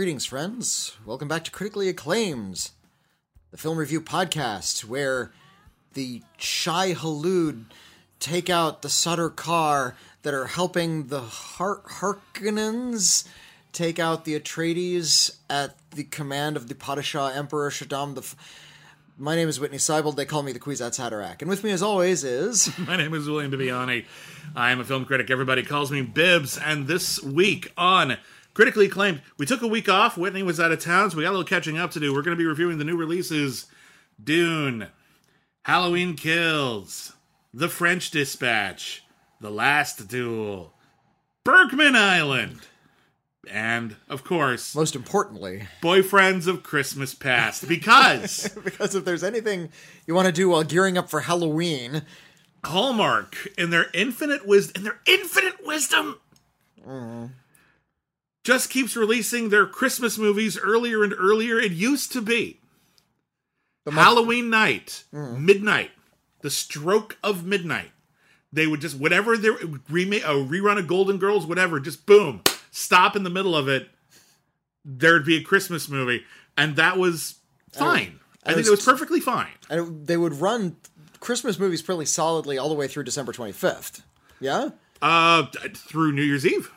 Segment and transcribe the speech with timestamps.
[0.00, 0.96] Greetings, friends.
[1.04, 2.70] Welcome back to Critically Acclaimed,
[3.50, 5.30] the film review podcast where
[5.92, 7.66] the Shai-Hulud
[8.18, 13.28] take out the Sardaukar that are helping the Har- Harkonnens
[13.74, 18.22] take out the Atreides at the command of the Padishah Emperor Shaddam the.
[18.22, 18.36] F-
[19.18, 20.16] my name is Whitney Seibold.
[20.16, 21.42] They call me the Kwisatz Haderach.
[21.42, 22.72] And with me, as always, is.
[22.86, 24.06] My name is William Bibiani.
[24.56, 25.30] I am a film critic.
[25.30, 26.56] Everybody calls me Bibbs.
[26.56, 28.16] And this week on
[28.54, 30.18] Critically Acclaimed, we took a week off.
[30.18, 32.12] Whitney was out of town, so we got a little catching up to do.
[32.12, 33.66] We're going to be reviewing the new releases
[34.22, 34.88] Dune,
[35.64, 37.12] Halloween Kills,
[37.54, 39.04] The French Dispatch,
[39.40, 40.74] The Last Duel,
[41.44, 42.60] Bergman Island,
[43.48, 47.66] and, of course, Most importantly, Boyfriends of Christmas Past.
[47.68, 49.70] Because because if there's anything
[50.06, 52.02] you want to do while gearing up for Halloween,
[52.64, 56.20] Hallmark, in their infinite wisdom, in their infinite wisdom,
[56.86, 57.30] mm.
[58.44, 61.58] Just keeps releasing their Christmas movies earlier and earlier.
[61.58, 62.60] It used to be
[63.84, 65.90] the month- Halloween night, midnight,
[66.42, 67.92] the stroke of midnight.
[68.52, 69.56] They would just whatever their
[69.88, 73.90] remake, a rerun of Golden Girls, whatever, just boom, stop in the middle of it.
[74.84, 76.24] There'd be a Christmas movie,
[76.56, 77.36] and that was
[77.72, 78.18] fine.
[78.44, 79.52] I and think it it was- was perfectly fine.
[79.68, 80.76] and they would run
[81.20, 84.00] Christmas movies pretty solidly all the way through December 25th.
[84.40, 84.70] Yeah?
[85.02, 86.70] Uh, through New Year's Eve.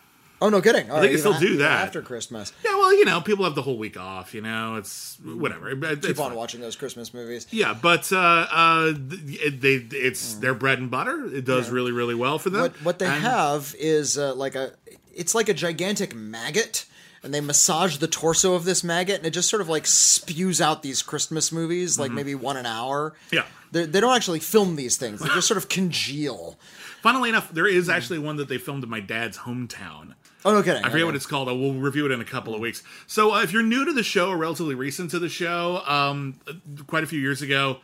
[0.43, 0.91] Oh, no kidding.
[0.91, 1.85] All they right, can still do that.
[1.87, 2.51] After Christmas.
[2.65, 4.33] Yeah, well, you know, people have the whole week off.
[4.33, 5.69] You know, it's whatever.
[5.91, 7.47] It's Keep on watching those Christmas movies.
[7.49, 8.17] Yeah, but uh,
[8.51, 11.25] uh, th- they it's their bread and butter.
[11.33, 12.61] It does really, really well for them.
[12.61, 14.73] What, what they And- have is uh, like a.
[15.15, 16.85] It's like a gigantic maggot.
[17.25, 20.59] And they massage the torso of this maggot, and it just sort of like spews
[20.59, 23.11] out these Christmas movies, like maybe one an hour.
[23.11, 23.35] Mm-hmm.
[23.37, 23.45] Yeah.
[23.71, 26.59] They're, they don't actually film these things; they just sort of congeal.
[27.01, 30.15] Funnily enough, there is actually one that they filmed in my dad's hometown.
[30.45, 30.83] Oh no, kidding!
[30.83, 31.47] I forget what it's called.
[31.47, 32.83] We'll review it in a couple of weeks.
[33.07, 36.39] So, uh, if you're new to the show or relatively recent to the show, um,
[36.87, 37.77] quite a few years ago,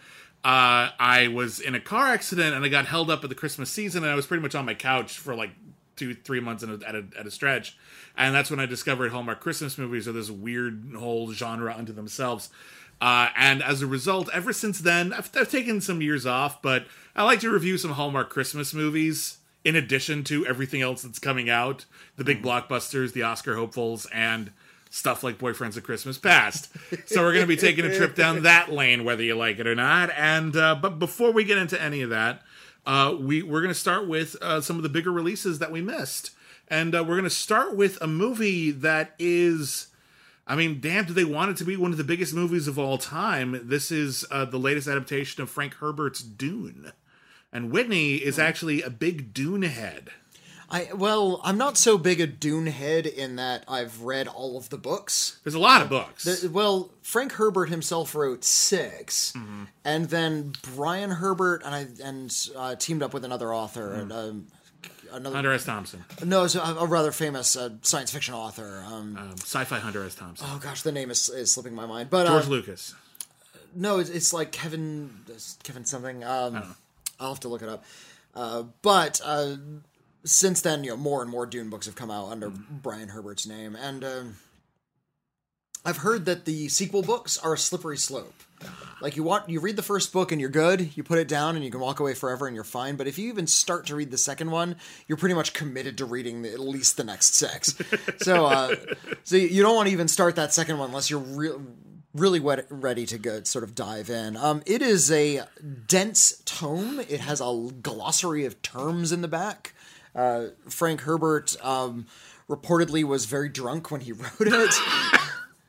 [0.43, 3.69] uh, I was in a car accident and I got held up at the Christmas
[3.69, 5.51] season, and I was pretty much on my couch for like
[5.95, 7.77] two, three months in a, at, a, at a stretch.
[8.17, 12.49] And that's when I discovered Hallmark Christmas movies are this weird whole genre unto themselves.
[13.01, 16.85] Uh, and as a result, ever since then, I've, I've taken some years off, but
[17.15, 19.38] I like to review some Hallmark Christmas movies
[19.69, 21.85] in addition to everything else that's coming out
[22.17, 24.51] the big blockbusters, the Oscar hopefuls, and
[24.89, 26.69] stuff like Boyfriends of Christmas Past.
[27.05, 29.67] so we're going to be taking a trip down that lane, whether you like it
[29.67, 30.09] or not.
[30.17, 32.41] And uh, but before we get into any of that,
[32.87, 35.81] uh, we we're going to start with uh, some of the bigger releases that we
[35.81, 36.31] missed,
[36.67, 39.85] and uh, we're going to start with a movie that is.
[40.47, 42.79] I mean, damn, do they want it to be one of the biggest movies of
[42.79, 43.61] all time?
[43.65, 46.91] This is uh, the latest adaptation of Frank Herbert's Dune.
[47.51, 50.11] And Whitney is actually a big Dune head.
[50.71, 54.69] I well, I'm not so big a Dune head in that I've read all of
[54.69, 55.39] the books.
[55.43, 56.25] There's a lot of books.
[56.25, 59.63] The- well, Frank Herbert himself wrote 6 Mm-hmm.
[59.83, 64.47] and then Brian Herbert and I and uh, teamed up with another author and um,
[65.11, 65.65] another Hunter S.
[65.65, 66.05] Thompson.
[66.23, 68.83] no, it's a, a rather famous uh, science fiction author.
[68.85, 70.13] Um, Um, sci-fi Hunter S.
[70.13, 70.45] Thompson.
[70.51, 72.93] oh gosh, the name is, is slipping my mind, but uh, George Lucas.
[73.75, 75.09] no, it's, it's like Kevin
[75.63, 76.23] Kevin something.
[76.23, 76.75] Um,
[77.19, 77.83] I'll have to look it up.
[78.33, 79.55] Uh, but uh,
[80.23, 83.47] since then, you know, more and more Dune books have come out under Brian Herbert's
[83.47, 84.35] name, and um,
[85.85, 88.33] I've heard that the sequel books are a slippery slope.
[89.01, 90.95] Like you want, you read the first book and you're good.
[90.97, 92.97] You put it down and you can walk away forever and you're fine.
[92.97, 94.75] But if you even start to read the second one,
[95.07, 97.75] you're pretty much committed to reading the, at least the next six.
[98.17, 98.75] so, uh,
[99.23, 101.61] so you don't want to even start that second one unless you're real
[102.13, 104.35] really wet, ready to go sort of dive in.
[104.35, 105.41] Um, it is a
[105.87, 106.99] dense tome.
[107.01, 109.73] It has a glossary of terms in the back.
[110.15, 112.07] Uh, Frank Herbert um,
[112.49, 114.73] reportedly was very drunk when he wrote it.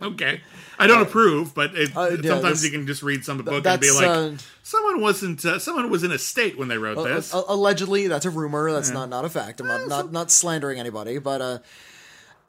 [0.03, 0.41] Okay.
[0.79, 3.81] I don't approve, but it, Uh, yeah, sometimes you can just read some book and
[3.83, 4.31] be like, uh,
[4.63, 7.35] someone wasn't, uh, someone was in a state when they wrote this.
[7.35, 8.73] A- allegedly, that's a rumor.
[8.73, 9.61] That's not not a fact.
[9.61, 11.63] I'm not not, not slandering anybody, but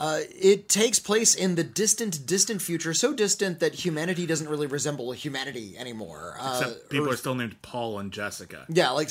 [0.02, 4.50] uh, uh, it takes place in the distant, distant future, so distant that humanity doesn't
[4.50, 6.36] really resemble humanity anymore.
[6.40, 8.66] Uh, Except people are still named Paul and Jessica.
[8.68, 9.10] yeah, like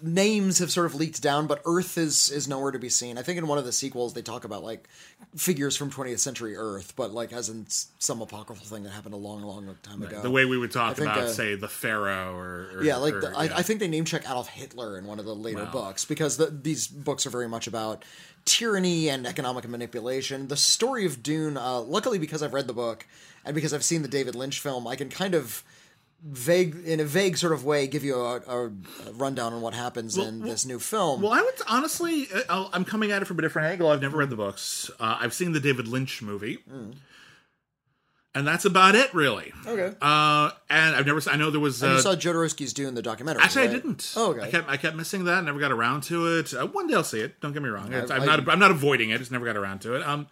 [0.00, 3.18] names have sort of leaked down, but Earth is is nowhere to be seen.
[3.18, 4.88] I think in one of the sequels they talk about like
[5.36, 9.18] figures from 20th century Earth, but like as in some apocryphal thing that happened a
[9.18, 10.22] long, long time ago.
[10.22, 13.14] The way we would talk think, about, uh, say, the Pharaoh or, or Yeah, like
[13.14, 13.56] or- the, I, yeah.
[13.56, 16.46] I think they name check Adolf Hitler in one of the later books because the,
[16.46, 18.04] these books are very much about
[18.48, 20.48] tyranny and economic manipulation.
[20.48, 23.06] The story of Dune, uh, luckily because I've read the book
[23.44, 25.62] and because I've seen the David Lynch film, I can kind of
[26.24, 28.72] vague, in a vague sort of way, give you a, a,
[29.12, 31.20] rundown on what happens in this new film.
[31.20, 33.90] Well, I would honestly, uh, I'll, I'm coming at it from a different angle.
[33.90, 34.90] I've never read the books.
[34.98, 36.58] Uh, I've seen the David Lynch movie.
[38.38, 39.52] And that's about it, really.
[39.66, 39.94] Okay.
[40.00, 41.20] Uh, and I've never.
[41.30, 41.82] I know there was.
[41.82, 43.42] you Uh, saw Jodorowsky's doing the documentary.
[43.42, 44.12] actually, I didn't.
[44.16, 44.42] Oh, okay.
[44.42, 45.44] I kept I kept missing that.
[45.44, 46.54] Never got around to it.
[46.54, 47.40] Uh, one day I'll see it.
[47.40, 47.92] Don't get me wrong.
[47.94, 48.48] I- I'm I- not.
[48.48, 49.18] I'm not avoiding it.
[49.18, 50.02] Just never got around to it.
[50.06, 50.26] Um.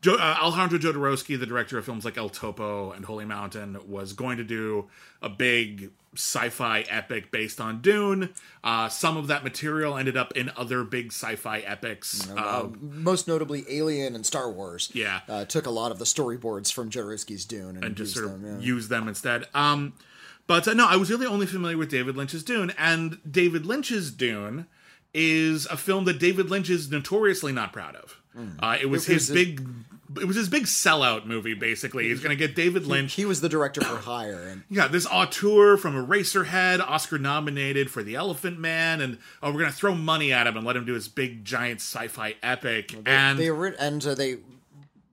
[0.00, 4.12] Jo- uh, Alejandro Jodorowsky, the director of films like El Topo and Holy Mountain, was
[4.12, 4.88] going to do
[5.20, 8.30] a big sci-fi epic based on Dune.
[8.62, 12.28] Uh, some of that material ended up in other big sci-fi epics.
[12.30, 14.90] Uh, Most notably, Alien and Star Wars.
[14.94, 15.20] Yeah.
[15.28, 18.36] uh, took a lot of the storyboards from Jodorowsky's Dune and, and just used sort
[18.36, 18.60] of them.
[18.60, 18.66] Yeah.
[18.66, 19.46] use them instead.
[19.52, 19.94] Um,
[20.46, 24.10] but uh, no, I was really only familiar with David Lynch's Dune, and David Lynch's
[24.12, 24.66] Dune
[25.12, 28.17] is a film that David Lynch is notoriously not proud of.
[28.60, 29.68] Uh, it was It his a- big.
[30.18, 31.52] It was his big sellout movie.
[31.52, 33.12] Basically, he's going to get David Lynch.
[33.12, 38.02] He was the director for Hire, and Yeah, this auteur from Eraserhead, Oscar nominated for
[38.02, 40.94] The Elephant Man, and oh, we're gonna throw money at him and let him do
[40.94, 42.94] his big giant sci-fi epic.
[43.04, 44.38] and they and uh, they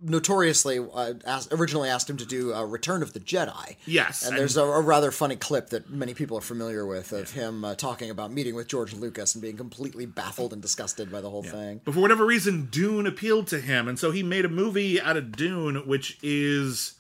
[0.10, 3.76] notoriously uh, asked, originally asked him to do uh, Return of the Jedi.
[3.86, 7.12] Yes, and, and- there's a, a rather funny clip that many people are familiar with
[7.12, 11.12] of him uh, talking about meeting with George Lucas and being completely baffled and disgusted
[11.12, 11.82] by the whole thing.
[11.84, 15.18] But for whatever reason, Dune appealed to him, and so he made a movie out
[15.18, 16.94] of Dune, which is,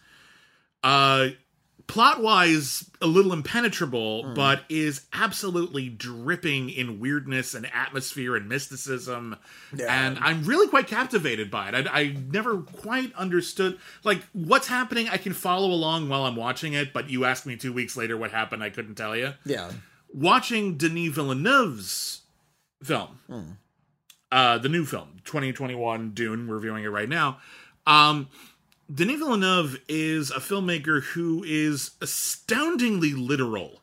[0.83, 1.29] uh,
[1.87, 4.33] plot wise a little impenetrable, Hmm.
[4.33, 9.35] but is absolutely dripping in weirdness and atmosphere and mysticism.
[9.75, 9.85] Yeah.
[10.07, 11.87] And I'm really quite captivated by it.
[11.87, 15.07] I, I never quite understood like what's happening.
[15.09, 18.17] I can follow along while I'm watching it, but you asked me two weeks later
[18.17, 19.71] what happened, I couldn't tell you Yeah,
[20.13, 22.21] watching Denis Villeneuve's
[22.83, 23.19] film,
[24.31, 27.39] uh, the new film, 2021 Dune, we're reviewing it right now.
[27.87, 28.27] Um,
[28.93, 33.81] Denis Villeneuve is a filmmaker who is astoundingly literal,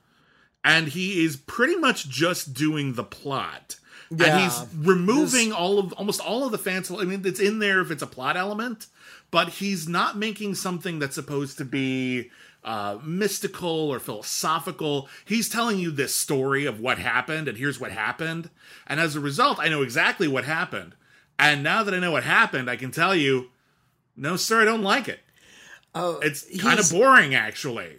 [0.64, 3.76] and he is pretty much just doing the plot.
[4.10, 4.26] Yeah.
[4.26, 7.00] And he's removing all of almost all of the fanciful.
[7.00, 8.86] I mean, it's in there if it's a plot element,
[9.30, 12.30] but he's not making something that's supposed to be
[12.62, 15.08] uh, mystical or philosophical.
[15.24, 18.50] He's telling you this story of what happened, and here's what happened.
[18.86, 20.94] And as a result, I know exactly what happened.
[21.38, 23.48] And now that I know what happened, I can tell you,
[24.16, 25.20] no, sir, I don't like it.
[25.94, 27.96] Oh, It's kind of boring, actually.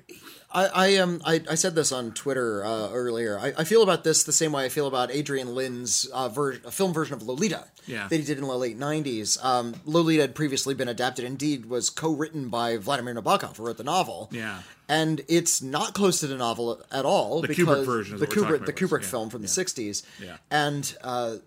[0.55, 3.39] I, I um I, I said this on Twitter uh, earlier.
[3.39, 6.53] I, I feel about this the same way I feel about Adrian Lyne's uh, ver-
[6.53, 8.07] film version of Lolita Yeah.
[8.07, 9.43] that he did in the late '90s.
[9.43, 13.83] Um, Lolita had previously been adapted, indeed, was co-written by Vladimir Nabokov, who wrote the
[13.83, 14.29] novel.
[14.31, 14.59] Yeah.
[14.87, 17.41] and it's not close to the novel at all.
[17.41, 19.07] The Kubrick because version the Kubrick, the Kubrick yeah.
[19.07, 20.03] film from the '60s.
[20.21, 20.37] Yeah.
[20.51, 21.37] and uh,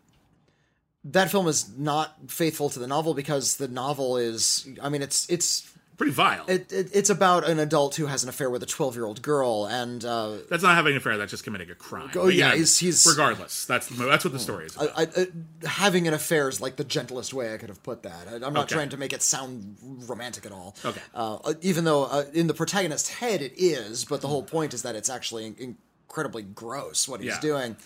[1.12, 4.68] that film is not faithful to the novel because the novel is.
[4.82, 6.44] I mean, it's it's Pretty vile.
[6.46, 9.22] it, it, it's about an adult who has an affair with a 12 year old
[9.22, 11.16] girl and uh, that's not having an affair.
[11.16, 12.10] That's just committing a crime.
[12.16, 13.64] Oh, But yeah, he's- he's- regardless.
[13.64, 14.76] That's that's what the story is.
[14.76, 14.90] About.
[14.94, 15.26] I, I,
[15.66, 18.28] having an affair is like the gentlest way I could have put that.
[18.30, 18.74] I, I'm not Okay.
[18.74, 19.76] trying to make it sound
[20.06, 20.76] romantic at all.
[20.84, 21.00] Okay.
[21.14, 24.82] Uh, even though uh, in the protagonist's head it is, but the whole point is
[24.82, 25.78] that it's actually in-
[26.08, 27.40] incredibly gross what he's Yeah.
[27.40, 27.76] doing.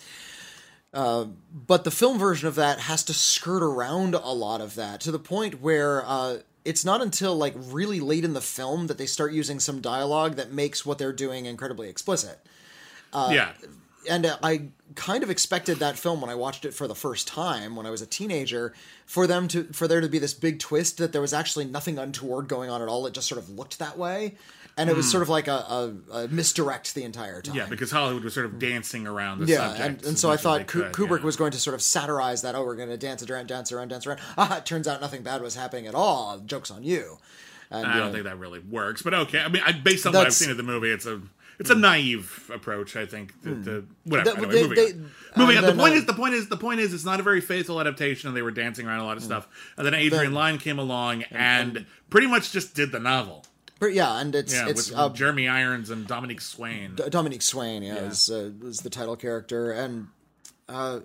[0.93, 4.99] Uh, but the film version of that has to skirt around a lot of that
[5.01, 8.97] to the point where uh, it's not until like really late in the film that
[8.97, 12.39] they start using some dialogue that makes what they're doing incredibly explicit.
[13.31, 13.51] yeah.
[14.09, 17.27] and uh, I kind of expected that film when I watched it for the first
[17.27, 18.73] time when I was a teenager
[19.05, 21.97] for them to for there to be this big twist that there was actually nothing
[21.97, 23.05] untoward going on at all.
[23.05, 24.35] It just sort of looked that way,
[24.77, 27.53] and it was sort of like a, a, a misdirect the entire time.
[27.53, 27.57] Hmm.
[27.59, 29.79] Yeah, because Hollywood was sort of dancing around the Yeah, subject.
[29.85, 31.25] and, and as so I much as thought Ku- could, Kubrick yeah.
[31.25, 32.55] was going to sort of satirize that.
[32.55, 34.19] Oh, we're going to dance around, dance around, dance around.
[34.37, 36.39] Ah, it turns out nothing bad was happening at all.
[36.39, 37.17] Jokes on you.
[37.69, 39.39] And, I don't think that really works, but okay.
[39.39, 41.21] I mean, I, based on what I've That's- seen of the movie, it's a
[41.59, 42.95] it's a naive approach.
[42.95, 43.39] I think.
[43.43, 44.31] To, to, whatever.
[44.35, 44.41] Hmm.
[44.41, 45.11] That- anyway, they- moving they- on.
[45.37, 45.61] Moving and on.
[45.63, 47.39] The then, point uh, is, the point is, the point is, it's not a very
[47.39, 49.07] faithful adaptation, and they were dancing around a Hmm.
[49.07, 49.47] lot of stuff.
[49.77, 53.45] And then Adrian Lyne came along and pretty much just did the novel.
[53.89, 56.95] Yeah, and it's Yeah, it's with uh, Jeremy Irons and Dominic Swain.
[56.95, 60.07] D- Dominique Swain, yeah, is uh, was the title character, and
[60.69, 60.99] uh,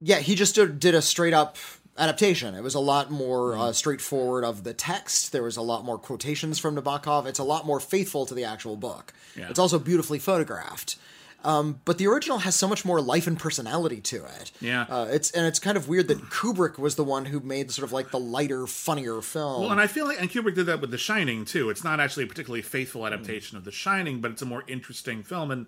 [0.00, 1.56] yeah, he just did, did a straight up
[1.96, 2.54] adaptation.
[2.54, 5.32] It was a lot more uh, straightforward of the text.
[5.32, 7.26] There was a lot more quotations from Nabokov.
[7.26, 9.12] It's a lot more faithful to the actual book.
[9.36, 9.48] Yeah.
[9.48, 10.96] It's also beautifully photographed.
[11.44, 14.50] Um, but the original has so much more life and personality to it.
[14.60, 14.86] Yeah.
[14.88, 17.84] uh, it's and it's kind of weird that Kubrick was the one who made sort
[17.84, 19.62] of like the lighter, funnier film.
[19.62, 21.68] Well, and I feel like, and Kubrick did that with The Shining too.
[21.68, 25.22] It's not actually a particularly faithful adaptation of The Shining, but it's a more interesting
[25.22, 25.50] film.
[25.50, 25.66] And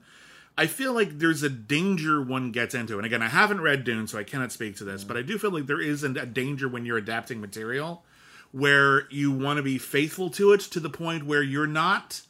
[0.58, 2.96] I feel like there's a danger one gets into.
[2.96, 5.36] And again, I haven't read Dune, so I cannot speak to this, but I do
[5.36, 8.02] feel like there is a danger when you're adapting material
[8.52, 12.22] where you want to be faithful to it to the point where you're not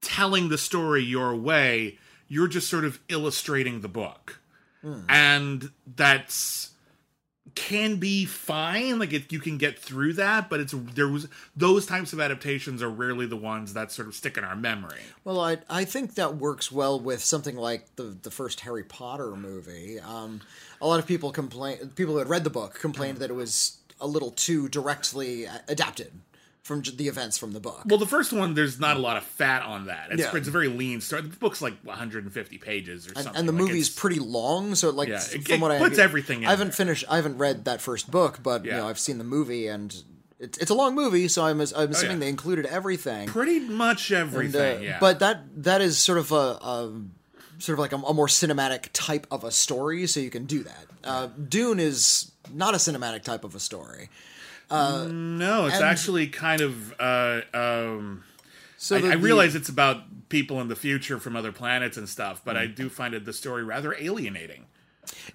[0.00, 1.98] telling the story your way,
[2.34, 4.40] you're just sort of illustrating the book.
[5.08, 6.72] And that's
[7.54, 8.98] can be fine.
[8.98, 12.82] Like it, you can get through that, but it's there was those types of adaptations
[12.82, 15.00] are rarely the ones that sort of stick in our memory.
[15.22, 19.36] Well, I I think that works well with something like the the first Harry Potter
[19.36, 20.00] movie.
[20.00, 20.40] Um,
[20.80, 21.92] a lot of people complain.
[21.94, 26.12] People who had read the book complained that it was a little too directly adapted
[26.64, 27.82] from the events from the book.
[27.86, 30.08] Well, the first one, there's not a lot of fat on that.
[30.10, 30.34] It's, Yeah.
[30.34, 31.20] it's a very lean story.
[31.22, 33.38] The book's like 150 pages or and, something.
[33.38, 35.98] and the Like, movie's pretty long, so like Yeah, it- from it what I puts
[35.98, 36.72] everything I haven't there.
[36.76, 37.04] finished.
[37.08, 39.94] I haven't read that first book, but you know I've seen the movie, and
[40.40, 42.16] it's it's a long movie, so I'm I'm assuming Oh, yeah.
[42.16, 43.28] they included everything.
[43.28, 44.78] pretty much And, everything.
[44.78, 46.92] uh, yeah, But that that is sort of a, a
[47.58, 50.62] sort of like a, a more cinematic type of a story, so you can do
[50.64, 50.86] that.
[51.04, 54.08] Uh, Dune is not a cinematic type of a story.
[54.70, 56.94] No, it's and- actually kind of.
[57.00, 58.24] Uh, um,
[58.76, 62.08] So I, the- I realize it's about people in the future from other planets and
[62.08, 62.60] stuff, but Mm.
[62.60, 64.66] I do find it the story rather alienating.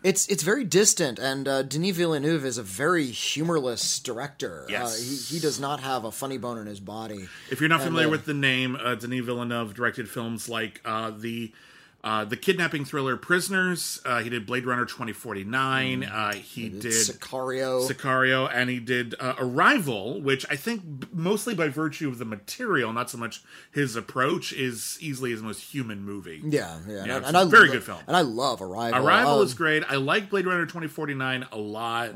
[0.03, 4.65] It's it's very distant, and uh, Denis Villeneuve is a very humorless director.
[4.67, 4.95] Yes.
[4.99, 7.27] Uh, he, he does not have a funny bone in his body.
[7.51, 11.11] If you're not familiar uh, with the name, uh, Denis Villeneuve directed films like uh,
[11.11, 11.53] the
[12.03, 13.99] uh, the kidnapping thriller Prisoners.
[14.05, 16.03] Uh, he did Blade Runner 2049.
[16.05, 17.87] Uh, he did Sicario.
[17.89, 22.23] Sicario, and he did uh, Arrival, which I think b- mostly by virtue of the
[22.25, 23.41] material, not so much
[23.71, 26.41] his approach, is easily his most human movie.
[26.45, 27.99] yeah, yeah, Yeah, and, and I very good film.
[28.07, 29.05] And I love Arrival.
[29.05, 29.83] Arrival Um, is great.
[29.89, 32.11] I like Blade Runner 2049 a lot,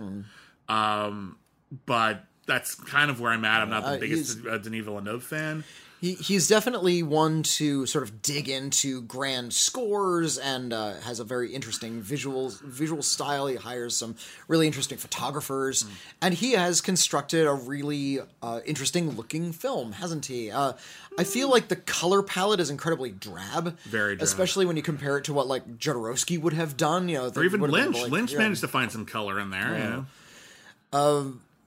[0.69, 1.37] um,
[1.85, 3.61] but that's kind of where I'm at.
[3.61, 5.63] I'm not the Uh, biggest uh, Denis Villeneuve fan.
[6.03, 11.23] He, he's definitely one to sort of dig into grand scores and uh, has a
[11.23, 13.47] very interesting visual visual style.
[13.47, 14.17] He hires some
[14.49, 15.85] really interesting photographers,
[16.21, 20.51] and he has constructed a really uh, interesting looking film, hasn't he?
[20.51, 20.73] Uh,
[21.17, 24.23] I feel like the color palette is incredibly drab, Very drab.
[24.23, 27.07] especially when you compare it to what like Jodorowsky would have done.
[27.07, 27.95] You know, Or even Lynch.
[28.09, 29.77] Lynch managed to find some color in there.
[29.77, 30.05] You know?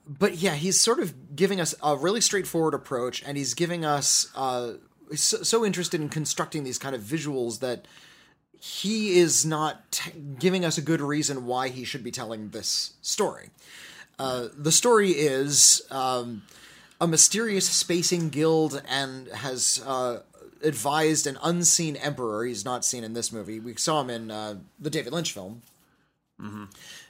[0.07, 4.31] But yeah, he's sort of giving us a really straightforward approach, and he's giving us
[4.37, 4.75] uh,
[5.15, 7.87] so, so interested in constructing these kind of visuals that
[8.59, 12.95] he is not t- giving us a good reason why he should be telling this
[13.03, 13.51] story.
[14.19, 16.43] Uh, the story is um,
[17.01, 20.21] a mysterious spacing guild and has uh,
[20.63, 22.47] advised an unseen emperor.
[22.47, 23.61] He's not seen in this movie.
[23.61, 25.63] We saw him in uh, the David Lynch film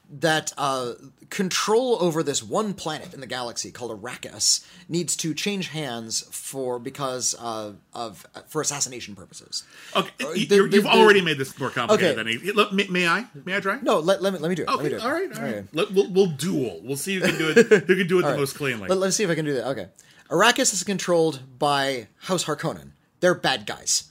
[0.08, 0.92] that uh,
[1.30, 6.78] control over this one planet in the galaxy called Arrakis needs to change hands for
[6.78, 9.64] because uh, of for assassination purposes.
[9.96, 12.38] Okay, you, Uh, the- you're- the- already made this more complicated Okay.
[12.38, 13.26] than may, may I?
[13.44, 13.80] May I try?
[13.82, 14.68] No, let, let me let me do it.
[14.68, 15.02] let me do it.
[15.02, 15.54] all right, all right.
[15.56, 15.68] Okay.
[15.72, 16.80] Let, we'll, we'll duel.
[16.84, 17.66] We'll see who can do it.
[17.86, 18.88] Who can do it the most cleanly.
[18.88, 19.66] Let, us see if I can do that.
[19.68, 19.88] Okay,
[20.30, 22.90] Arrakis is controlled by House Harkonnen.
[23.20, 24.04] They're bad guys.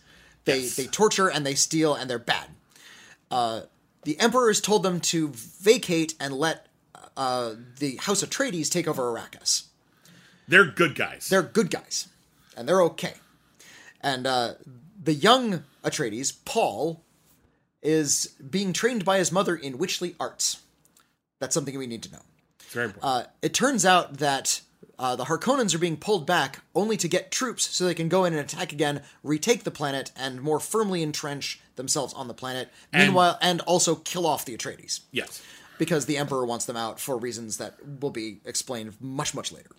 [0.44, 0.76] They Yes.
[0.76, 2.48] they torture and they steal and they're bad.
[4.06, 6.68] The Emperor has told them to vacate and let
[7.18, 9.64] uh, the House Atreides take over Arrakis.
[10.48, 11.28] They're good guys.
[11.30, 12.08] they're good guys
[12.56, 13.16] and they're okay
[14.02, 14.54] and uh,
[15.04, 17.02] the young atreides paul
[17.82, 20.62] is being trained by his mother in witchly arts
[21.40, 22.22] that's something we need to know
[22.60, 23.12] It's very important.
[23.12, 24.62] uh, it turns out that
[25.00, 28.24] uh, the harkonnens are being pulled back only to get troops so they can go
[28.24, 32.70] in and attack again retake the planet and more firmly entrench themselves on the planet.
[32.94, 35.02] Meanwhile and also kill off the atreides.
[35.12, 35.42] Yes.
[35.78, 39.72] because the emperor wants them out for reasons that will be explained much much later.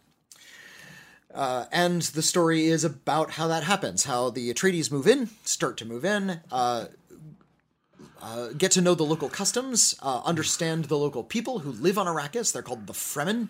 [1.35, 5.77] Uh, and the story is about how that happens how the atreides move in start
[5.77, 6.87] to move in uh,
[8.23, 12.07] uh, get to know the local customs uh, understand the local people who live on
[12.07, 12.53] arrakis.
[12.53, 13.49] They're called the fremen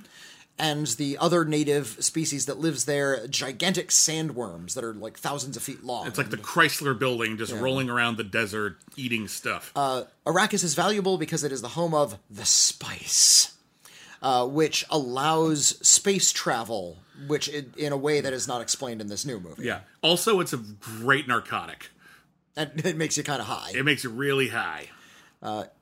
[0.59, 5.63] and the other native species that lives there gigantic sandworms that are like thousands of
[5.63, 9.73] feet long It's like the Chrysler building just rolling around the desert eating stuff.
[9.77, 13.55] Uh, Arrakis is valuable because it is the home of the spice,
[14.23, 19.09] uh, which allows space travel, which in, in a way that is not explained in
[19.09, 19.65] this new movie.
[19.65, 19.81] yeah.
[20.03, 21.91] Also, it's a great narcotic.
[22.57, 23.73] And it makes you kind of high.
[23.75, 24.89] It makes you really high.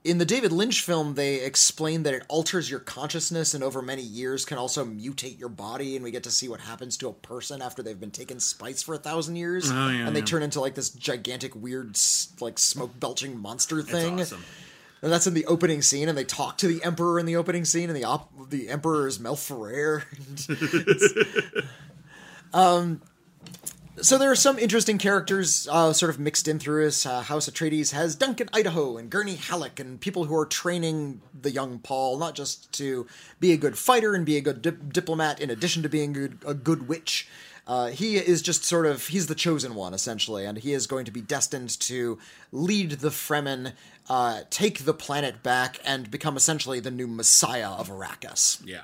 [0.04, 4.02] In the David Lynch film, they explain that it alters your consciousness and over many
[4.02, 7.12] years can also mutate your body, and we get to see what happens to a
[7.14, 10.26] person after they've been taking spice for a thousand years, Oh, yeah, and they yeah.
[10.26, 11.96] turn into like this gigantic, weird,
[12.40, 14.20] like smoke belching monster thing.
[14.20, 14.44] Awesome.
[15.00, 17.64] And that's in the opening scene, and they talk to the Emperor in the opening
[17.64, 20.04] scene, and the op- the Emperor is Mel Ferrer.
[22.52, 23.00] um,
[24.00, 27.06] so there are some interesting characters uh, sort of mixed in through this.
[27.06, 31.50] Uh, House Atreides has Duncan Idaho and Gurney Halleck, and people who are training the
[31.50, 33.06] young Paul not just to
[33.40, 36.14] be a good fighter and be a good dip- diplomat, in addition to being a
[36.14, 37.28] good, a good witch.
[37.66, 41.06] Uh, he is just sort of he's the chosen one essentially, and he is going
[41.06, 42.18] to be destined to
[42.52, 43.72] lead the Fremen,
[44.10, 48.60] uh, take the planet back, and become essentially the new Messiah of Arrakis.
[48.66, 48.82] Yeah.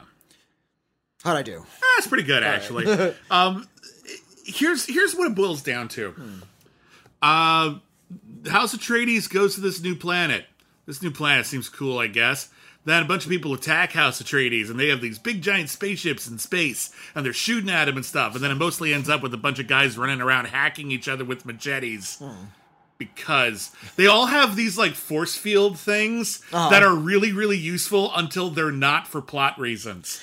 [1.22, 1.66] How'd I do?
[1.96, 2.86] That's pretty good, actually.
[3.30, 3.66] um,
[4.54, 6.14] here's here's what it boils down to.
[7.22, 7.74] Uh,
[8.48, 10.46] House Atreides goes to this new planet.
[10.86, 12.48] This new planet seems cool, I guess.
[12.86, 16.26] Then a bunch of people attack House Atreides, and they have these big giant spaceships
[16.26, 18.34] in space, and they're shooting at him and stuff.
[18.34, 21.06] And then it mostly ends up with a bunch of guys running around hacking each
[21.06, 22.22] other with machetes.
[22.96, 28.50] Because they all have these like force field things that are really, really useful until
[28.50, 30.18] they're not for plot reasons.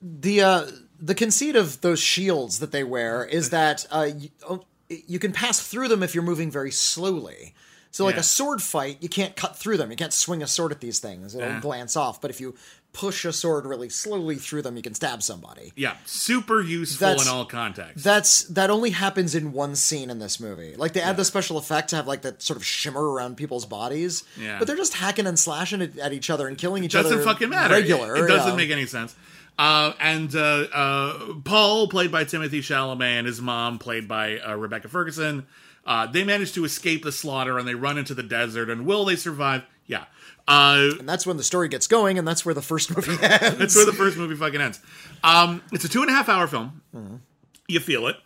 [0.00, 0.66] the uh,
[1.02, 5.32] the conceit of those shields that they wear is that uh, you, oh, you can
[5.32, 7.54] pass through them if you're moving very slowly.
[7.90, 8.20] So, like Yeah.
[8.20, 9.90] a sword fight, you can't cut through them.
[9.90, 11.60] You can't swing a sword at these things; it'll Yeah.
[11.60, 12.22] glance off.
[12.22, 12.54] But if you
[12.94, 15.72] push a sword really slowly through them, you can stab somebody.
[15.76, 18.02] Yeah, super useful That's- in all contexts.
[18.02, 20.74] That's that only happens in one scene in this movie.
[20.76, 23.66] Like they add the special effect to have like that sort of shimmer around people's
[23.66, 24.24] bodies.
[24.38, 24.58] Yeah.
[24.58, 27.08] But they're just hacking and slashing at, at each other and killing each other.
[27.08, 27.34] It doesn't other.
[27.34, 27.74] fucking matter.
[27.74, 28.16] Regular.
[28.16, 28.56] It, it doesn't yeah.
[28.56, 29.14] make any sense.
[29.62, 34.56] Uh, and uh, uh, Paul, played by Timothy Chalamet, and his mom, played by uh,
[34.56, 35.46] Rebecca Ferguson,
[35.86, 38.68] uh, they manage to escape the slaughter and they run into the desert.
[38.70, 39.62] And will they survive?
[39.86, 40.06] Yeah.
[40.48, 43.56] Uh, And that's when the story gets going, and that's where the first movie ends.
[43.58, 44.80] that's where the first movie fucking ends.
[45.22, 46.82] Um, it's a two and a half hour film.
[47.68, 48.16] You feel it.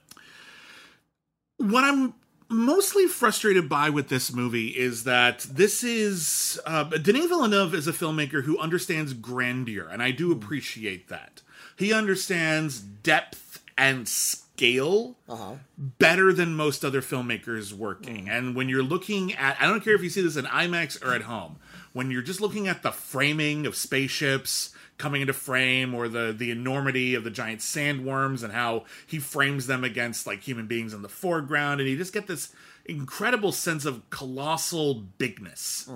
[1.59, 2.14] What I'm
[2.49, 7.93] mostly frustrated by with this movie is that this is uh, Denis Villeneuve is a
[7.93, 10.38] filmmaker who understands grandeur, and I do hmm.
[10.38, 11.43] appreciate that.
[11.76, 15.57] He understands depth and scale uh-huh.
[15.76, 18.25] better than most other filmmakers working.
[18.25, 18.31] Hmm.
[18.31, 21.15] And when you're looking at, I don't care if you see this in IMAX or
[21.15, 21.57] at home,
[21.93, 26.50] when you're just looking at the framing of spaceships coming into frame or the the
[26.50, 31.03] enormity of the giant sandworms and how he frames them against like human beings in
[31.03, 32.53] the foreground and you just get this
[32.85, 35.88] incredible sense of colossal bigness.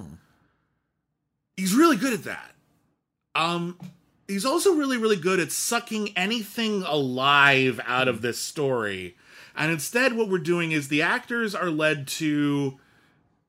[1.57, 2.53] He's really good at that.
[3.35, 3.79] Um
[4.29, 9.17] he's also really really good at sucking anything alive out of this story.
[9.57, 12.79] And instead what we're doing is the actors are led to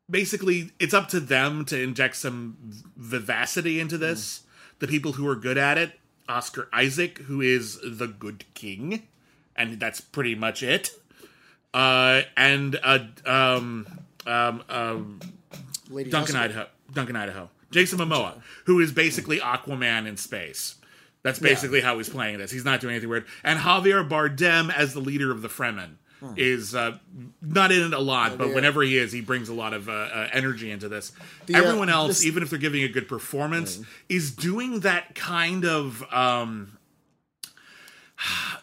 [0.09, 2.57] basically it's up to them to inject some
[2.95, 4.43] vivacity into this.
[4.81, 9.07] The people who are good at it, Oscar Isaac, who is the good king,
[9.55, 10.89] and that's pretty much it.
[11.71, 13.85] Uh, and uh, um,
[14.25, 15.19] um, um,
[15.89, 16.43] Lady Duncan Jessica.
[16.43, 20.75] Idaho, Duncan Idaho, Jason Momoa, who is basically Aquaman in space.
[21.23, 22.49] That's basically how he's playing this.
[22.49, 23.27] He's not doing anything weird.
[23.43, 25.97] And Javier Bardem as the leader of the Fremen
[26.37, 26.97] is uh,
[27.41, 28.55] not in it a lot, but yeah.
[28.55, 31.11] whenever he is, he brings a lot of uh, uh, energy into this.
[31.47, 33.79] The, uh, Everyone else, this- even if they're giving a good performance,
[34.09, 36.03] is doing that kind of.
[36.13, 36.77] Um,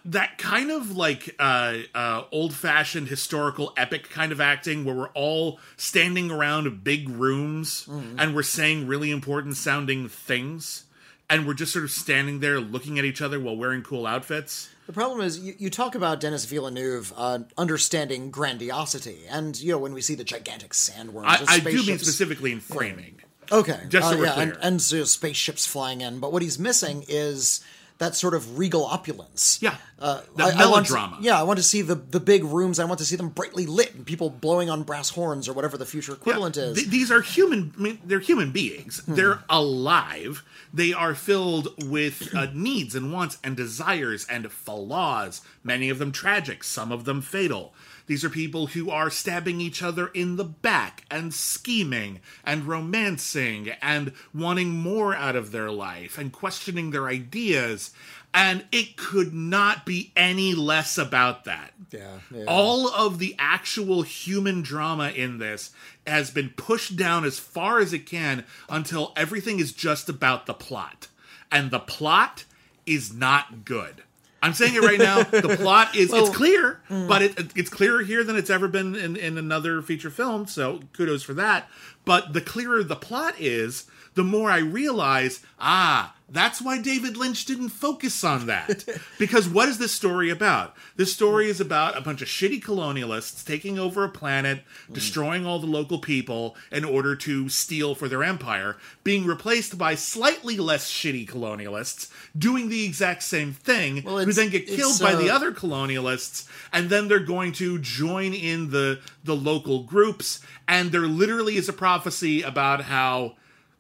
[0.05, 5.59] that kind of like uh, uh, old-fashioned historical epic kind of acting where we're all
[5.77, 8.21] standing around big rooms Mm-hmm.
[8.21, 10.85] and we're saying really important sounding things
[11.29, 14.71] and we're just sort of standing there looking at each other while wearing cool outfits
[14.89, 19.77] The problem is, you, you talk about Denis Villeneuve uh, understanding grandiosity, and you know
[19.77, 23.21] when we see the gigantic sandworms, I, I do mean specifically in framing.
[23.53, 24.47] Okay, Just so uh, yeah, clear.
[24.47, 27.61] and, and so spaceships flying in, but what he's missing is
[27.99, 29.59] that sort of regal opulence.
[29.61, 32.21] yeah Uh, that I- I want to- melodrama yeah, I want to see the the
[32.21, 32.79] big rooms.
[32.79, 35.77] I want to see them brightly lit and people blowing on brass horns or whatever
[35.77, 36.77] the future equivalent is.
[36.77, 37.73] Th- these are human.
[37.77, 39.01] I mean, they're human beings.
[39.01, 39.15] Hmm.
[39.17, 40.45] They're alive.
[40.73, 45.41] They are filled with uh, needs and wants and desires and flaws.
[45.65, 46.63] Many of them tragic.
[46.63, 47.73] Some of them fatal.
[48.09, 53.71] These are people who are stabbing each other in the back and scheming and romancing
[53.81, 57.93] and wanting more out of their life and questioning their ideas.
[58.35, 62.45] And it could not be any less about that yeah, yeah.
[62.47, 65.71] all of the actual human drama in this
[66.07, 70.55] has been pushed down as far as it can until everything is just about the
[70.55, 71.09] plot.
[71.51, 72.45] And the plot
[72.87, 74.03] is not good.
[74.43, 75.23] I'm saying it right now.
[75.23, 79.17] The plot is it's clear, but it, it's clearer here than it's ever been in,
[79.17, 80.47] in another feature film.
[80.47, 81.69] So kudos for that.
[82.05, 87.45] But the clearer the plot is, the more I realize, ah, that's why David Lynch
[87.47, 88.85] didn't focus on that.
[89.19, 90.75] because what is this story about?
[90.97, 94.63] This story is about a bunch of shitty colonialists taking over a planet,
[94.93, 99.95] destroying all the local people in order to steal for their empire, being replaced by
[99.95, 105.15] slightly less shitty colonialists doing the exact same thing, Well, who then get killed by
[105.15, 110.41] the uh, other colonialists, and then they're going to join in the the local groups,
[110.67, 113.37] and there literally is a prophecy about how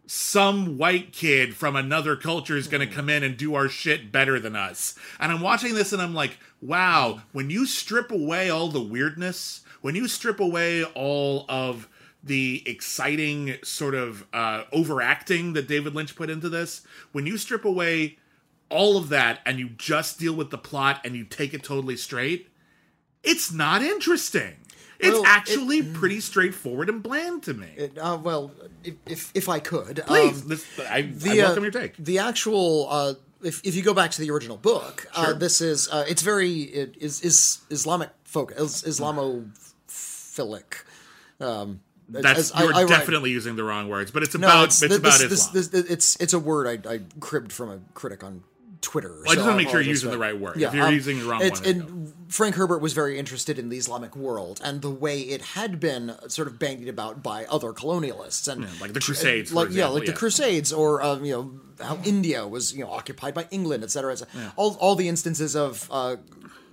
[0.08, 4.10] some white kid from another culture is going to come in and do our shit
[4.10, 4.94] better than us.
[5.20, 9.60] And I'm watching this and I'm like, wow, when you strip away all the weirdness,
[9.82, 11.90] when you strip away all of
[12.24, 17.66] the exciting sort of uh, overacting that David Lynch put into this, when you strip
[17.66, 18.16] away
[18.70, 21.96] all of that and you just deal with the plot and you take it totally
[21.96, 22.48] straight,
[23.22, 24.56] it's not interesting.
[24.98, 27.68] It's Well, actually pretty straightforward and bland to me.
[27.76, 28.50] It, uh, well,
[28.82, 31.96] if, if if I could, Please, um, this, I, the, I uh, welcome your take.
[31.98, 35.34] The actual, uh, if if you go back to the original book, uh, Sure.
[35.34, 40.82] this is uh, it's very it is is Islamic focus, is Islamophilic.
[41.40, 44.80] Um, That's you're I write- definitely using the wrong words, but it's No, about it's,
[44.80, 45.54] this, about this, Islam.
[45.54, 48.42] This, this, it's it's a word I, I cribbed from a critic on
[48.80, 49.22] Twitter.
[49.26, 50.60] I just so wanna make sure you're using the right word.
[50.60, 53.78] If you're using the wrong it's- one, and Frank Herbert was very interested in the
[53.78, 58.46] Islamic world and the way it had been sort of bandied about by other colonialists
[58.52, 60.12] and like the Crusades, like yeah, example, like the.
[60.12, 64.12] Crusades, or um, you know how India was you know occupied by England, et cetera,
[64.12, 64.52] et cetera.
[64.56, 66.16] All all the instances of uh,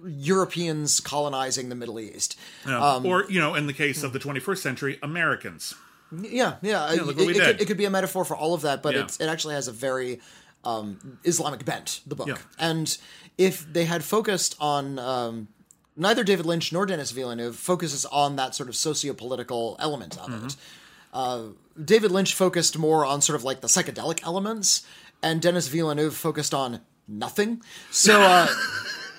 [0.06, 2.38] Europeans colonizing the Middle East.
[2.68, 3.02] Yeah.
[3.04, 5.74] or you know, in the case of the 21st century, Americans.
[6.22, 6.86] Yeah, yeah.
[7.04, 7.36] look it, it did.
[7.46, 9.04] could, it could be a metaphor for all of that, but Yeah.
[9.04, 10.20] it's, it actually has a very
[10.66, 12.28] um, Islamic bent, the book.
[12.28, 12.38] Yeah.
[12.60, 12.98] And
[13.38, 15.00] if they had focused on.
[15.00, 15.48] Um,
[15.98, 20.46] neither David Lynch nor Denis Villeneuve focuses on that sort of socio-political element of Mm-hmm.
[20.48, 20.56] it.
[21.14, 21.42] Uh,
[21.82, 24.86] David Lynch focused more on sort of like the psychedelic elements,
[25.24, 27.62] and Denis Villeneuve focused on nothing.
[27.92, 28.48] So, uh,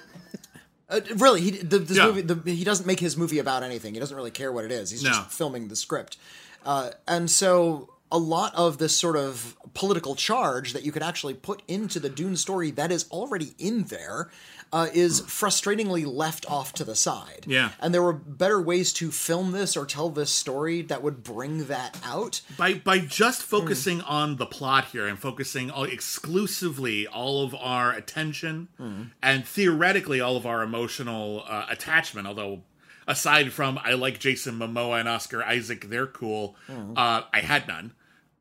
[0.90, 2.06] uh, really, he the, this Yeah.
[2.06, 3.94] movie the, he doesn't make his movie about anything.
[3.94, 4.90] He doesn't really care what it is.
[4.90, 5.10] He's No.
[5.10, 6.16] just filming the script,
[6.64, 11.34] uh, and so a lot of this sort of political charge that you could actually
[11.34, 14.30] put into the Dune story that is already in there
[14.72, 17.44] uh, is frustratingly left off to the side.
[17.46, 17.70] Yeah.
[17.80, 21.66] and there were better ways to film this or tell this story that would bring
[21.66, 22.40] that out.
[22.56, 27.92] By by just focusing on the plot here and focusing all, exclusively all of our
[27.92, 29.02] attention Hmm.
[29.22, 32.62] and theoretically all of our emotional uh, attachment, although
[33.06, 36.56] aside from I like Jason Momoa and Oscar Isaac, they're cool.
[36.66, 36.92] Hmm.
[36.96, 37.92] Uh, I had none.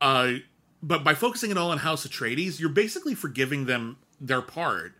[0.01, 0.33] Uh,
[0.81, 4.93] but by focusing it all on House Atreides, you're basically forgiving them their part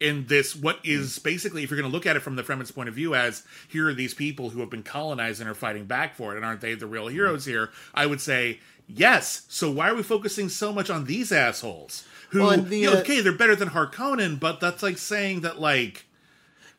[0.00, 2.70] in this what is basically if you're going to look at it from the Fremen's
[2.70, 5.86] point of view as here are these people who have been colonized and are fighting
[5.86, 7.70] back for it and aren't they the real heroes here?
[7.94, 9.42] I would say yes.
[9.48, 12.98] So why are we focusing so much on these assholes who Well, the, you know,
[12.98, 16.06] uh, okay they're better than harkonnen but that's like saying that like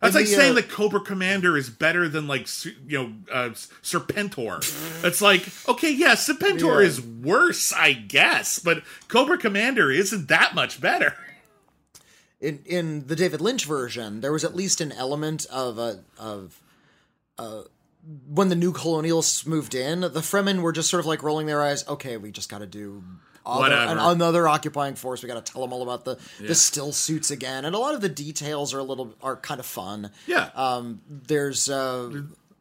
[0.01, 3.13] that's And like the, saying uh, that Cobra Commander is better than like you know
[3.31, 3.49] uh,
[3.83, 4.57] Serpentor.
[5.05, 6.87] it's like okay, yeah, Serpentor Yeah.
[6.87, 11.15] is worse, I guess, but Cobra Commander isn't that much better.
[12.39, 16.61] in in the David Lynch version, there was at least an element of a of
[17.37, 17.63] uh
[18.27, 21.61] when the new colonialists moved in, the Fremen were just sort of like rolling their
[21.61, 21.85] eyes.
[21.87, 23.03] Okay, we just got to do
[23.49, 25.21] other, an, another occupying force.
[25.23, 27.95] We got to tell them all about the the still suits again, and a lot
[27.95, 30.11] of the details are a little are kind of fun.
[30.27, 30.49] Yeah.
[30.55, 32.09] Um, there's uh,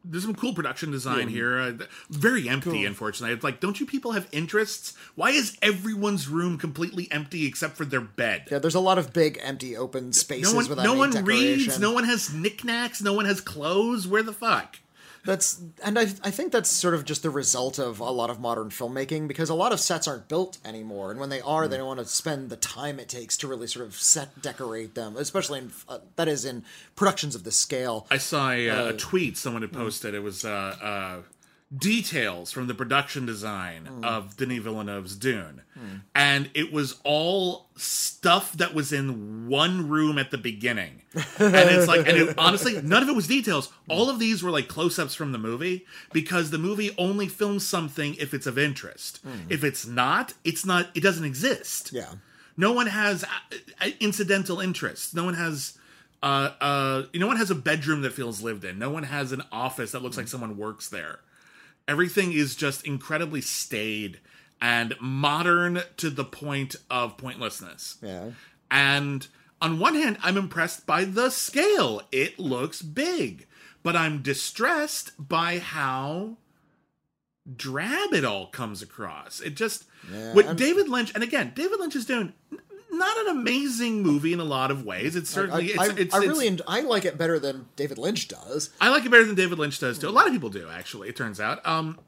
[0.04, 1.58] There's some cool production design here.
[1.58, 1.72] Uh,
[2.08, 3.34] very empty, unfortunately.
[3.34, 4.96] It's like, don't you people have interests?
[5.16, 8.48] Why is everyone's room completely empty except for their bed?
[8.50, 11.78] yeah, there's a lot of big empty open spaces no one, no one reads.
[11.78, 13.02] No one has knickknacks.
[13.02, 14.06] No one has clothes.
[14.08, 14.78] Where the fuck?
[15.24, 18.40] That's and I I think that's sort of just the result of a lot of
[18.40, 21.76] modern filmmaking because a lot of sets aren't built anymore, and when they are, they
[21.76, 25.16] don't want to spend the time it takes to really sort of set decorate them,
[25.16, 26.64] especially in uh, that is in
[26.96, 28.06] productions of this scale.
[28.10, 30.14] I saw a, uh, a tweet someone had posted.
[30.14, 31.16] It was uh, uh,
[31.76, 35.62] details from the production design of Denis Villeneuve's Dune,
[36.14, 41.02] and it was all stuff that was in one room at the beginning.
[41.38, 43.70] And it's like, and it, honestly, none of it was details.
[43.88, 48.14] All of these were like close-ups from the movie because the movie only films something
[48.18, 49.20] if it's of interest.
[49.48, 50.88] If it's not, it's not.
[50.94, 51.92] It doesn't exist.
[51.92, 52.12] Yeah,
[52.56, 53.28] No one has uh,
[53.80, 55.12] uh, incidental interests.
[55.14, 55.76] No one has
[56.20, 58.76] uh uh no one has a bedroom that feels lived in.
[58.78, 61.20] No one has an office that looks like someone works there.
[61.88, 64.20] Everything is just incredibly staid
[64.60, 67.96] and modern to the point of pointlessness.
[68.02, 68.30] yeah.
[68.70, 69.26] And
[69.62, 72.02] on one hand, I'm impressed by the scale.
[72.12, 73.46] It looks big.
[73.82, 76.36] But I'm distressed by how
[77.56, 79.40] drab it all comes across.
[79.40, 82.34] It just Yeah, what and- David Lynch and again, David Lynch is doing
[82.90, 85.14] not an amazing movie in a lot of ways.
[85.16, 87.98] It's certainly I, it's, it's, I it's- really en- I like it better than David
[87.98, 88.70] Lynch does.
[88.80, 90.08] I like it better than David Lynch does too.
[90.08, 91.08] A lot of people do, actually.
[91.08, 91.64] It turns out.
[91.66, 91.98] Um,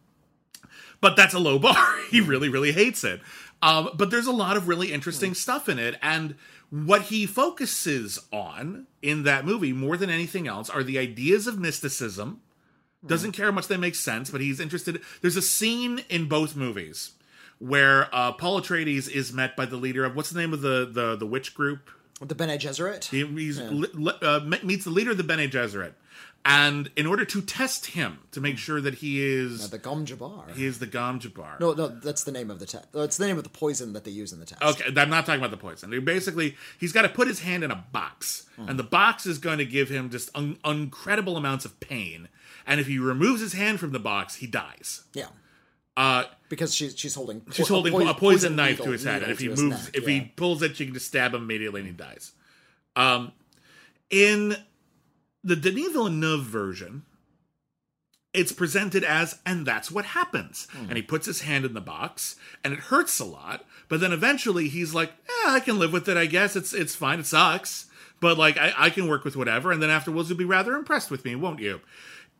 [1.01, 1.87] but that's a low bar.
[2.11, 3.21] he really, really hates it.
[3.63, 6.35] Um, but there's a lot of really interesting stuff in it, and
[6.71, 11.59] what he focuses on in that movie more than anything else are the ideas of
[11.59, 12.41] mysticism.
[13.05, 15.01] Doesn't care how much they make sense, but he's interested.
[15.21, 17.13] There's a scene in both movies
[17.61, 20.89] where uh, Paul Atreides is met by the leader of what's the name of the
[20.91, 21.91] the the witch group?
[22.21, 23.05] The Bene Gesserit.
[23.07, 25.93] He li- li- uh, meets the leader of the Bene Gesserit,
[26.45, 30.55] and in order to test him to make sure that he is the Gom Jabbar.
[30.55, 31.59] he is the Gom Jabbar.
[31.61, 32.93] no, no, that's the name of the test.
[32.93, 34.63] That's the name of the poison that they use in the test.
[34.63, 35.99] Okay, I'm not talking about the poison.
[36.05, 39.57] Basically, he's got to put his hand in a box, and the box is going
[39.59, 42.29] to give him just un- incredible amounts of pain.
[42.67, 45.05] And if he removes his hand from the box, he dies.
[45.15, 45.29] Yeah,
[46.01, 49.23] Uh, because she's she's holding she's po- holding a poison, knife needle- to his head,
[49.23, 50.21] and if he moves, neck, if yeah.
[50.21, 52.33] he pulls it, she can just stab him immediately, and he dies.
[52.97, 53.33] Um,
[54.09, 54.57] in
[55.45, 57.03] the Denis Villeneuve version,
[58.33, 60.69] it's presented as, and that's what happens.
[60.73, 60.87] Hmm.
[60.89, 63.67] And he puts his hand in the box, and it hurts a lot.
[63.91, 66.17] But then eventually, he's like, "Yeah, I can live with it.
[66.17, 67.21] I guess it's it's fine.
[67.21, 70.47] It sucks, but like I, I can work with whatever." And then afterwards, you'll be
[70.47, 71.83] rather impressed with me, won't you?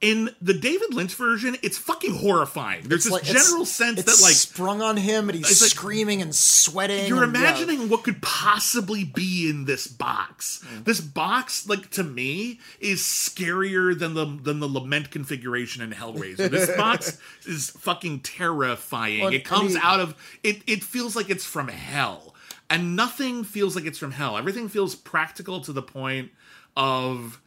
[0.01, 2.89] In the David Lynch version, it's fucking horrifying.
[2.89, 6.23] There's It's this like- general sense that like sprung on him, and he's like- screaming
[6.23, 7.07] and sweating.
[7.07, 10.65] you're and, imagining what could possibly be in this box.
[10.75, 10.85] Mm.
[10.87, 16.51] This box, like to me, is scarier than the than the lament configuration in Hellraiser.
[16.51, 19.21] This box is fucking terrifying.
[19.21, 20.63] Well, it comes I mean- out of it.
[20.67, 22.35] It feels like it's from hell,
[22.71, 24.39] and nothing feels like it's from hell.
[24.39, 26.31] Everything feels practical to the point
[26.75, 27.39] of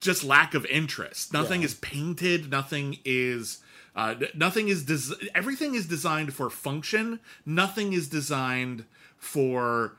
[0.00, 1.32] just lack of interest.
[1.32, 1.66] Nothing Yeah.
[1.66, 2.50] is painted.
[2.50, 3.58] Nothing is.
[3.96, 7.18] Uh, nothing is des- everything is designed for function.
[7.44, 8.84] Nothing is designed
[9.16, 9.96] for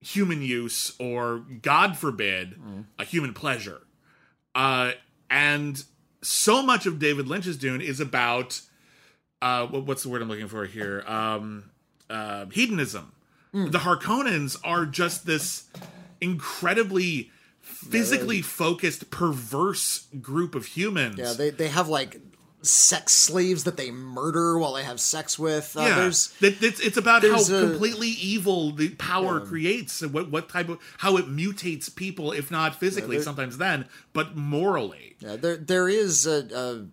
[0.00, 2.58] human use or, God forbid,
[2.98, 3.82] a human pleasure.
[4.54, 4.92] Uh,
[5.28, 5.84] and
[6.22, 8.62] so much of David Lynch's Dune is about
[9.42, 11.02] uh, what's the word I'm looking for here?
[11.06, 11.70] Um,
[12.08, 13.12] uh, hedonism.
[13.52, 15.64] The Harkonnens are just this
[16.20, 17.30] incredibly
[17.62, 21.18] physically focused, perverse group of humans.
[21.18, 22.20] Yeah, they they have like
[22.62, 25.74] sex slaves that they murder while they have sex with.
[25.76, 30.30] Uh, yeah, There's it's, it's about how a- completely evil the power creates and what,
[30.30, 35.16] what type of how it mutates people, if not physically, there- sometimes then, but morally.
[35.20, 36.46] yeah, there there is a.
[36.54, 36.86] a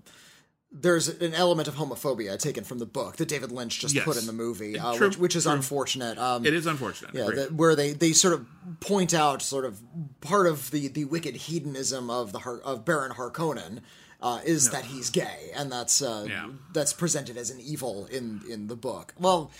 [0.72, 4.04] there's an element of homophobia taken from the book that David Lynch just Yes.
[4.06, 5.54] put in the movie, uh, True, which, which is true.
[5.54, 6.18] unfortunate.
[6.18, 7.16] Um, It is unfortunate.
[7.16, 8.46] Yeah, that, where they, they sort of
[8.82, 9.82] point out sort of
[10.22, 13.80] part of the, the wicked hedonism of the of Baron Harkonnen
[14.22, 16.50] uh, is that he's gay, and that's uh, Yeah.
[16.74, 19.14] that's presented as an evil in in the book.
[19.20, 19.52] Well,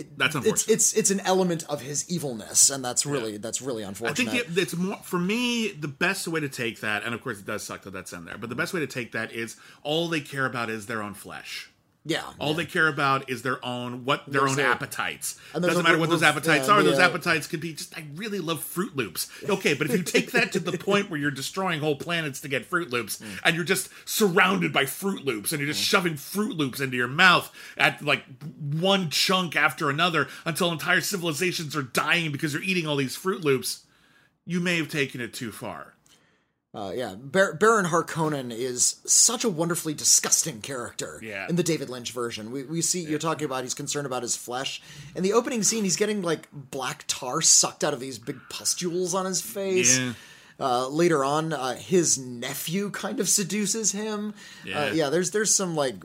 [0.00, 0.74] it, That's it's unfortunate.
[0.74, 4.28] it's it's an element of his evilness, and that's really that's really unfortunate.
[4.28, 5.72] I think it, it's more for me.
[5.72, 8.24] The best way to take that, and of course it does suck that that's in
[8.24, 8.58] there, but the mm.
[8.58, 11.69] best way to take that is all they care about is their own flesh.
[12.04, 15.38] Yeah, All they care about is their own what their own a- appetites.
[15.52, 16.82] Doesn't matter what those appetites yeah, are.
[16.82, 19.30] the, those appetites could be just I really love Fruit Loops.
[19.46, 22.48] Okay, but if you take that to the point where you're destroying whole planets to
[22.48, 23.38] get Fruit Loops, Mm.
[23.44, 27.06] and you're just surrounded by Fruit Loops, and you're just shoving Fruit Loops into your
[27.08, 28.24] mouth at like
[28.58, 33.44] one chunk after another until entire civilizations are dying because you're eating all these Fruit
[33.44, 33.84] Loops,
[34.46, 35.94] you may have taken it too far.
[36.72, 41.48] Uh, yeah, Bar- Baron Harkonnen is such a wonderfully disgusting character Yeah.
[41.48, 42.52] in the David Lynch version.
[42.52, 44.80] We, we see you're talking about he's concerned about his flesh.
[45.16, 49.14] In the opening scene, he's getting like black tar sucked out of these big pustules
[49.14, 49.98] on his face.
[49.98, 50.12] Yeah.
[50.60, 54.34] Uh, later on, uh, his nephew kind of seduces him.
[54.64, 54.80] Yeah.
[54.84, 55.96] Uh, yeah, there's there's some like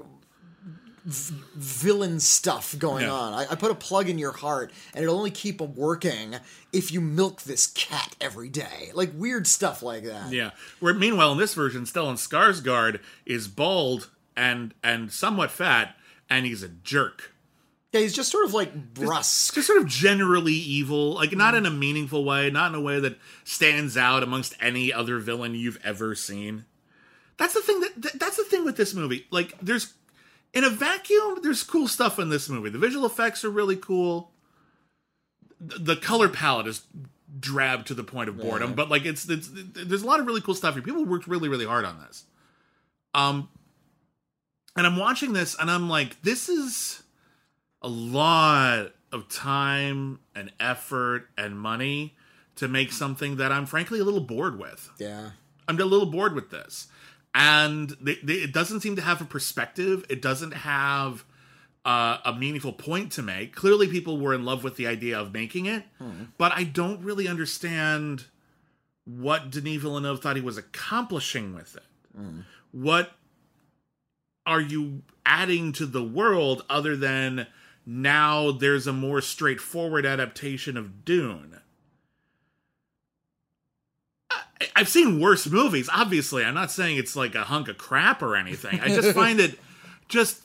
[1.06, 3.34] v- villain stuff going on.
[3.34, 6.36] I, I put a plug in your heart, and it'll only keep working
[6.74, 8.92] if you milk this cat every day.
[8.94, 10.32] Like weird stuff like that.
[10.32, 10.52] Yeah.
[10.80, 15.96] Where meanwhile in this version, Stellan Skarsgård is bald and and somewhat fat,
[16.30, 17.32] and he's a jerk.
[17.92, 19.54] Yeah, he's just sort of like brusque.
[19.54, 23.00] Just sort of generally evil, like not in a meaningful way, not in a way
[23.00, 26.66] that stands out amongst any other villain you've ever seen.
[27.38, 29.28] That's the thing that th- that's the thing with this movie.
[29.32, 29.94] Like there's
[30.54, 32.70] in a vacuum, there's cool stuff in this movie.
[32.70, 34.32] The visual effects are really cool.
[35.60, 36.84] The color palette is
[37.40, 40.42] drab to the point of boredom, but like it's, it's there's a lot of really
[40.42, 40.84] cool stuff here.
[40.84, 42.26] People worked really really hard on this.
[43.14, 43.50] Um
[44.78, 47.04] and I'm watching this and I'm like this is
[47.82, 52.16] a lot of time and effort and money
[52.56, 54.90] to make something that I'm frankly a little bored with.
[54.98, 55.32] Yeah.
[55.68, 56.88] I'm a little bored with this.
[57.38, 60.06] And they, they, it doesn't seem to have a perspective.
[60.10, 61.26] It doesn't have
[61.84, 63.54] uh, a meaningful point to make.
[63.54, 65.84] Clearly, people were in love with the idea of making it,
[66.38, 68.26] but I don't really understand
[69.04, 71.84] what Denis Villeneuve thought he was accomplishing with it.
[72.72, 73.12] What
[74.46, 77.48] are you adding to the world other than
[77.86, 81.60] now there's a more straightforward adaptation of Dune?
[84.76, 85.90] I've seen worse movies.
[85.94, 88.80] Obviously, I'm not saying it's like a hunk of crap or anything.
[88.80, 89.60] I just find it
[90.08, 90.42] just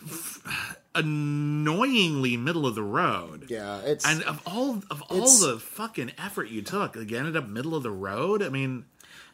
[0.95, 3.47] annoyingly middle of the road.
[3.49, 7.37] Yeah, it's And of all of all the fucking effort you took, like, you ended
[7.37, 8.43] up middle of the road.
[8.43, 8.85] I mean,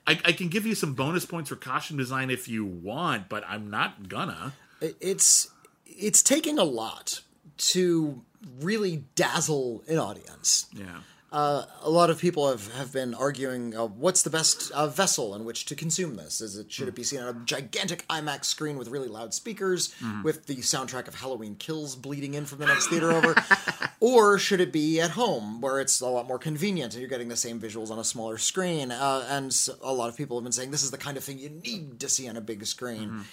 [0.06, 3.44] I, I can give you some bonus points for costume design if you want, but
[3.48, 4.52] I'm not gonna.
[4.80, 5.50] it's
[5.86, 7.22] it's taking a lot
[7.58, 8.22] to
[8.60, 10.66] really dazzle an audience.
[10.72, 11.00] Yeah.
[11.36, 15.34] Uh, a lot of people have, have been arguing uh, what's the best uh, vessel
[15.34, 16.40] in which to consume this?
[16.40, 19.94] Is it should it be seen on a gigantic IMAX screen with really loud speakers,
[20.22, 23.34] with the soundtrack of Halloween Kills bleeding in from the next theater over,
[24.00, 27.28] or should it be at home where it's a lot more convenient and you're getting
[27.28, 28.90] the same visuals on a smaller screen?
[28.90, 31.38] Uh, and a lot of people have been saying this is the kind of thing
[31.38, 33.24] you need to see on a big screen.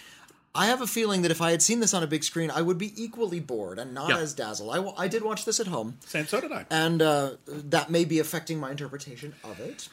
[0.55, 2.61] I have a feeling that if I had seen this on a big screen, I
[2.61, 4.19] would be equally bored and not Yeah.
[4.19, 4.93] as dazzled.
[4.97, 6.27] I, did watch this at home Same.
[6.27, 6.65] So did I.
[6.69, 9.89] and uh, that may be affecting my interpretation of it.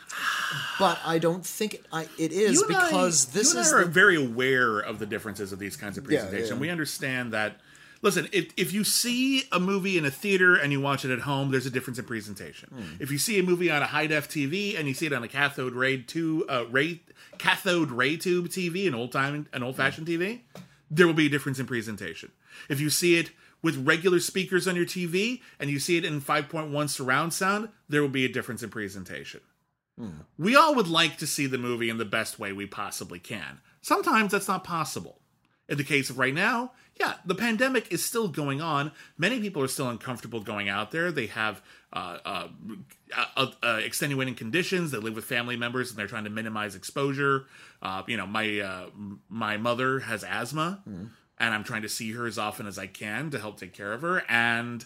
[0.79, 3.73] But I don't think it, I, it is and I- because this you and is
[3.73, 6.57] I are the, very aware of the differences of these kinds of Yeah, presentation.
[6.57, 6.61] yeah.
[6.61, 7.57] We understand that.
[8.03, 11.21] Listen, if, if you see a movie in a theater and you watch it at
[11.21, 12.71] home, there's a difference in presentation.
[12.71, 13.03] Hmm.
[13.03, 15.23] If you see a movie on a high def TV and you see it on
[15.23, 17.03] a cathode ray two uh, ray
[17.39, 20.41] cathode ray tube TV, an old time an old fashioned TV,
[20.91, 22.33] there will be a difference in presentation.
[22.69, 23.31] If you see it
[23.63, 28.01] with regular speakers on your TV and you see it in 5.1 surround sound, there
[28.01, 29.41] will be a difference in presentation.
[30.39, 33.61] We all would like to see the movie in the best way we possibly can.
[33.83, 35.20] Sometimes that's not possible.
[35.71, 38.93] In the case of right now, yeah, the pandemic is still going on.
[39.17, 41.11] Many people are still uncomfortable going out there.
[41.11, 42.49] They have uh, uh,
[43.37, 44.91] uh, uh, extenuating conditions.
[44.91, 47.47] They live with family members, and they're trying to minimize exposure.
[47.81, 48.87] Uh, you know, my uh,
[49.31, 50.83] my mother has asthma,
[51.39, 53.93] and I'm trying to see her as often as I can to help take care
[53.93, 54.23] of her.
[54.29, 54.85] And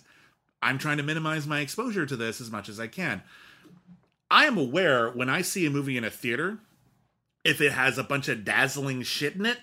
[0.62, 3.22] I'm trying to minimize my exposure to this as much as I can.
[4.30, 6.58] I am aware when I see a movie in a theater,
[7.42, 9.58] if it has a bunch of dazzling shit in it,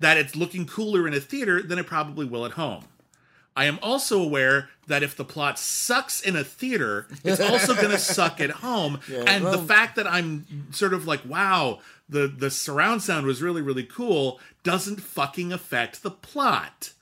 [0.00, 2.84] that it's looking cooler in a theater than it probably will at home.
[3.56, 7.90] I am also aware that if the plot sucks in a theater, it's also going
[7.90, 9.00] to suck at home.
[9.26, 13.60] and the fact that I'm sort of like, wow, the, the surround sound was really,
[13.62, 16.92] really cool, doesn't fucking affect the plot.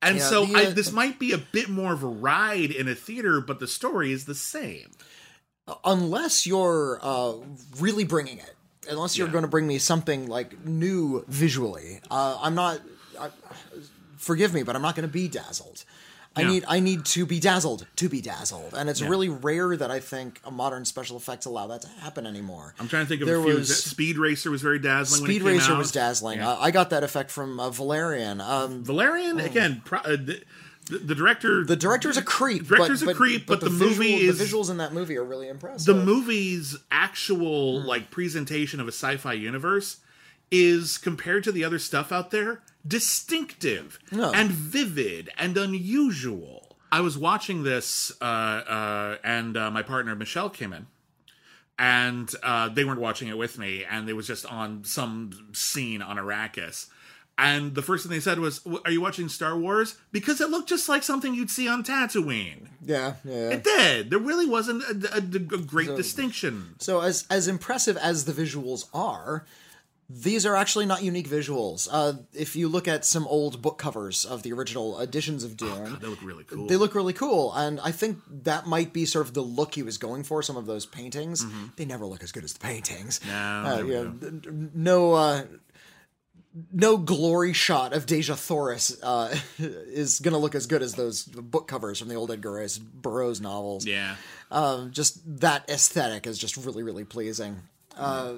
[0.00, 2.70] And Yeah, so the, I, uh, this might be a bit more of a ride
[2.70, 4.90] in a theater, but the story is the same.
[5.84, 7.34] unless you're uh,
[7.78, 8.54] really bringing it,
[8.88, 9.32] unless you're Yeah.
[9.32, 12.00] going to bring me something like new visually.
[12.10, 12.80] Uh, I'm not.
[13.20, 13.28] I,
[14.16, 15.84] forgive me, but I'm not going to be dazzled.
[16.36, 16.48] I Yeah.
[16.48, 19.98] need I need to be dazzled to be dazzled, and it's really rare that I
[19.98, 22.72] think a modern special effects allow that to happen anymore.
[22.78, 23.54] I'm trying to think of There a few.
[23.56, 25.24] was- Speed Racer was very dazzling.
[25.24, 25.78] Speed Racer out.
[25.78, 26.38] was dazzling.
[26.38, 26.50] Yeah.
[26.50, 28.40] Uh, I got that effect from uh, Valerian.
[28.40, 29.82] Um, Valerian again.
[29.84, 30.40] Pro, uh, the,
[30.90, 31.64] the, the director.
[31.64, 32.66] the director's a creep.
[32.66, 35.24] Director's but, a creep, but the movie visual, is- the visuals in that movie are
[35.24, 35.86] really impressive.
[35.86, 39.98] the movie's actual like presentation of a sci-fi universe
[40.50, 44.32] is compared to the other stuff out there distinctive No.
[44.32, 46.76] and vivid and unusual.
[46.92, 50.86] I was watching this, uh, uh, and uh, my partner Michelle came in,
[51.78, 56.02] and uh, they weren't watching it with me, and it was just on some scene
[56.02, 56.86] on Arrakis.
[57.38, 60.68] And the first thing they said was, "Are you watching Star Wars?" Because it looked
[60.68, 62.66] just like something you'd see on Tatooine.
[62.84, 63.50] yeah, yeah.
[63.50, 64.10] It did.
[64.10, 66.74] There really wasn't a, a- a great distinction.
[66.80, 69.46] So as as impressive as the visuals are,
[70.10, 71.88] these are actually not unique visuals.
[71.90, 75.96] Uh, if you look at some old book covers of the original editions of Dune,
[75.98, 76.66] They look really cool.
[76.66, 79.82] they look really cool, and I think that might be sort of the look he
[79.82, 80.42] was going for.
[80.42, 83.20] Some of those paintings, they never look as good as the paintings.
[83.26, 84.26] No, uh, yeah, do.
[84.26, 85.14] n- n- no.
[85.14, 85.44] Uh,
[86.72, 91.24] no glory shot of Dejah Thoris uh, is going to look as good as those
[91.24, 93.86] book covers from the old Edgar Rice Burroughs novels.
[93.86, 94.16] Yeah.
[94.50, 97.56] um, just that aesthetic is just really really pleasing.
[97.96, 98.34] Uh,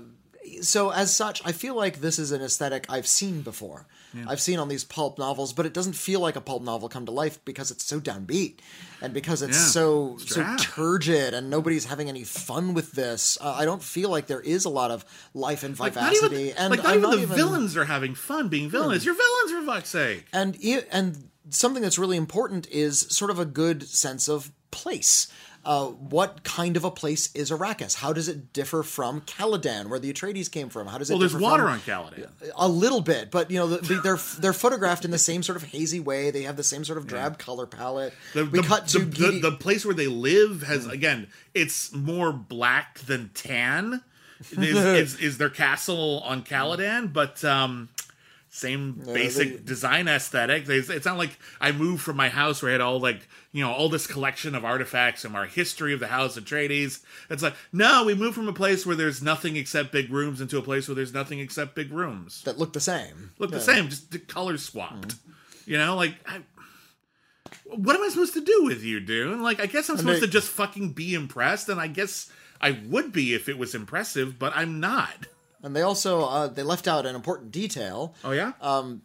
[0.60, 3.86] so as such i feel like this is an aesthetic i've seen before
[4.28, 7.06] i've seen on these pulp novels but it doesn't feel like a pulp novel come
[7.06, 8.58] to life because it's so downbeat
[9.00, 9.64] and because it's Yeah.
[9.66, 14.10] so It's so turgid and nobody's having any fun with this uh, i don't feel
[14.10, 17.02] like there is a lot of life and Like vivacity even, and like not even
[17.02, 19.04] not the even, villains are having fun being villains.
[19.04, 20.26] You're villains for fuck's sake.
[20.32, 20.56] and
[20.90, 25.28] and something that's really important is sort of a good sense of place.
[25.64, 27.94] Uh, what kind of a place is Arrakis?
[27.94, 30.88] How does it differ from Caladan, where the Atreides came from?
[30.88, 31.14] How does it?
[31.14, 31.20] Differ?
[31.20, 32.28] Well, there's water from, on Caladan.
[32.56, 35.62] a little bit, but you know the, they're they're photographed in the same sort of
[35.62, 36.32] hazy way.
[36.32, 38.12] They have the same sort of drab color palette.
[38.34, 41.28] The, we the, cut to the, the place where they live has again.
[41.54, 44.02] It's more black than tan.
[44.50, 47.88] Is, is, is their castle on Caladan, but um,
[48.54, 50.68] same basic they- design aesthetic.
[50.68, 53.72] It's not like I moved from my house where I had all like you know
[53.72, 57.02] all this collection of artifacts and our history of the House of Atreides.
[57.30, 60.58] It's like no, we moved from a place where there's nothing except big rooms into
[60.58, 62.42] a place where there's nothing except big rooms.
[62.42, 63.30] that look the same.
[63.38, 65.08] Look the same, just the colors swapped.
[65.08, 65.70] Mm-hmm.
[65.70, 66.42] You know, like I,
[67.64, 69.42] what am I supposed to do with you, Dune?
[69.42, 72.30] Like, I guess I'm supposed they- to just fucking be impressed, and I guess
[72.60, 75.26] I would be if it was impressive, but I'm not.
[75.62, 78.14] And they also uh, they left out an important detail.
[78.24, 78.52] Oh yeah.
[78.60, 79.02] Um,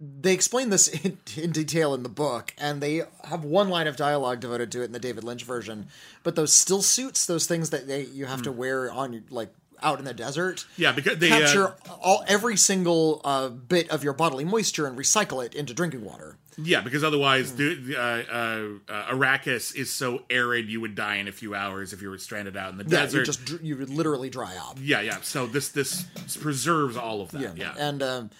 [0.00, 3.96] They explain this in, in detail in the book, and they have one line of
[3.96, 5.86] dialogue devoted to it in the David Lynch version.
[6.22, 9.52] But those stillsuits, those things that they you have to wear on your like
[9.82, 14.04] out in the desert, yeah, because they uh, capture all every single uh, bit of
[14.04, 16.36] your bodily moisture and recycle it into drinking water.
[16.58, 21.16] Yeah, because otherwise, the, the, uh, uh, uh, Arrakis is so arid you would die
[21.16, 23.18] in a few hours if you were stranded out in the Yeah, desert.
[23.20, 24.78] you just you would literally dry up.
[24.80, 25.18] yeah, yeah.
[25.22, 26.04] So this this
[26.40, 27.40] preserves all of that.
[27.40, 27.74] Yeah, yeah.
[27.78, 28.30] and um,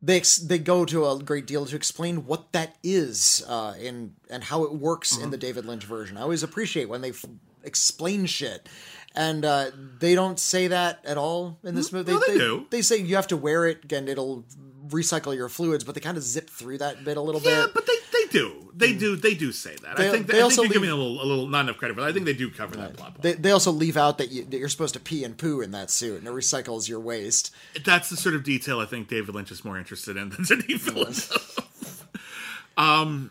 [0.00, 4.14] they ex- they go to a great deal to explain what that is uh, in
[4.30, 5.24] and how it works Mm-hmm.
[5.24, 6.16] in the David Lynch version.
[6.16, 7.24] I always appreciate when they f-
[7.62, 8.68] explain shit,
[9.14, 12.12] and uh, they don't say that at all in this movie.
[12.12, 12.66] Mm, no, they do.
[12.70, 14.44] They say you have to wear it and it'll
[14.88, 17.74] recycle your fluids, but they kind of zip through that bit a little yeah, bit.
[17.74, 19.96] but they they do they do they do say that.
[19.96, 21.78] They- I think they I think also giving leave- a little a little not enough
[21.78, 23.22] credit, but I think they do cover that plot point.
[23.22, 25.70] They, they also leave out that, you, that you're supposed to pee and poo in
[25.72, 27.52] that suit, and it recycles your waste.
[27.84, 30.82] That's the sort of detail I think David Lynch is more interested in than Denis
[30.82, 32.08] Villeneuve.
[32.76, 33.30] um,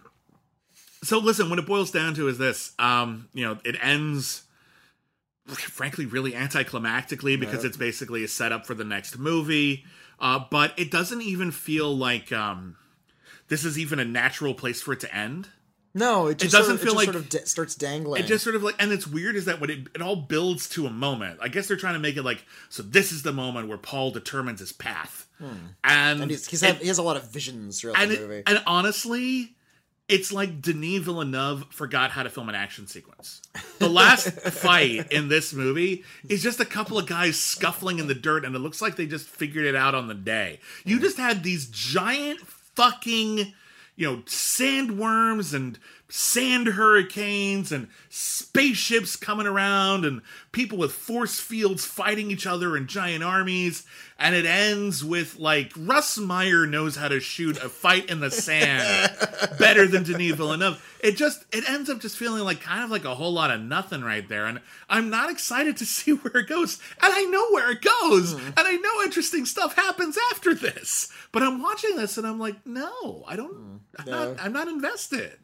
[1.04, 4.44] so listen, what it boils down to is this: um, you know, it ends,
[5.48, 9.86] frankly, really anticlimactically because it's basically a setup for the next movie.
[10.22, 12.78] Uh, but it doesn't even feel like um,
[13.50, 15.50] this is even a natural place for it to end.
[15.94, 18.24] No, it just doesn't sort of, feel it just like- sort of da- starts dangling.
[18.24, 20.70] It just sort of like, and it's weird is that when it, it all builds
[20.70, 21.40] to a moment.
[21.42, 24.12] I guess they're trying to make it like, so this is the moment where Paul
[24.12, 26.22] determines his path, and, Hmm.
[26.22, 28.22] and he's, he's it- have, he has a lot of visions throughout and, the it-
[28.22, 28.44] movie.
[28.48, 29.56] and honestly,
[30.12, 33.42] it's like Denis Villeneuve forgot how to film an action sequence.
[33.80, 38.14] The last fight in this movie is just a couple of guys scuffling in the
[38.14, 40.60] dirt, and it looks like they just figured it out on the day.
[40.84, 43.54] You just had these giant fucking,
[43.96, 45.80] you know, sandworms and
[46.12, 52.86] sand hurricanes and spaceships coming around and people with force fields fighting each other in
[52.86, 53.86] giant armies
[54.22, 58.30] and it ends with like Russ Meyer knows how to shoot a fight in the
[58.30, 59.12] sand
[59.60, 60.82] better than Denis Villeneuve.
[61.04, 63.62] It just it ends up just feeling like kind of like a whole lot of
[63.62, 66.80] nothing right there, and I'm not excited to see where it goes.
[67.02, 68.46] And I know where it goes, hmm.
[68.46, 71.12] and I know interesting stuff happens after this.
[71.32, 73.54] But I'm watching this and I'm like, no, I don't.
[73.54, 73.76] Hmm.
[73.98, 74.46] I'm not.
[74.46, 75.38] I'm not invested.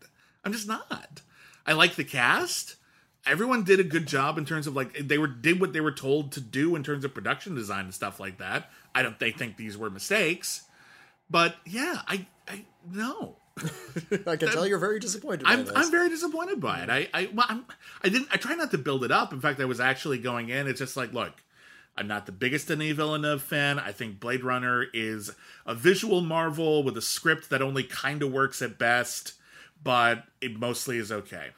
[0.47, 1.21] I'm just not.
[1.65, 2.77] I like the cast.
[3.25, 5.91] Everyone did a good job in terms of like they were did what they were
[5.91, 8.71] told to do in terms of production design and stuff like that.
[8.95, 9.19] I don't.
[9.19, 10.63] They think these were mistakes,
[11.29, 12.27] but yeah, I.
[12.47, 13.35] I no.
[14.25, 15.43] I can tell you're very disappointed.
[15.45, 15.73] I'm this.
[15.75, 16.89] I'm very disappointed by it.
[16.89, 17.65] I I well, I'm
[18.01, 19.33] I didn't I try not to build it up.
[19.33, 20.65] In fact, I was actually going in.
[20.65, 21.33] It's just like, look,
[21.97, 23.79] I'm not the biggest Denis Villeneuve fan.
[23.79, 25.35] I think Blade Runner is
[25.65, 29.33] a visual marvel with a script that only kind of works at best,
[29.83, 31.49] but it mostly is okay.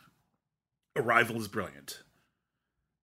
[0.95, 2.01] Arrival is brilliant.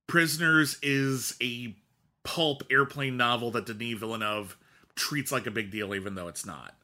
[0.06, 1.76] Prisoners is a
[2.24, 4.56] pulp airplane novel that Denis Villeneuve
[4.94, 6.74] treats like a big deal, even though it's not.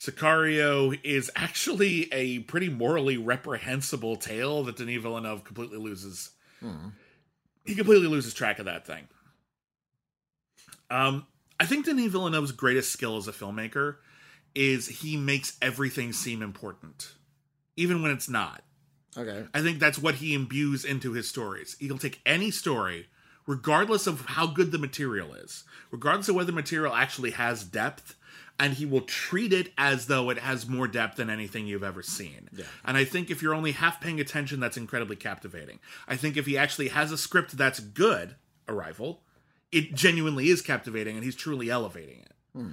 [0.00, 6.30] Sicario is actually a pretty morally reprehensible tale that Denis Villeneuve completely loses.
[7.64, 9.08] He completely loses track of that thing.
[10.90, 11.26] Um,
[11.58, 13.96] I think Denis Villeneuve's greatest skill as a filmmaker
[14.54, 17.14] is he makes everything seem important,
[17.76, 18.62] even when it's not.
[19.16, 19.44] okay.
[19.54, 21.76] I think that's what he imbues into his stories.
[21.78, 23.06] He'll take any story,
[23.46, 28.14] regardless of how good the material is, regardless of whether the material actually has depth,
[28.58, 32.02] and he will treat it as though it has more depth than anything you've ever
[32.02, 32.48] seen.
[32.52, 32.64] Yeah.
[32.84, 35.78] And I think if you're only half paying attention, that's incredibly captivating.
[36.08, 38.36] I think if he actually has a script that's good,
[38.68, 39.22] Arrival,
[39.70, 42.32] it genuinely is captivating and he's truly elevating it.
[42.54, 42.68] Hmm.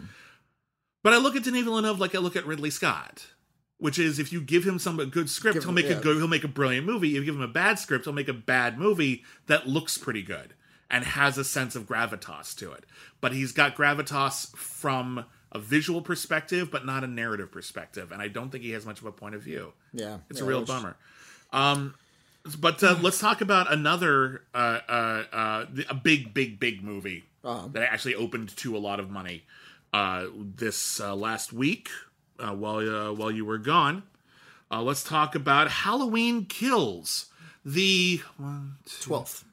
[1.04, 3.28] But I look at Denis Villeneuve like I look at Ridley Scott,
[3.78, 5.98] which is if you give him some a good script, Give he'll him- make yeah.
[5.98, 7.10] a good, he'll make a brilliant movie.
[7.10, 10.22] If you give him a bad script, he'll make a bad movie that looks pretty
[10.22, 10.54] good
[10.90, 12.86] and has a sense of gravitas to it.
[13.20, 18.28] But he's got gravitas from a visual perspective, but not a narrative perspective, and I
[18.28, 19.74] don't think he has much of a point of view.
[19.94, 20.18] Yeah.
[20.30, 20.96] It's yeah, a real bummer.
[21.52, 21.94] Um,
[22.60, 27.68] but uh, let's talk about another uh, uh, uh, a big, big, big movie Uh-huh.
[27.74, 29.44] that actually opened to a lot of money
[29.94, 31.90] uh, this uh, last week
[32.44, 32.78] uh, while
[33.10, 34.04] uh, while you were gone.
[34.72, 37.28] Uh, let's talk about Halloween Kills.
[37.66, 39.46] The one, two, Twelfth.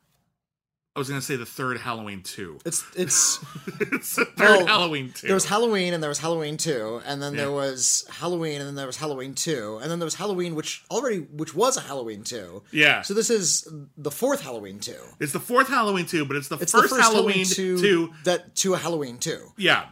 [0.96, 2.58] I was going to say the third Halloween two.
[2.64, 3.38] It's it's
[3.80, 5.28] it's the third Well, Halloween two.
[5.28, 8.74] there was Halloween and there was Halloween two, and then there was Halloween and then
[8.74, 12.24] there was Halloween two, and then there was Halloween which already which was a Halloween
[12.24, 12.62] two.
[12.72, 15.00] yeah, So this is the fourth Halloween two.
[15.20, 18.10] it's the fourth Halloween two, but it's the, It's first, the first Halloween two, two
[18.24, 19.52] that to a Halloween two.
[19.56, 19.84] Yeah.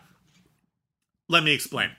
[1.28, 1.90] Let me explain.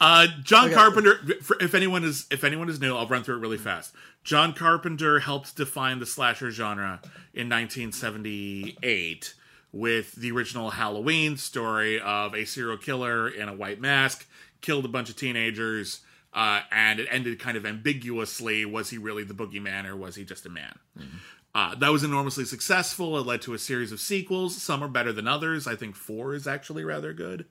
[0.00, 1.18] Uh, John Carpenter.
[1.60, 3.94] If anyone is if anyone is new, I'll run through it really fast.
[4.24, 7.00] John Carpenter helped define the slasher genre
[7.32, 9.34] in 1978
[9.72, 14.26] with the original Halloween story of a serial killer in a white mask
[14.60, 16.00] killed a bunch of teenagers,
[16.34, 18.64] uh, and it ended kind of ambiguously.
[18.64, 20.78] Was he really the boogeyman or was he just a man?
[21.54, 23.16] Uh, that was enormously successful.
[23.18, 24.60] It led to a series of sequels.
[24.60, 25.66] Some are better than others.
[25.66, 27.46] I think four is actually rather good.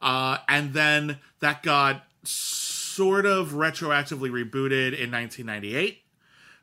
[0.00, 6.02] Uh, and then that got sort of retroactively rebooted in 1998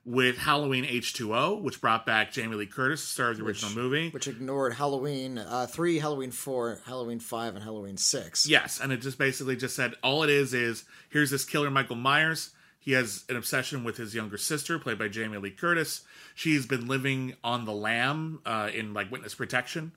[0.05, 4.09] with Halloween H2O, which brought back Jamie Lee Curtis, star of the original movie.
[4.11, 8.47] which ignored Halloween uh, three, Halloween four, Halloween five, and Halloween six.
[8.47, 11.95] Yes, and it just basically just said all it is is here's this killer Michael
[11.95, 12.51] Myers.
[12.79, 16.03] He has an obsession with his younger sister, played by Jamie Lee Curtis.
[16.35, 19.93] She's been living on the lam uh, in like witness protection,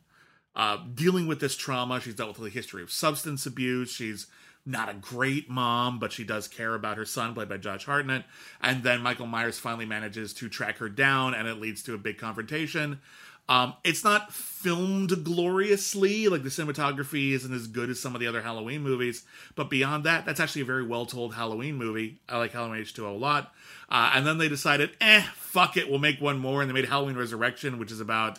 [0.59, 2.01] uh, dealing with this trauma.
[2.01, 3.91] She's dealt with a history of substance abuse.
[3.91, 4.27] She's
[4.67, 8.25] not a great mom, but she does care about her son, played by Josh Hartnett.
[8.61, 11.99] And then Michael Myers finally manages to track her down, and it leads to a
[11.99, 13.01] big confrontation.
[13.49, 18.27] Um, it's not filmed gloriously, like the cinematography isn't as good as some of the
[18.27, 19.23] other Halloween movies.
[19.55, 22.19] But beyond that, that's actually a very well told Halloween movie.
[22.29, 23.55] I like Halloween H2O a lot.
[23.89, 26.61] Uh, and then they decided, eh, fuck it, we'll make one more.
[26.61, 28.39] And they made Halloween Resurrection, which is about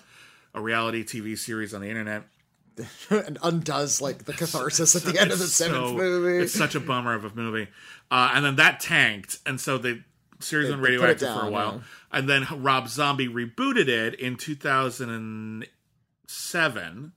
[0.54, 2.24] a reality TV series on the internet.
[3.10, 6.38] and undoes like the catharsis at the end of the seventh so- movie.
[6.44, 7.68] It's such a bummer of a movie.
[8.10, 10.02] Uh, and then that tanked, and so the
[10.40, 11.74] series They- went they put it radioactive for a while.
[11.76, 11.82] yeah.
[12.18, 17.12] And then Rob Zombie rebooted it in 2007.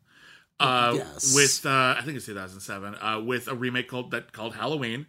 [0.60, 1.34] Uh, Yes.
[1.34, 5.06] with uh, I think it's 2007 uh, with a remake called that called Halloween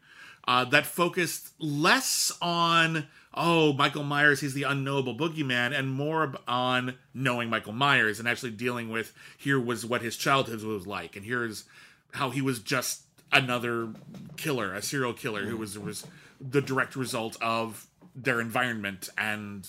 [0.48, 6.96] uh, that focused less on oh Michael Myers he's the unknowable boogeyman and more on
[7.14, 11.26] knowing Michael Myers and actually dealing with here was what his childhood was like and
[11.26, 11.66] here's
[12.14, 13.90] how he was just another
[14.38, 16.06] killer a serial killer who was was
[16.40, 19.68] the direct result of their environment and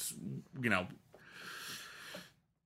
[0.61, 0.87] you know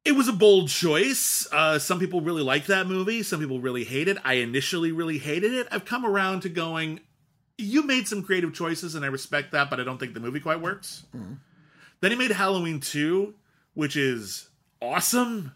[0.09, 1.47] it was a bold choice.
[1.53, 3.23] Uh, some people really like that movie.
[3.23, 4.17] Some people really hate it.
[4.25, 5.69] I initially really hated it.
[5.71, 7.01] I've come around to going,
[7.59, 10.41] you made some creative choices, and I respect that, but I don't think the movie
[10.41, 11.05] quite works.
[12.01, 13.35] Then he made Halloween 2,
[13.75, 14.49] which is
[14.81, 15.53] awesome.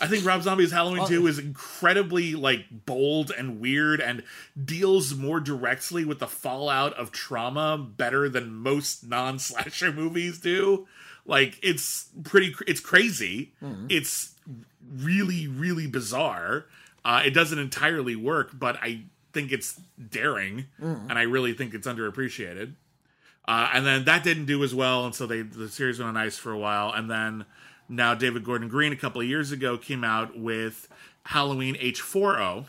[0.00, 4.22] I think Rob Zombie's Halloween 2 is incredibly like bold and weird and
[4.64, 10.86] deals more directly with the fallout of trauma better than most non-slasher movies do.
[11.26, 13.52] Like it's pretty it's crazy.
[13.88, 14.34] It's
[14.88, 16.66] really really bizarre.
[17.04, 19.80] Uh, it doesn't entirely work, but I think it's
[20.10, 22.74] daring and I really think it's underappreciated.
[23.46, 26.16] Uh, and then that didn't do as well, and so they the series went on
[26.16, 26.92] ice for a while.
[26.92, 27.44] And then
[27.90, 30.88] now David Gordon Green a couple of years ago came out with
[31.24, 32.66] Halloween H4O.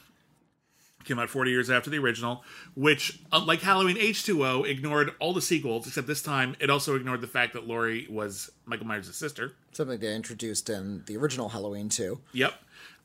[1.05, 2.43] Came out 40 years after the original,
[2.75, 7.27] which, unlike Halloween H2O, ignored all the sequels, except this time it also ignored the
[7.27, 9.53] fact that Laurie was Michael Myers' sister.
[9.71, 12.21] Something they introduced in the original Halloween too.
[12.33, 12.55] Yep.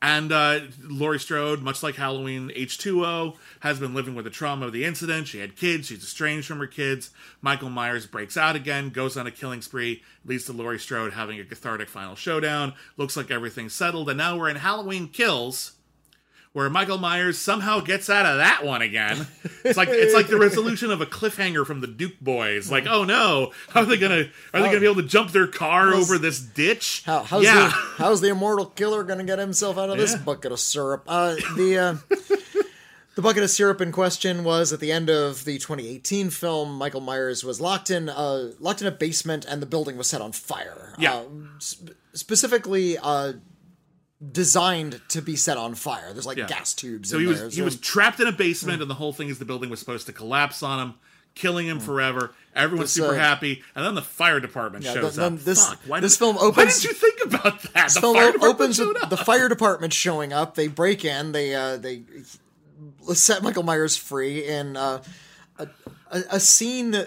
[0.03, 4.72] And uh, Laurie Strode, much like Halloween H2O, has been living with the trauma of
[4.72, 5.28] the incident.
[5.28, 5.88] She had kids.
[5.88, 7.11] She's estranged from her kids.
[7.42, 11.38] Michael Myers breaks out again, goes on a killing spree, leads to Laurie Strode having
[11.38, 12.72] a cathartic final showdown.
[12.96, 14.09] Looks like everything's settled.
[14.09, 15.72] And now we're in Halloween Kills,
[16.53, 19.26] where Michael Myers somehow gets out of that one again.
[19.64, 22.70] It's like it's like the resolution of a cliffhanger from the Duke Boys.
[22.70, 25.46] Like, oh no, how are they gonna are they gonna be able to jump their
[25.46, 27.03] car over this ditch?
[27.07, 27.55] How, how's yeah.
[27.55, 30.18] the how's the immortal killer going to get himself out of this Yeah.
[30.18, 31.05] bucket of syrup?
[31.07, 32.16] Uh, the uh,
[33.14, 36.76] the bucket of syrup in question was at the end of the 2018 film.
[36.76, 40.20] Michael Myers was locked in uh, locked in a basement, and the building was set
[40.20, 40.94] on fire.
[40.98, 41.14] Yeah.
[41.14, 41.24] Uh,
[41.62, 42.98] sp- specifically.
[42.98, 43.34] Uh,
[44.32, 46.12] Designed to be set on fire.
[46.12, 46.46] There's like Yeah.
[46.46, 47.08] gas tubes.
[47.08, 47.48] So in he was there.
[47.50, 50.04] he was trapped in a basement, and the whole thing is the building was supposed
[50.06, 50.94] to collapse on him,
[51.34, 52.34] killing him forever.
[52.54, 55.40] Everyone's This, super uh, happy, and then the fire department Yeah, shows then- up.
[55.40, 57.94] this- Fuck, why this did, film Why did you think about that?
[57.94, 59.08] The film fire department opens with up.
[59.08, 60.54] the fire department showing up.
[60.54, 61.32] They break in.
[61.32, 62.02] They uh, they
[63.14, 65.02] set Michael Myers free in uh,
[65.58, 65.68] a,
[66.10, 67.06] a a scene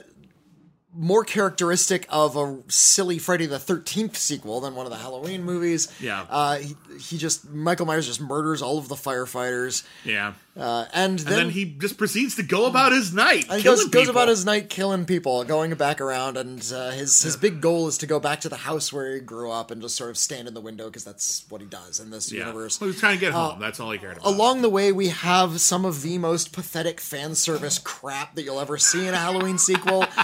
[0.95, 5.87] more characteristic of a silly Friday the Thirteenth sequel than one of the Halloween movies.
[5.99, 6.25] Yeah.
[6.29, 10.33] uh, he, he just Michael Myers just murders all of the firefighters, yeah.
[10.55, 11.33] uh, and then.
[11.33, 14.27] and then he just proceeds to go about his night, and he goes, goes about
[14.27, 18.07] his night killing people, going back around, and uh, his his big goal is to
[18.07, 20.53] go back to the house where he grew up and just sort of stand in
[20.53, 22.41] the window because that's what he does in this yeah.
[22.41, 22.77] universe.
[22.77, 23.59] He was trying to get home.
[23.59, 24.27] That's all he cared about.
[24.27, 28.59] Along the way, we have some of the most pathetic fan service crap that you'll
[28.59, 30.05] ever see in a Halloween sequel.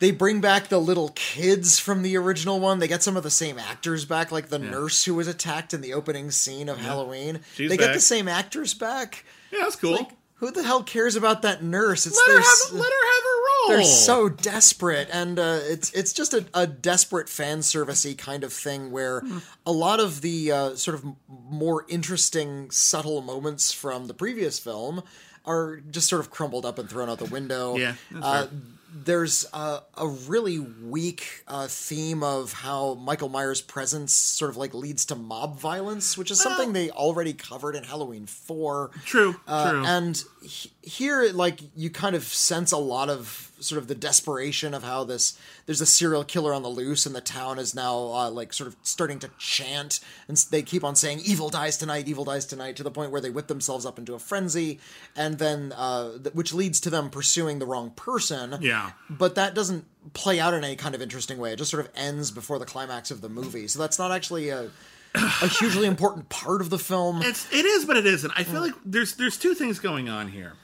[0.00, 2.78] They bring back the little kids from the original one.
[2.78, 5.80] They get some of the same actors back, like the nurse who was attacked in
[5.80, 7.40] the opening scene of Halloween.
[7.54, 7.94] She's they get back.
[7.94, 9.24] the same actors back.
[9.52, 9.92] yeah, that's cool.
[9.92, 12.06] Like, who the hell cares about that nurse?
[12.06, 13.68] It's Let her have let her have her role.
[13.78, 18.52] they're so desperate and uh, it's it's just a, a desperate fan servicey kind of
[18.52, 19.38] thing where Hmm.
[19.64, 25.02] a lot of the uh, sort of more interesting subtle moments from the previous film
[25.46, 28.48] are just sort of crumbled up and thrown out the window Yeah, that's uh.
[28.96, 34.72] There's a, a really weak uh, theme of how Michael Myers' presence sort of like
[34.72, 38.90] leads to mob violence, which is something they already covered in Halloween 4.
[39.04, 39.84] True, Uh, true.
[39.84, 44.74] And he- here, like, you kind of sense a lot of sort of the desperation
[44.74, 47.96] of how this there's a serial killer on the loose, and the town is now
[48.12, 52.06] uh, like sort of starting to chant, and they keep on saying "evil dies tonight,
[52.08, 54.78] evil dies tonight," to the point where they whip themselves up into a frenzy,
[55.16, 58.56] and then uh, th- which leads to them pursuing the wrong person.
[58.60, 58.92] Yeah.
[59.10, 61.52] but that doesn't play out in any kind of interesting way.
[61.52, 64.50] It just sort of ends before the climax of the movie, so that's not actually
[64.50, 64.70] a
[65.14, 67.22] a hugely important part of the film.
[67.22, 68.32] It's it is, but it isn't.
[68.36, 70.54] I feel like there's there's two things going on here.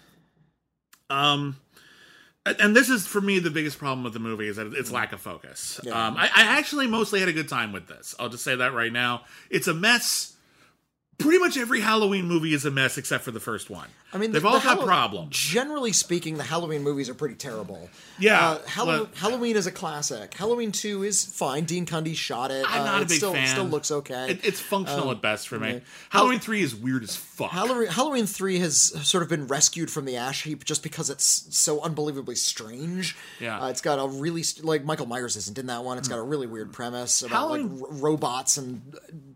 [1.09, 1.57] Um,
[2.47, 5.13] and- this is for me the biggest problem with the movie is that it's lack
[5.13, 5.81] of focus.
[5.83, 5.93] Yeah.
[5.93, 8.15] Um, I, I actually mostly had a good time with this.
[8.19, 9.23] I'll just say that right now.
[9.51, 10.37] It's a mess.
[11.21, 13.89] Pretty much every Halloween movie is a mess except for the first one.
[14.13, 15.37] I mean, they've the- all the got Hallow- problems.
[15.37, 17.89] Generally speaking, the Halloween movies are pretty terrible.
[18.19, 20.35] Yeah, uh, but- Halloween is a classic.
[20.35, 21.65] Halloween Two is fine.
[21.65, 22.65] Dean Cundey shot it.
[22.69, 23.49] I'm Uh, not a it big still, fan.
[23.49, 24.31] Still looks okay.
[24.33, 25.73] It, it's functional at best for me.
[25.75, 25.79] yeah.
[26.11, 27.51] Halloween three is weird as fuck.
[27.51, 31.47] Halloween, Halloween 3 has sort of been rescued from the ash heap just because it's
[31.51, 33.17] so unbelievably strange.
[33.39, 33.61] Yeah.
[33.63, 35.97] Uh, it's got a really, st- like, Michael Myers isn't in that one.
[35.99, 38.83] It's got a really weird premise about, like, r- robots and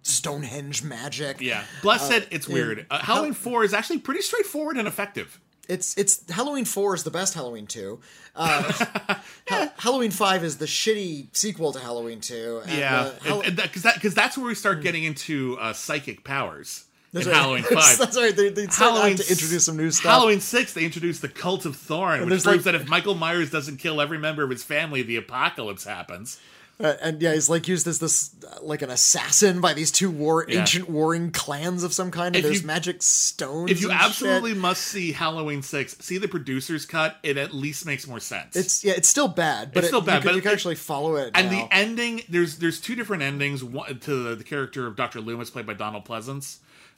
[0.02, 1.40] Stonehenge magic.
[1.40, 2.86] yeah, Bless said it's weird.
[2.90, 5.40] Uh, Hal- Halloween four is actually pretty straightforward and effective.
[5.68, 8.00] It's it's Halloween four is the best Halloween two.
[8.36, 8.70] Uh,
[9.48, 12.60] Ha- Halloween five is the shitty sequel to Halloween two.
[12.66, 16.22] And, Yeah, uh, Hall- because that because that's where we start getting into uh, psychic
[16.24, 17.40] powers that's in right.
[17.40, 17.96] Halloween five.
[17.98, 18.34] That's right.
[18.36, 20.12] They, they Halloween to introduce some new stuff.
[20.12, 23.14] Halloween six, they introduced the cult of Thorn, which there's proves like- that if Michael
[23.14, 26.38] Myers doesn't kill every member of his family, the apocalypse happens.
[26.80, 30.10] Uh, and yeah, he's like used as this uh, like an assassin by these two
[30.10, 30.60] war Yeah.
[30.60, 32.34] ancient warring clans of some kind.
[32.34, 33.70] And If there's you- magic stones.
[33.70, 34.06] If you and shit.
[34.08, 37.16] absolutely must see Halloween six, see the producer's cut.
[37.22, 38.56] It at least makes more sense.
[38.56, 40.50] it's yeah, it's still bad, but It's it- still you bad, can, but you can
[40.50, 41.30] it- actually follow it.
[41.34, 41.66] and now.
[41.66, 45.20] the ending there's there's two different endings one, to the, the character of Dr.
[45.20, 46.56] Loomis played by Donald Pleasence.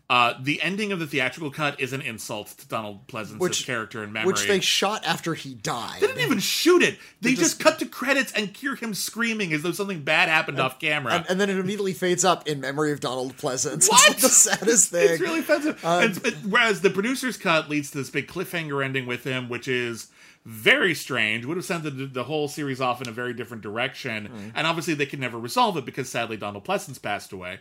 [0.09, 4.04] Uh, the ending of the theatrical cut is an insult to Donald Pleasence's Which- character
[4.04, 4.32] and memory.
[4.32, 6.00] which they shot after he died.
[6.00, 6.96] They didn't even shoot it.
[7.20, 10.61] They just, just- cut to credits and hear him screaming as though something bad happened
[10.61, 11.14] off camera.
[11.14, 13.88] and, and then it immediately fades up in memory of Donald Pleasence.
[13.90, 14.09] What?
[14.09, 15.09] It's like the saddest thing.
[15.11, 15.84] it's really offensive.
[15.84, 19.66] and, but- whereas the producer's cut leads to this big cliffhanger ending with him, which
[19.66, 20.07] is
[20.44, 21.44] very strange.
[21.46, 24.52] Would have sent the, the whole series off in a very different direction.
[24.54, 27.59] And obviously, they could never resolve it because sadly Donald Pleasence passed away.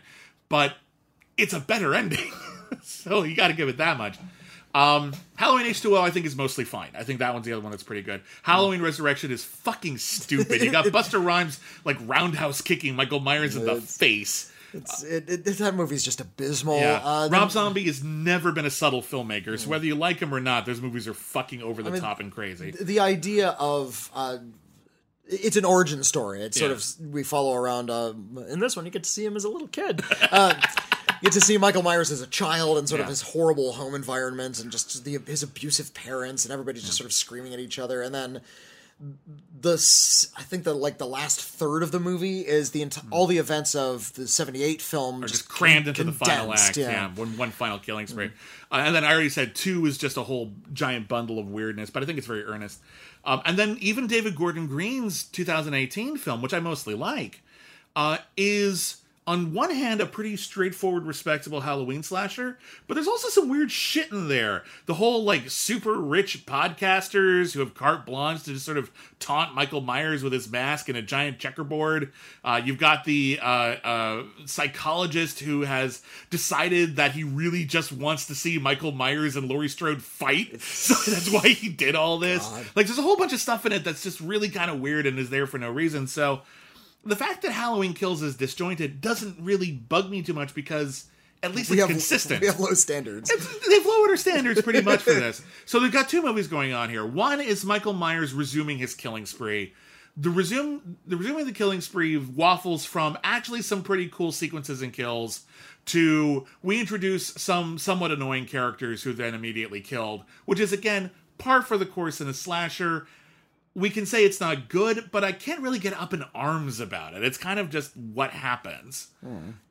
[0.48, 0.76] But
[1.38, 2.30] it's a better ending,
[2.82, 4.16] so you got to give it that much.
[4.74, 6.90] Um, Halloween H2O, I think, is mostly fine.
[6.94, 8.20] I think that one's the other one that's pretty good.
[8.42, 10.60] Halloween Resurrection is fucking stupid.
[10.60, 14.52] You got Busta Rhymes like roundhouse kicking Michael Myers in the It's- face.
[14.74, 16.78] It's, it, it, that movie's just abysmal.
[16.78, 17.00] Yeah.
[17.02, 20.40] Uh, Rob Zombie has never been a subtle filmmaker, so whether you like him or
[20.40, 22.72] not, those movies are fucking over the top and crazy.
[22.72, 24.36] the idea of uh,
[25.28, 26.42] it's an origin story.
[26.42, 27.90] It's sort of we follow around.
[27.90, 28.14] Uh,
[28.48, 30.02] in this one, you get to see him as a little kid.
[30.30, 30.54] Uh,
[31.22, 33.94] you get to see Michael Myers as a child and sort of his horrible home
[33.94, 37.78] environment and just the his abusive parents and everybody's just sort of screaming at each
[37.78, 38.02] other.
[38.02, 38.40] And then
[39.60, 39.74] the
[40.36, 43.38] I think the like the last third of the movie is the enti- all the
[43.38, 47.10] events of the '78 film Or just crammed into the final act, yeah.
[47.14, 48.30] one, one final killing spree.
[48.70, 51.90] Uh, and then I already said two is just a whole giant bundle of weirdness,
[51.90, 52.80] but I think it's very earnest.
[53.26, 57.42] Um, and then even David Gordon Green's 2018 film, which I mostly like,
[57.96, 63.48] uh, is on one hand a pretty straightforward, respectable Halloween slasher, but there's also some
[63.48, 64.62] weird shit in there.
[64.86, 69.54] The whole like super rich podcasters who have carte blanche to just sort of taunt
[69.54, 72.12] Michael Myers with his mask and a giant checkerboard.
[72.44, 78.26] Uh, you've got the uh, uh, psychologist who has decided that he really just wants
[78.26, 82.48] to see Michael Myers and Laurie Strode fight, so that's why he did all this.
[82.76, 85.06] Like, there's a whole bunch of stuff in it that's just really kind of weird
[85.06, 86.06] and is there for no reason.
[86.06, 86.42] So
[87.06, 91.06] the fact that Halloween Kills is disjointed doesn't really bug me too much because
[91.42, 92.40] at least We it's have consistent.
[92.40, 93.30] We have low standards.
[93.68, 95.42] They've lowered our standards pretty much for this.
[95.66, 97.04] So they've got two movies going on here.
[97.04, 99.74] One is Michael Myers resuming his killing spree.
[100.16, 104.92] The resume the resuming the killing spree waffles from actually some pretty cool sequences and
[104.92, 105.44] kills
[105.86, 111.62] to we introduce some somewhat annoying characters who then immediately killed, which is again par
[111.62, 113.06] for the course in a slasher
[113.76, 117.12] we can say it's not good, but I can't really get up in arms about
[117.12, 117.22] it.
[117.22, 119.08] It's kind of just what happens.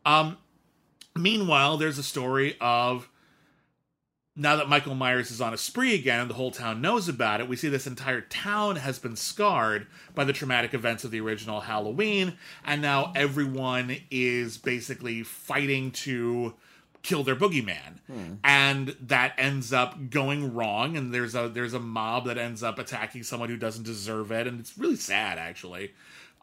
[0.05, 0.37] Um,
[1.15, 3.09] meanwhile, there's a story of
[4.35, 7.41] now that Michael Myers is on a spree again and the whole town knows about
[7.41, 11.21] it, we see this entire town has been scarred by the traumatic events of the
[11.21, 16.53] original Halloween, and now everyone is basically fighting to
[17.05, 17.99] kill their boogeyman.
[18.43, 22.79] And that ends up going wrong, and there's a there's a mob that ends up
[22.79, 25.93] attacking someone who doesn't deserve it, and it's really sad actually.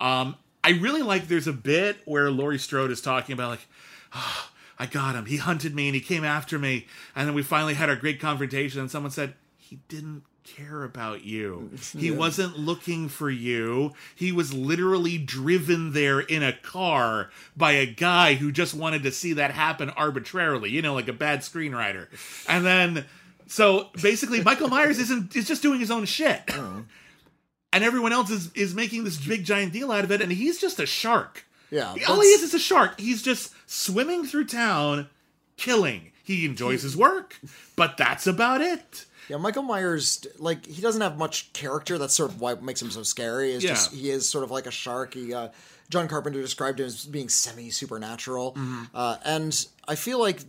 [0.01, 3.67] Um, I really like there's a bit where Laurie Strode is talking about like
[4.13, 4.53] "Ah,
[4.83, 5.27] I got him.
[5.27, 6.87] He hunted me and he came after me.
[7.15, 8.81] And then we finally had our great confrontation.
[8.81, 11.71] And someone said, He didn't care about you.
[11.99, 13.93] He wasn't looking for you.
[14.15, 19.13] He was literally driven there in a car by a guy who just wanted to
[19.13, 22.09] see that happen arbitrarily, you know, like a bad screenwriter.
[22.49, 23.05] And then.
[23.47, 26.85] So basically, Michael Myers isn't is just doing his own shit, oh.
[27.73, 30.59] and everyone else is is making this big giant deal out of it, and he's
[30.59, 31.45] just a shark.
[31.71, 32.99] Yeah, All he is is a shark.
[32.99, 35.09] He's just swimming through town,
[35.57, 36.13] killing.
[36.25, 37.39] He enjoys his work,
[37.77, 39.07] but that's about it.
[39.29, 41.97] Yeah, Michael Myers, like he doesn't have much character.
[41.99, 43.53] That's sort of why what makes him so scary.
[43.53, 43.71] Is Yeah.
[43.71, 45.15] just he is sort of like a shark.
[45.15, 45.49] He, uh,
[45.91, 48.85] John Carpenter described him as being semi supernatural, Mm-hmm.
[48.95, 50.41] uh, and I feel like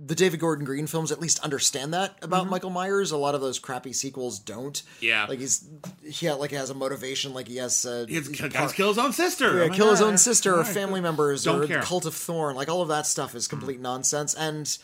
[0.00, 3.10] the David Gordon Green films at least understand that about Michael Myers.
[3.10, 4.74] A lot of those crappy sequels don't.
[4.74, 5.04] Mm-hmm.
[5.04, 5.26] Yeah.
[5.28, 5.64] like he's
[6.04, 7.32] he ha- like has a motivation.
[7.34, 9.58] Like he has uh, He has, guys kill his own sister.
[9.58, 11.80] yeah, Oh kill his own sister or family members Don't or care.
[11.80, 12.54] the cult of Thorn.
[12.54, 14.34] Like all of that stuff is complete nonsense.
[14.34, 14.76] And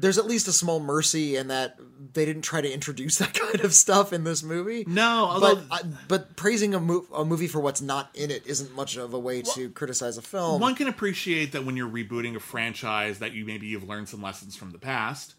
[0.00, 1.78] there's at least a small mercy in that
[2.12, 4.84] they didn't try to introduce that kind of stuff in this movie.
[4.86, 8.46] No, although But, I, but praising a, mo- a movie for what's not in it
[8.46, 10.60] isn't much of a way to criticize a film.
[10.60, 14.22] one can appreciate that when you're rebooting a franchise that you maybe you've learned some
[14.22, 15.34] lessons from the past.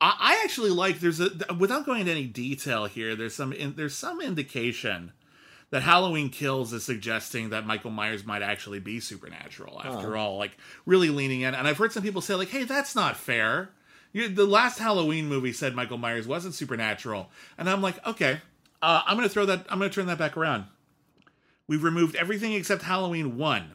[0.00, 3.16] I, I actually like there's a without going into any detail here.
[3.16, 5.12] There's some in, there's some indication
[5.70, 10.24] that Halloween Kills is suggesting that Michael Myers might actually be supernatural after uh-huh.
[10.24, 11.54] all, like really leaning in.
[11.54, 13.70] And I've heard some people say like, "Hey, that's not fair."
[14.16, 18.40] The last Halloween movie said Michael Myers wasn't supernatural, and I'm like, okay,
[18.80, 19.66] uh, I'm gonna throw that.
[19.68, 20.64] I'm gonna turn that back around.
[21.68, 23.70] We've removed everything except Halloween 1.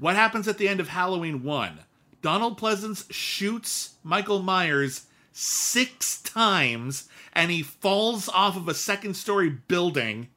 [0.00, 1.80] What happens at the end of Halloween 1?
[2.22, 9.50] Donald Pleasence shoots Michael Myers six times and he falls off of a second story
[9.50, 10.28] building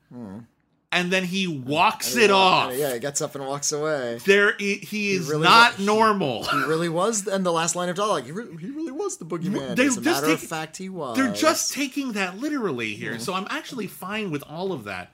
[0.91, 2.73] and then he walks it off.
[2.75, 4.19] Yeah, he gets up and walks away.
[4.25, 6.43] There, he, he is really not wa- normal.
[6.45, 9.25] He really was, and the last line of dialogue, he, re- he really was the
[9.25, 9.75] boogeyman.
[9.75, 11.15] They As a just matter of take- fact, he was.
[11.15, 13.01] They're just taking that literally mm-hmm.
[13.01, 13.19] here.
[13.19, 15.11] So I'm actually fine with all of that.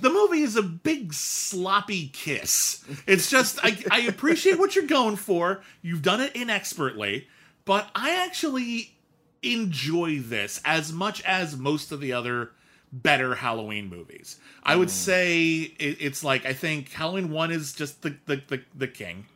[0.00, 2.82] The movie is a big sloppy kiss.
[3.06, 5.60] It's just I, I appreciate what you're going for.
[5.82, 7.28] You've done it inexpertly,
[7.66, 8.94] but I actually
[9.42, 12.52] enjoy this as much as most of the other
[12.92, 14.38] better Halloween movies.
[14.62, 18.62] I would say it, it's like I think Halloween one is just the the, the,
[18.74, 19.26] the king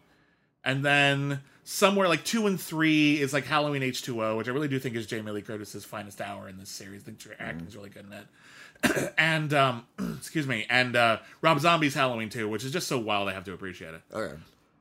[0.64, 4.50] and then somewhere like two and three is like Halloween H two O, which I
[4.52, 7.02] really do think is Jamie Lee Curtis's finest hour in this series.
[7.02, 9.14] I think her acting's really good in it.
[9.18, 9.86] and um,
[10.18, 13.28] excuse me, and uh, Rob Zombie's Halloween two, which is just so wild.
[13.28, 14.02] I have to appreciate it.
[14.12, 14.34] Okay.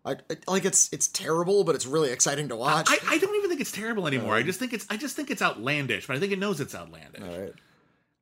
[0.06, 2.88] I, I- like it's it's terrible, but it's really exciting to watch.
[2.90, 4.36] I, I don't even think it's terrible anymore.
[4.36, 6.76] I just think it's I just think it's outlandish, but I think it knows it's
[6.76, 7.22] outlandish.
[7.24, 7.54] All right.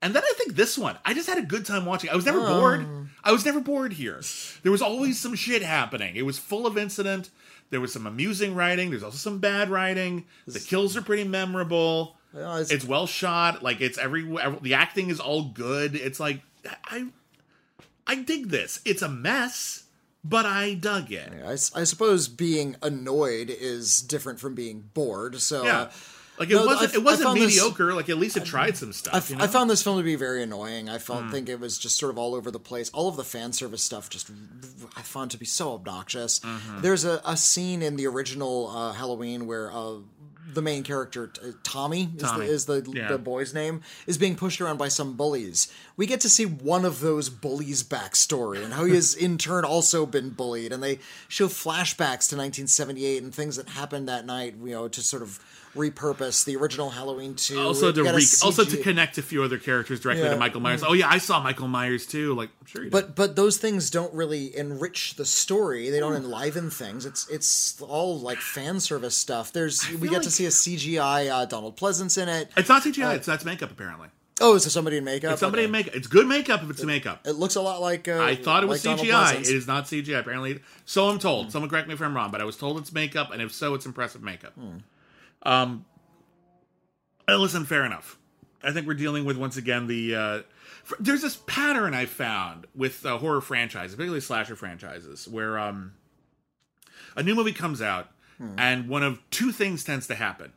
[0.04, 2.10] And then I think this one, I just had a good time watching.
[2.12, 2.86] I was never bored.
[3.24, 4.22] I was never bored here.
[4.62, 6.16] There was always some shit happening.
[6.16, 7.30] It was full of incident.
[7.72, 8.89] There was some amusing writing.
[8.91, 10.26] There's also some bad writing.
[10.45, 12.18] The kills are pretty memorable.
[12.36, 13.64] Yeah, it's- It's well shot.
[13.64, 14.24] Like it's every
[14.62, 15.95] the acting is all good.
[15.95, 16.41] It's like
[16.86, 17.08] I
[18.06, 18.82] I dig this.
[18.86, 19.84] It's a mess,
[20.24, 21.32] but I dug it.
[21.45, 25.39] I suppose being annoyed is different from being bored.
[25.41, 25.80] So Yeah.
[25.84, 25.91] uh,
[26.44, 27.94] Like it No, wasn't I- it wasn't found this- mediocre.
[27.94, 29.14] like at least it tried some stuff.
[29.14, 29.44] I, f- you know?
[29.44, 30.89] I found this film to be very annoying.
[30.89, 32.89] I felt think it was just sort of all over the place.
[32.89, 34.30] All of the fan service stuff just
[34.98, 36.39] I found to be so obnoxious.
[36.39, 36.82] Mm-hmm.
[36.82, 39.96] There's a, a scene in the original uh, Halloween where uh,
[40.54, 41.32] the main character
[41.64, 42.46] Tommy, is, Tommy.
[42.46, 43.08] the, is the Yeah.
[43.08, 45.72] the boy's name is being pushed around by some bullies.
[45.98, 49.66] We get to see one of those bullies' backstory and how he has in turn
[49.66, 54.54] also been bullied, and they show flashbacks to 1978 and things that happened that night.
[54.64, 55.39] You know, to sort of
[55.76, 57.60] repurpose the original Halloween two.
[57.60, 60.32] also to re- also to connect a few other characters directly Yeah.
[60.34, 60.84] to Michael Myers.
[60.86, 62.34] Oh yeah, I saw Michael Myers too.
[62.36, 62.92] Like I'm sure you did.
[62.92, 65.90] but but those things don't really enrich the story.
[65.90, 67.06] They don't enliven things.
[67.06, 69.52] It's it's all like fan service stuff.
[69.52, 72.50] There's we get like- to see a CGI uh, Donald Pleasence in it.
[72.56, 73.16] it's not CGI.
[73.16, 74.10] it's that's makeup apparently.
[74.42, 75.34] Oh, is there somebody in makeup?
[75.34, 75.66] It's somebody Okay.
[75.68, 75.96] in makeup.
[75.96, 77.22] It's good makeup if it's makeup.
[77.26, 78.08] It looks a lot like.
[78.08, 79.40] Uh, I thought it was like CGI.
[79.42, 80.20] It is not CGI.
[80.20, 81.52] Apparently, so I'm told.
[81.52, 83.76] Someone correct me if I'm wrong, but I was told it's makeup, and if so,
[83.76, 84.54] it's impressive makeup.
[85.44, 85.86] Um,
[87.28, 88.18] listen, fair enough.
[88.64, 90.16] I think we're dealing with once again the.
[90.16, 90.38] Uh,
[90.86, 95.94] f- there's this pattern I found with uh, horror franchises, particularly slasher franchises, where um,
[97.16, 98.10] a new movie comes out,
[98.58, 100.52] and one of two things tends to happen.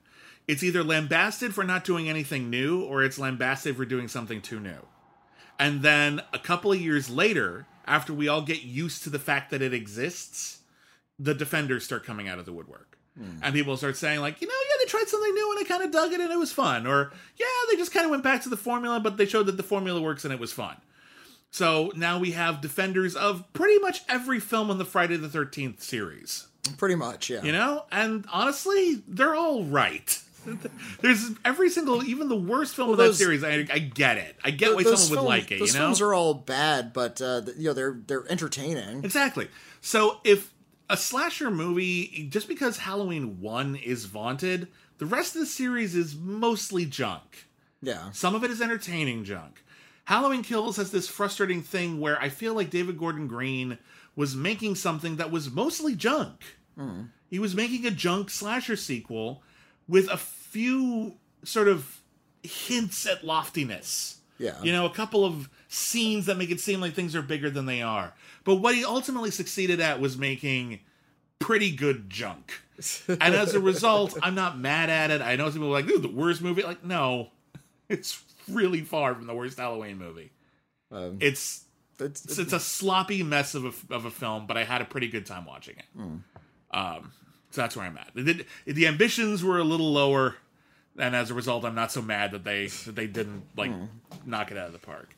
[0.49, 4.61] it's either lambasted for not doing anything new or it's lambasted for doing something too
[4.61, 4.87] new.
[5.59, 9.51] And then a couple of years later, after we all get used to the fact
[9.51, 10.61] that it exists,
[11.19, 12.96] the defenders start coming out of the woodwork.
[13.43, 15.83] And people start saying, like, you know, yeah, they tried something new and I kind
[15.83, 16.87] of dug it and it was fun.
[16.87, 19.57] Or, yeah, they just kind of went back to the formula, but they showed that
[19.57, 20.77] the formula works and it was fun.
[21.51, 25.81] So now we have defenders of pretty much every film in the Friday the 13th
[25.81, 27.43] series, Pretty much, yeah.
[27.43, 27.85] you know?
[27.91, 30.21] And honestly, they're all right.
[31.01, 33.43] There's every single, even the worst film of that those- series.
[33.43, 34.37] I, I get it.
[34.45, 35.59] I get why someone would like it.
[35.59, 39.05] Those You know, films are all bad, but uh, you know they're they're entertaining.
[39.05, 39.49] Exactly.
[39.81, 40.53] So if
[40.89, 44.69] a slasher movie, just because Halloween 1 is vaunted,
[44.99, 47.47] the rest of the series is mostly junk.
[47.83, 49.63] Yeah, Some of it is entertaining junk.
[50.07, 53.79] Halloween Kills has this frustrating thing where I feel like David Gordon Green
[54.15, 56.43] was making something that was mostly junk.
[56.77, 57.03] Hmm.
[57.29, 59.43] He was making a junk slasher sequel
[59.89, 62.01] with a few sort of
[62.43, 64.19] hints at loftiness.
[64.39, 64.63] Yeah.
[64.63, 67.67] You know, a couple of scenes that make it seem like things are bigger than
[67.67, 68.15] they are.
[68.45, 70.81] But what he ultimately succeeded at was making
[71.39, 72.61] pretty good junk.
[73.09, 75.23] And as a result, I'm not mad at it.
[75.23, 76.63] I know some people are like, this is the worst movie.
[76.63, 77.31] Like, no,
[77.89, 80.31] it's really far from the worst Halloween movie.
[80.93, 81.65] Um, It's
[81.99, 84.85] it's, it's, it's a sloppy mess of a, of a film, but I had a
[84.85, 85.87] pretty good time watching it.
[86.77, 87.13] Um,
[87.51, 88.11] so that's where I'm at.
[88.15, 90.37] The, the ambitions were a little lower,
[90.99, 93.73] and as a result, I'm not so mad that they that they didn't like
[94.25, 95.17] knock it out of the park.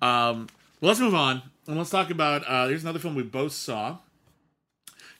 [0.00, 0.48] Um,
[0.80, 2.42] well, let's move on and let's talk about.
[2.46, 3.98] Uh, here's another film we both saw.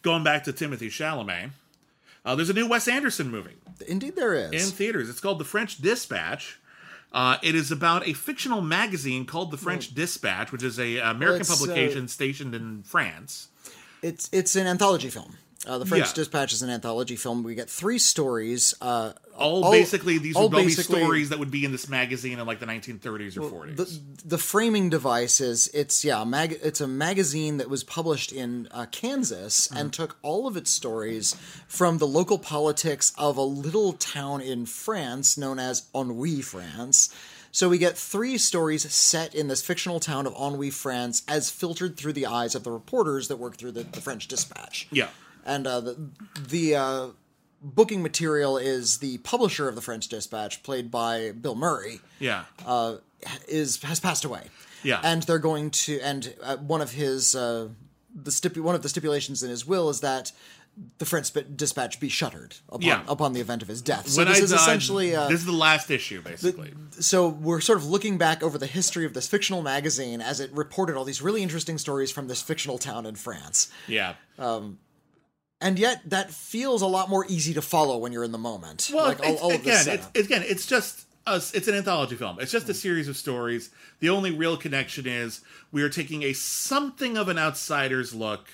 [0.03, 1.51] Going back to Timothy Chalamet,
[2.25, 5.09] uh, there's a new Wes Anderson movie indeed there is in theaters.
[5.09, 6.59] It's called The French Dispatch.
[7.13, 11.43] Uh, it is about a fictional magazine called The French Dispatch, which is a American
[11.43, 13.49] it's, uh, publication stationed in France.
[14.03, 15.37] It's it's an anthology film.
[15.67, 16.15] Uh, the French Yeah.
[16.15, 17.43] Dispatch is an anthology film.
[17.43, 18.75] We get three stories.
[18.81, 22.39] Uh, All, basically, these all would all be stories that would be in this magazine
[22.39, 23.77] in like the 1930s or 40s.
[23.77, 28.69] the the framing device is it's yeah mag, it's a magazine that was published in
[28.73, 29.77] uh, Kansas Mm-hmm.
[29.79, 31.35] and took all of its stories
[31.67, 37.09] from the local politics of a little town in France known as Ennui, France.
[37.51, 41.97] So we get three stories set in this fictional town of Ennui, France, as filtered
[41.97, 44.87] through the eyes of the reporters that work through the, the French Dispatch.
[44.91, 45.09] yeah.
[45.47, 45.97] And uh, the
[46.49, 47.07] the uh,
[47.63, 52.45] booking material is the publisher of the French Dispatch, played by Bill Murray Yeah.
[52.67, 52.97] uh,
[53.49, 54.49] is has passed away.
[54.85, 55.01] Yeah.
[55.03, 57.69] and they're going to and uh, one of his uh,
[58.15, 60.31] the stipu- one of the stipulations in his will is that
[60.99, 63.03] the French Dispatch be shuttered upon Yeah.
[63.09, 64.09] upon the event of his death.
[64.09, 66.73] So when this I is died, essentially uh, this is the last issue, basically.
[66.93, 70.53] so we're sort of looking back over the history of this fictional magazine as it
[70.53, 73.69] reported all these really interesting stories from this fictional town in France.
[73.89, 74.15] yeah.
[75.61, 78.91] And yet that feels a lot more easy to follow when you're in the moment.
[78.93, 81.53] Well, like all, all of this again, it's, again, it's just us.
[81.53, 82.39] It's an anthology film.
[82.41, 82.79] It's just a hmm.
[82.79, 83.71] series of stories.
[84.01, 85.41] The only real connection is
[85.73, 88.49] we are taking a something of an outsider's look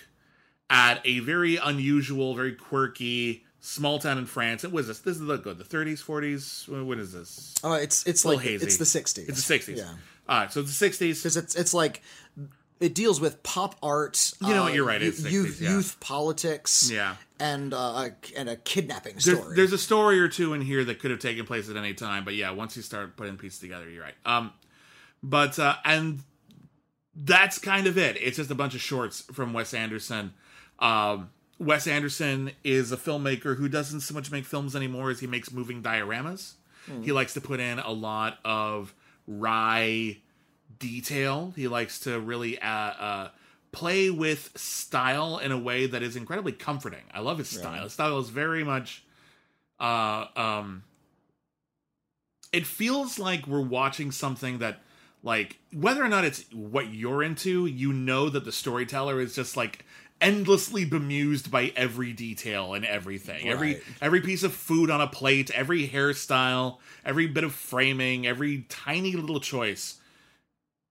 [0.71, 4.65] at a very unusual, very quirky small town in France.
[4.65, 5.01] It was this.
[5.01, 5.59] This is the good.
[5.59, 6.85] The 30s, 40s.
[6.85, 7.55] What is this?
[7.65, 8.67] Oh, it's it's A like hazy.
[8.67, 9.29] it's the 60s.
[9.29, 9.77] It's the 60s.
[9.79, 9.95] Yeah.
[10.29, 10.53] All right.
[10.53, 10.99] So it's the 60s.
[10.99, 12.03] because it's it's like
[12.81, 14.33] it deals with pop art.
[14.41, 15.71] You know what, uh, you're right, it's 60s, youth, yeah.
[15.71, 16.91] youth politics.
[16.91, 17.17] Yeah.
[17.41, 19.57] and uh, a, and a kidnapping There's, story.
[19.57, 22.25] there's a story or two in here that could have taken place at any time,
[22.25, 24.15] but yeah, once you start putting pieces together, you're right.
[24.25, 24.53] Um,
[25.23, 26.21] but uh, and
[27.17, 28.17] that's kind of it.
[28.21, 30.35] It's just a bunch of shorts from Wes Anderson.
[30.81, 35.27] Um, Wes Anderson is a filmmaker who doesn't so much make films anymore as he
[35.27, 36.55] makes moving dioramas.
[37.03, 38.93] He likes to put in a lot of
[39.27, 40.19] wry
[40.79, 41.53] detail.
[41.57, 43.29] He likes to really uh, uh,
[43.73, 47.05] play with style in a way that is incredibly comforting.
[47.13, 47.85] I love his style.
[47.85, 49.05] His style is very much.
[49.81, 50.85] Uh, um,
[52.53, 54.81] it feels like we're watching something that,
[55.23, 59.57] like, whether or not it's what you're into, you know that the storyteller is just
[59.57, 59.85] like
[60.21, 63.49] endlessly bemused by every detail and everything.
[63.49, 63.83] Every Right.
[64.01, 69.13] every piece of food on a plate, every hairstyle, every bit of framing, every tiny
[69.13, 69.97] little choice.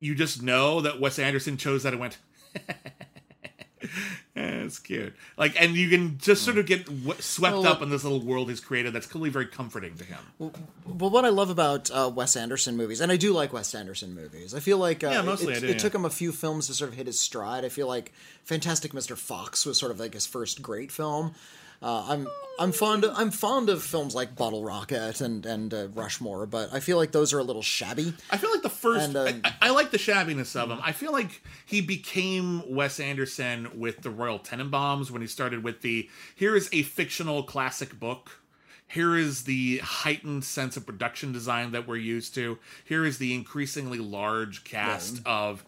[0.04, 2.18] You just know that Wes Anderson chose that and went,
[4.36, 5.14] it's cute.
[5.38, 8.22] Like, and you can just sort of get w- swept Well, up in this little
[8.22, 10.20] world he's created that's clearly very comforting to him.
[10.40, 14.14] Well, what I love about uh, Wes Anderson movies, and I do like Wes Anderson
[14.16, 14.54] movies.
[14.54, 15.78] I feel like uh, Yeah, mostly it, do, it yeah.
[15.78, 17.66] took him a few films to sort of hit his stride.
[17.66, 18.12] I feel like
[18.44, 19.18] Fantastic Mr.
[19.18, 21.34] Fox was sort of like his first great film.
[21.84, 22.28] Uh, I'm
[22.60, 26.74] I'm fond of, I'm fond of films like Bottle Rocket and and uh, Rushmore, but
[26.74, 28.14] I feel like those are a little shabby.
[28.32, 29.08] I feel like the first.
[29.16, 30.80] And, uh, I, I like the shabbiness of him.
[30.82, 35.82] I feel like he became Wes Anderson with the Royal Tenenbaums when he started with
[35.82, 38.40] the here is a fictional classic book.
[38.88, 42.60] here is the heightened sense of production design that we're used to.
[42.86, 45.66] Here is the increasingly large cast of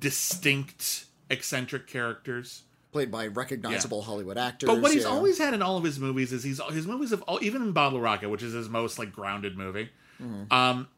[0.00, 2.62] distinct eccentric characters.
[2.92, 4.66] Played by recognizable Hollywood actors.
[4.66, 5.10] But what he's yeah.
[5.10, 7.72] always had in all of his movies is he's his movies have all, even in
[7.72, 9.90] Bottle Rocket, which is his most like grounded movie.
[10.22, 10.52] Mm-hmm.
[10.52, 10.88] Um,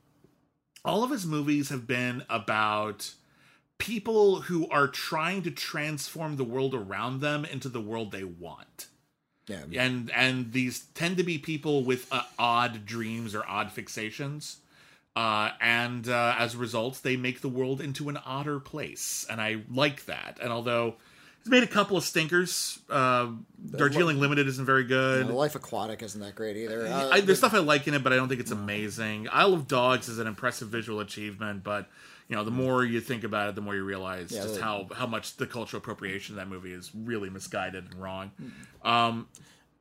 [0.84, 3.12] all of his movies have been about
[3.78, 8.86] people who are trying to transform the world around them into the world they want.
[9.68, 9.82] yeah.
[9.82, 14.56] And and these tend to be people with uh, odd dreams or odd fixations.
[15.16, 19.40] Uh, and uh, as a result, they make the world into an odder place, and
[19.40, 20.38] I like that.
[20.40, 20.94] And although
[21.42, 23.28] he's made a couple of stinkers, uh,
[23.76, 25.26] Darjeeling Limited isn't very good.
[25.26, 26.86] The Life Aquatic isn't that great either.
[26.86, 29.28] Uh, I, there's stuff I like in it, but I don't think it's amazing.
[29.32, 31.88] Isle of Dogs is an impressive visual achievement, but
[32.28, 34.62] you know, the more you think about it, the more you realize Yeah, just the-
[34.62, 38.30] how how much the cultural appropriation of that movie is really misguided and wrong.
[38.40, 38.88] Mm-hmm.
[38.88, 39.28] Um,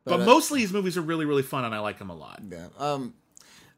[0.04, 2.14] but, But, uh, mostly his movies are really really fun, and I like them a
[2.16, 2.40] lot.
[2.50, 2.68] Yeah.
[2.78, 3.14] Um,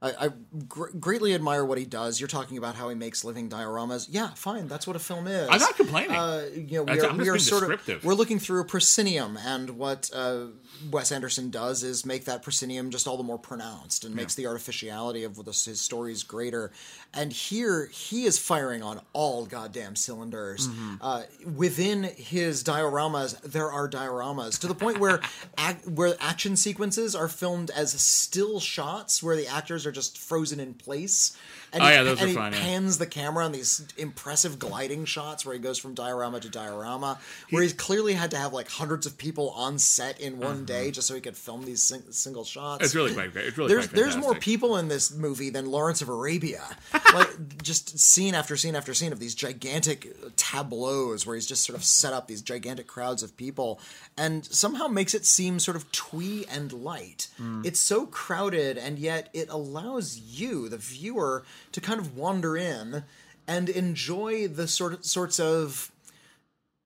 [0.02, 0.30] I, I
[0.66, 2.20] gr- greatly admire what he does.
[2.20, 4.08] You're talking about how he makes living dioramas.
[4.10, 4.66] Yeah, fine.
[4.66, 5.48] That's what a film is.
[5.48, 6.16] I'm not complaining.
[6.16, 9.70] Uh, you know, we are, we are sort of we're looking through a proscenium, and
[9.70, 10.46] what uh,
[10.90, 14.46] Wes Anderson does is make that proscenium just all the more pronounced, and makes the
[14.46, 16.72] artificiality of the, his stories greater.
[17.14, 20.66] And here he is firing on all goddamn cylinders.
[20.66, 20.94] Mm-hmm.
[21.00, 21.22] Uh,
[21.54, 25.20] within his dioramas, there are dioramas to the point where
[25.58, 30.60] ac- where action sequences are filmed as still shots, where the actors are just frozen
[30.60, 31.36] in place.
[31.72, 32.62] And Oh, he, yeah, those and are he yeah.
[32.62, 37.18] pans the camera on these impressive gliding shots where he goes from diorama to diorama,
[37.50, 40.90] where he's clearly had to have like hundreds of people on set in one day
[40.90, 42.84] just so he could film these sing- single shots.
[42.84, 43.46] It's really quite great.
[43.46, 46.62] It's really there's there's more people in this movie than Lawrence of Arabia.
[47.14, 51.76] like just scene after scene after scene of these gigantic tableaus where he's just sort
[51.78, 53.80] of set up these gigantic crowds of people
[54.16, 57.28] and somehow makes it seem sort of twee and light.
[57.40, 57.64] Mm.
[57.64, 63.04] It's so crowded and yet it allows you, the viewer, to kind of wander in
[63.48, 65.90] and enjoy the sort of sorts of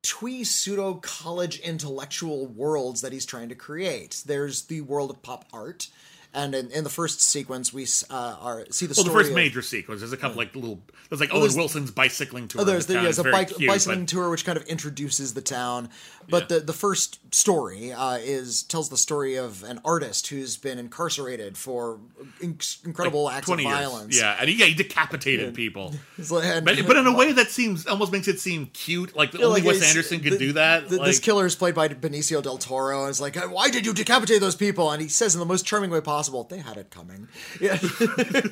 [0.02, 4.22] twee pseudo college intellectual worlds that he's trying to create.
[4.24, 5.88] There's the world of pop art,
[6.36, 9.06] and in, in the first sequence we uh, are see the story.
[9.08, 10.00] Well, the first of- major sequence.
[10.00, 10.80] There's a couple like little.
[11.08, 12.60] There's like Owen there's- Wilson's bicycling tour.
[12.60, 15.34] Oh, there's the the, there's a bike, cute, bicycling but- tour which kind of introduces
[15.34, 15.88] the town,
[16.28, 20.78] but the the first story uh, is tells the story of an artist who's been
[20.78, 21.98] incarcerated for
[22.40, 23.74] in- incredible acts of 20 years.
[23.74, 24.18] violence.
[24.20, 25.94] Yeah, and he, yeah, he decapitated people.
[26.30, 29.14] Like- and- But, but in a way that seems almost makes it seem cute.
[29.16, 30.88] Like the only like, Wes Anderson could the- do that.
[30.88, 33.86] the- like, this killer is played by Benicio del Toro, and it's like, why did
[33.86, 34.90] you decapitate those people?
[34.90, 37.28] And he says in the most charming way possible, they had it coming.
[37.60, 37.78] Yeah.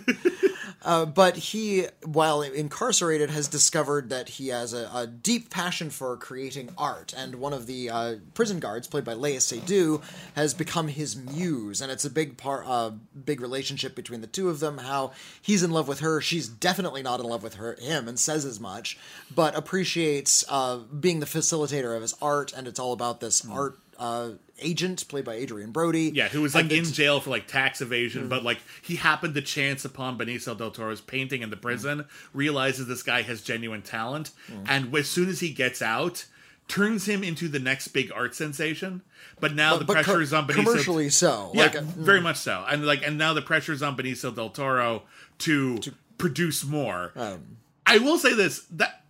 [0.82, 6.16] uh, but he, while incarcerated, has discovered that he has a, a deep passion for
[6.16, 10.02] creating art, and one of the uh, prison guards, played by Léa Seydoux,
[10.34, 12.90] has become his muse, and it's a big part, uh,
[13.24, 14.78] big relationship between the two of them.
[14.78, 18.18] How he's in love with her, she's definitely not in love with her, him, and
[18.18, 18.98] says as much,
[19.34, 23.78] but appreciates uh, being the facilitator of his art, and it's all about this art
[23.98, 24.30] uh,
[24.60, 26.12] agent played by Adrien Brody.
[26.14, 29.42] yeah, who was like in jail for like tax evasion, but like he happened to
[29.42, 34.30] chance upon Benicio del Toro's painting in the prison, realizes this guy has genuine talent,
[34.66, 36.26] and as soon as he gets out,
[36.68, 39.02] turns him into the next big art sensation.
[39.40, 40.64] But now the but pressure co- is on Benicio.
[40.64, 41.50] commercially so.
[41.54, 42.64] Yeah, Like, uh, very much so.
[42.68, 45.02] And like, and now the pressure is on Benicio del Toro
[45.38, 47.12] to, to, produce more.
[47.16, 49.02] Um, I will say this that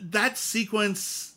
[0.00, 1.36] that sequence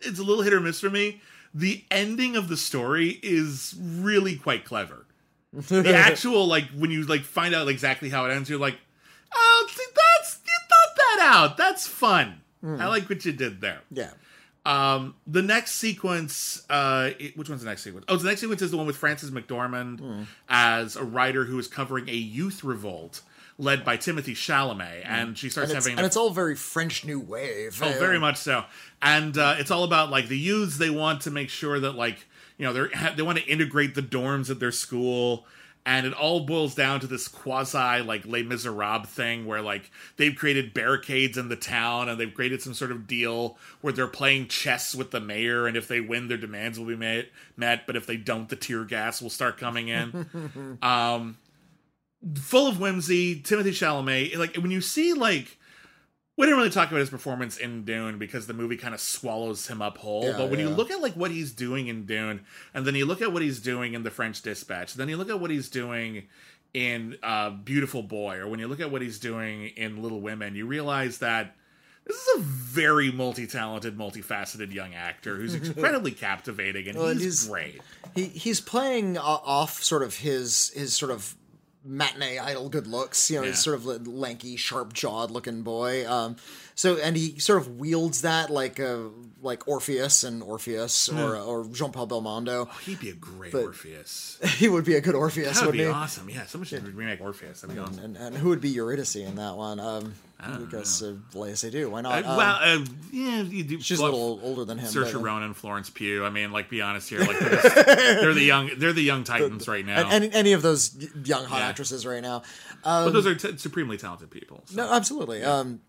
[0.00, 1.20] it's a little hit or miss for me.
[1.54, 5.06] The ending of the story is really quite clever.
[5.52, 8.78] The actual like when you like find out exactly how it ends, you're like,
[9.34, 11.56] oh, see, that's you thought that out.
[11.56, 12.40] That's fun.
[12.64, 13.80] I like what you did there.
[13.90, 14.10] yeah.
[14.64, 18.04] Um, the next sequence, uh, it- which one's the next sequence?
[18.08, 20.22] Oh, the next sequence is the one with Frances McDormand Hmm.
[20.48, 23.22] as a writer who is covering a youth revolt
[23.62, 25.70] led by Timothée Chalamet, and she starts.
[25.70, 27.80] And having and a it's all very French New Wave.
[27.82, 28.64] Oh, very much so.
[29.00, 30.78] And uh, it's all about like the youths.
[30.78, 32.26] They want to make sure that like
[32.58, 35.46] you know they they want to integrate the dorms at their school,
[35.86, 40.34] and it all boils down to this quasi like Les Miserables thing where like they've
[40.34, 44.48] created barricades in the town and they've created some sort of deal where they're playing
[44.48, 47.28] chess with the mayor, and if they win, their demands will be met.
[47.56, 50.78] Met, but if they don't, the tear gas will start coming in.
[50.82, 51.36] um,
[52.36, 53.40] full of whimsy.
[53.40, 55.58] Timothée Chalamet, like when you see like
[56.36, 59.66] we didn't really talk about his performance in Dune because the movie kind of swallows
[59.68, 60.24] him up whole.
[60.24, 63.04] Yeah, but when you look at like what he's doing in Dune, and then you
[63.04, 65.68] look at what he's doing in The French Dispatch, then you look at what he's
[65.68, 66.28] doing
[66.72, 70.54] in uh, Beautiful Boy, or when you look at what he's doing in Little Women,
[70.54, 71.54] you realize that
[72.06, 77.46] this is a very multi-talented, multifaceted young actor who's incredibly captivating, and Well, he's, he's-
[77.46, 77.80] great.
[78.14, 81.34] He he's playing uh, off sort of his his sort of
[81.84, 83.30] matinee idol good looks.
[83.30, 83.50] You know, Yeah.
[83.50, 86.08] he's sort of a lanky, sharp jawed looking boy.
[86.10, 86.36] Um,
[86.74, 89.08] so and he sort of wields that like uh,
[89.42, 91.18] like Orpheus and Orpheus Hmm.
[91.18, 92.68] or or Jean Paul Belmondo.
[92.84, 94.38] He'd be a great Orpheus.
[94.56, 95.86] he would be a good Orpheus, That would be he?
[95.86, 96.28] awesome.
[96.30, 97.60] Yeah, someone should remake Orpheus.
[97.60, 97.98] That'd be awesome.
[98.04, 99.78] And, and who would be Eurydice in that one?
[99.80, 100.14] Um,
[100.58, 101.90] because uh, Léa Seydoux.
[101.90, 102.24] Why not?
[102.24, 103.80] Uh, Um, well, uh, yeah, you do.
[103.80, 104.86] she's a little older than him.
[104.88, 106.24] Saoirse but, uh, Ronan, Florence Pugh.
[106.24, 107.20] I mean, like, be honest here.
[107.20, 110.00] Like, they're, just- they're the young, they're the young titans right now.
[110.10, 111.68] and any, any of those young hot Yeah.
[111.68, 112.42] actresses right now.
[112.84, 114.62] but those are t- supremely talented people.
[114.66, 114.76] so.
[114.76, 115.42] No, absolutely.
[115.44, 115.80] Um,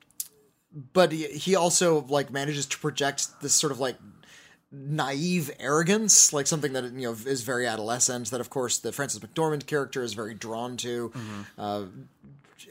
[0.93, 3.95] but he, he also like manages to project this sort of like
[4.71, 8.31] naive arrogance, like something that you know is very adolescent.
[8.31, 11.11] That of course the Frances McDormand character is very drawn to.
[11.57, 11.83] Uh,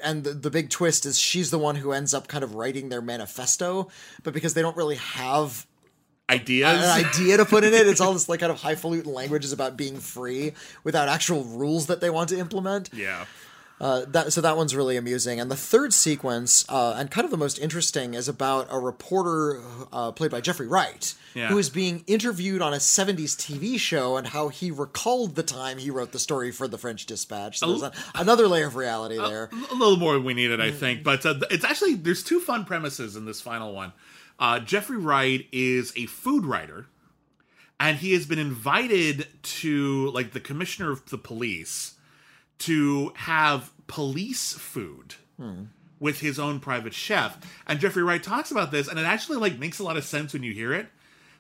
[0.03, 2.89] and the, the big twist is she's the one who ends up kind of writing
[2.89, 3.89] their manifesto,
[4.23, 5.67] but because they don't really have
[6.31, 6.83] Ideas.
[6.85, 9.77] an idea to put in it, it's all this like kind of highfalutin languages about
[9.77, 10.53] being free
[10.85, 12.91] without actual rules that they want to implement.
[12.95, 13.27] yeah.
[13.83, 15.41] Uh, that so that one's really amusing.
[15.41, 19.61] And the third sequence, uh, and kind of the most interesting, is about a reporter
[19.93, 21.49] uh, played by Jeffrey Wright, Yeah.
[21.49, 25.79] who is being interviewed on a '70s TV show and how he recalled the time
[25.79, 27.59] he wrote the story for the French Dispatch.
[27.59, 29.51] So there's a, another layer of reality there.
[29.53, 30.63] a little more than we needed, Mm.
[30.63, 31.03] I think.
[31.03, 33.93] But uh, it's actually there's two fun premises in this final one.
[34.39, 36.87] Uh, Jeffrey Wright is a food writer,
[37.81, 41.95] and he has been invited to like the commissioner of the police
[42.65, 45.15] to have police food
[45.99, 47.39] with his own private chef.
[47.67, 50.33] And Jeffrey Wright talks about this, and it actually like makes a lot of sense
[50.33, 50.87] when you hear it.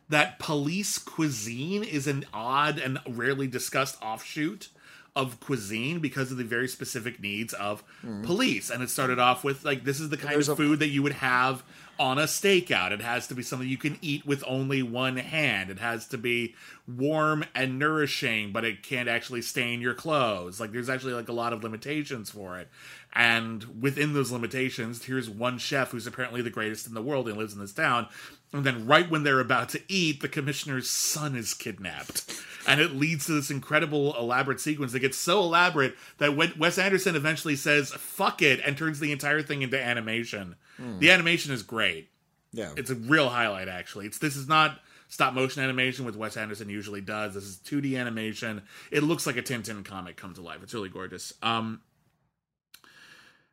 [0.08, 4.68] That police cuisine is an odd and rarely discussed offshoot
[5.14, 8.24] of cuisine because of the very specific needs of mm.
[8.24, 8.70] police.
[8.70, 10.88] And it started off with like this is the kind There's of a- food that
[10.88, 11.62] you would have
[11.99, 12.93] on a stakeout.
[12.93, 15.70] It has to be something you can eat with only one hand.
[15.70, 16.55] It has to be
[16.86, 20.61] warm and nourishing, but it can't actually stain your clothes.
[20.61, 22.68] Like there's actually like a lot of limitations for it.
[23.14, 27.36] And within those limitations, here's one chef who's apparently the greatest in the world and
[27.36, 28.09] lives in this town.
[28.53, 32.30] And then right when they're about to eat, the commissioner's son is kidnapped.
[32.66, 36.78] And it leads to this incredible elaborate sequence that gets so elaborate that when Wes
[36.78, 40.57] Anderson eventually says "fuck it" and turns the entire thing into animation.
[40.98, 42.11] The animation is great.
[42.53, 44.07] Yeah, It's a real highlight, actually.
[44.07, 47.34] It's this is not stop motion animation, which Wes Anderson usually does.
[47.34, 48.62] This is 2D animation.
[48.90, 50.62] It looks like a Tintin comic come to life.
[50.62, 51.32] It's really gorgeous.
[51.42, 51.80] Um,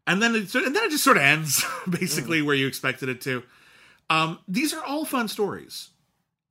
[0.08, 3.22] and then it, and then it just sort of ends basically where you expected it
[3.22, 3.44] to.
[4.10, 5.90] Um, these are all fun stories.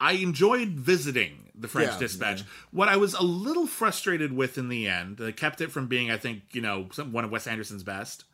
[0.01, 2.41] I enjoyed visiting the French Yeah, Dispatch.
[2.41, 2.47] yeah.
[2.71, 6.09] What I was a little frustrated with in the end, that kept it from being,
[6.11, 8.25] I think, you know, some, one of Wes Anderson's best,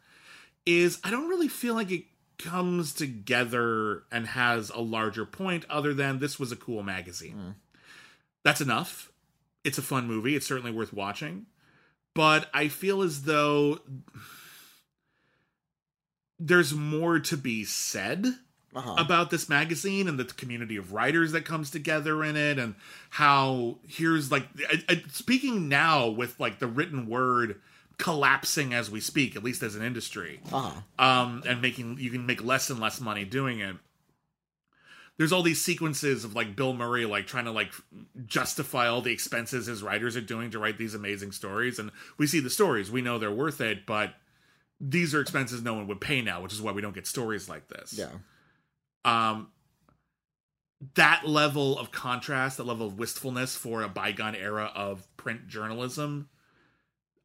[0.67, 2.05] is I don't really feel like it
[2.39, 7.55] comes together and has a larger point other than this was a cool magazine.
[8.45, 9.11] That's enough.
[9.65, 10.37] It's a fun movie.
[10.37, 11.47] It's certainly worth watching.
[12.15, 13.79] But I feel as though
[16.39, 18.27] there's more to be said
[18.75, 18.95] uh-huh.
[18.99, 22.75] about this magazine and the community of writers that comes together in it and
[23.11, 27.61] how here's like I, I, speaking now with like the written word
[27.99, 30.81] collapsing as we speak at least as an industry uh-huh.
[30.99, 33.77] um and making you can make less and less money doing it
[35.17, 37.73] there's all these sequences of like Bill Murray like trying to like
[38.27, 42.27] justify all the expenses his writers are doing to write these amazing stories and we
[42.27, 44.15] see the stories we know they're worth it but
[44.81, 47.49] these are expenses no one would pay now which is why we don't get stories
[47.49, 48.09] like this Yeah.
[49.05, 49.49] Um
[50.95, 56.29] that level of contrast that level of wistfulness for a bygone era of print journalism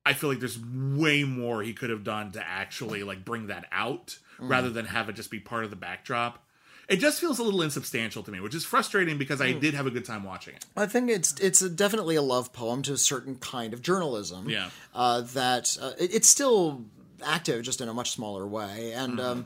[0.05, 3.65] i feel like there's way more he could have done to actually like bring that
[3.71, 6.45] out rather than have it just be part of the backdrop.
[6.87, 9.85] It just feels a little insubstantial to me which is frustrating because i did have
[9.85, 10.65] a good time watching it.
[10.75, 14.49] I think it's it's a, definitely a love poem to a certain kind of journalism.
[14.49, 14.69] Yeah.
[14.95, 16.85] uh, that uh, it, it's still
[17.23, 19.45] active, just in a much smaller way, and um,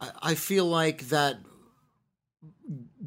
[0.00, 1.38] I, I feel like that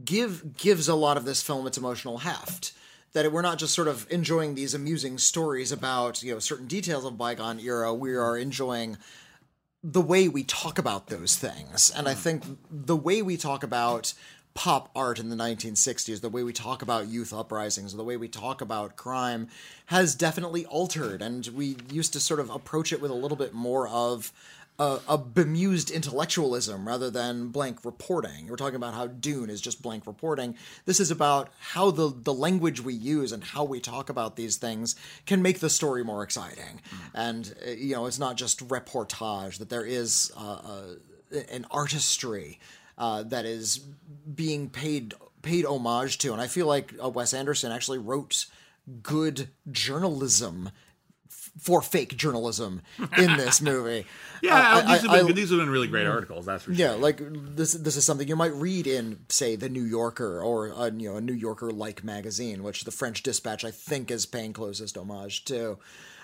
[0.05, 2.73] give gives a lot of this film its emotional heft.
[3.13, 7.05] That we're not just sort of enjoying these amusing stories about you know certain details
[7.05, 7.93] of bygone era.
[7.93, 8.97] We are enjoying
[9.83, 11.91] the way we talk about those things.
[11.95, 12.17] And I mm.
[12.17, 14.13] think the way we talk about
[14.53, 18.27] pop art in the 1960s, the way we talk about youth uprisings, the way we
[18.27, 19.47] talk about crime
[19.85, 21.21] has definitely altered.
[21.21, 24.33] And we used to sort of approach it with a little bit more of
[24.79, 28.47] a, a bemused intellectualism rather than blank reporting.
[28.47, 30.55] We're talking about how Dune is just blank reporting.
[30.85, 34.55] This is about how the, the language we use and how we talk about these
[34.55, 34.95] things
[35.25, 36.81] can make the story more exciting.
[37.13, 42.59] And, uh, you know, it's not just reportage, that there is uh, uh, an artistry
[42.97, 43.79] uh, that is
[44.33, 48.45] being paid paid homage to, and I feel like uh, Wes Anderson actually wrote
[49.01, 50.71] good journalism
[51.59, 52.81] for fake journalism
[53.17, 54.05] in this movie.
[54.41, 56.45] Yeah, Uh, I- these, have been, I- these have been really great articles.
[56.45, 56.85] That's for sure.
[56.85, 57.19] yeah, like
[57.55, 57.73] this.
[57.73, 61.17] This is something you might read in, say, the New Yorker or a, you know
[61.17, 65.45] a New Yorker like magazine, which the French Dispatch I think is paying closest homage
[65.45, 65.77] to.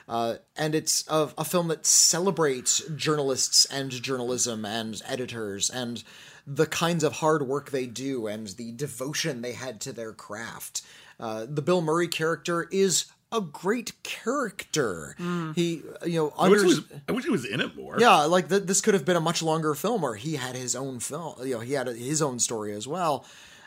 [0.07, 6.03] Uh, and it's a, a film that celebrates journalists and journalism and editors and
[6.45, 10.83] the kinds of hard work they do and the devotion they had to their craft.
[11.19, 13.05] Uh, the Bill Murray character is
[13.35, 15.15] a great character.
[15.55, 17.99] He, you know, I wish, he was, I wish he was in it more.
[17.99, 20.75] yeah, like th- this could have been a much longer film where he had his
[20.75, 21.35] own film.
[21.45, 23.25] You know, he had his own story as well.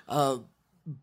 [0.08, 0.38] Uh,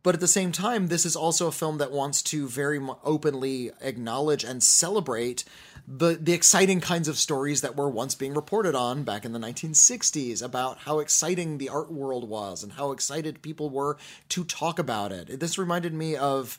[0.02, 2.98] but at the same time, this is also a film that wants to very mo-
[3.04, 5.44] openly acknowledge and celebrate
[5.88, 9.38] the the exciting kinds of stories that were once being reported on back in the
[9.40, 13.96] 1960s about how exciting the art world was and how excited people were
[14.30, 15.40] to talk about it.
[15.40, 16.58] This reminded me of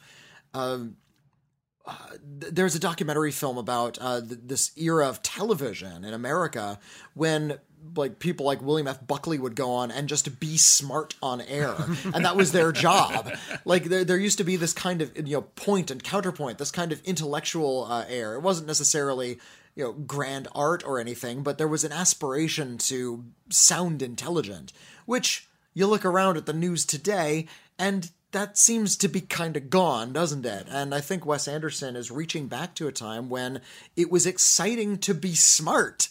[2.40, 6.78] th- there's a documentary film about uh, th- this era of television in America
[7.14, 7.58] when
[7.94, 9.06] like people like William F.
[9.06, 11.74] Buckley would go on and just be smart on air,
[12.14, 13.30] and that was their job.
[13.64, 16.70] Like there, there used to be this kind of you know point and counterpoint, this
[16.70, 18.34] kind of intellectual uh, air.
[18.34, 19.38] It wasn't necessarily
[19.74, 24.72] you know grand art or anything, but there was an aspiration to sound intelligent,
[25.04, 27.46] which you look around at the news today
[27.78, 30.66] and that seems to be kind of gone, doesn't it?
[30.68, 33.60] And I think Wes Anderson is reaching back to a time when
[33.96, 36.08] it was exciting to be smart.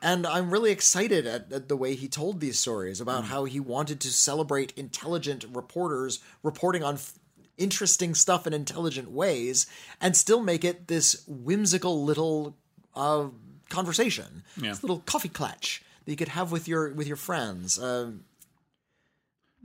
[0.00, 3.58] And I'm really excited at, at the way he told these stories about how he
[3.60, 7.14] wanted to celebrate intelligent reporters reporting on f-
[7.56, 9.66] interesting stuff in intelligent ways
[10.00, 12.56] and still make it this whimsical little
[12.94, 13.26] uh,
[13.68, 14.70] conversation, Yeah.
[14.70, 17.78] this little coffee clutch that you could have with your with your friends.
[17.78, 18.12] Uh,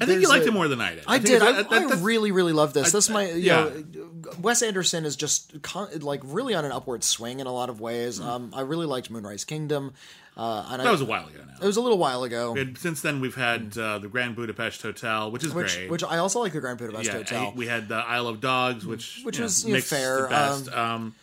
[0.02, 1.04] I think you liked a- it more than I did.
[1.08, 1.42] I think did.
[1.42, 2.92] I, that- that- I really, really love this.
[2.92, 3.64] this my, you yeah.
[3.66, 4.10] know,
[4.42, 7.80] Wes Anderson is just con- like really on an upward swing in a lot of
[7.80, 8.20] ways.
[8.20, 9.94] Um, I really liked Moonrise Kingdom.
[10.36, 11.54] Uh, and I, that was a while ago now.
[11.62, 14.82] it was a little while ago, And since then, we've had uh, the Grand Budapest
[14.82, 15.92] Hotel, which is which great.
[15.92, 17.44] which I also like the Grand Budapest yeah, Hotel.
[17.50, 20.24] I- we had the Isle of Dogs, which Which you know, was, you know, fair,
[20.24, 20.70] The best.
[20.74, 21.14] Um,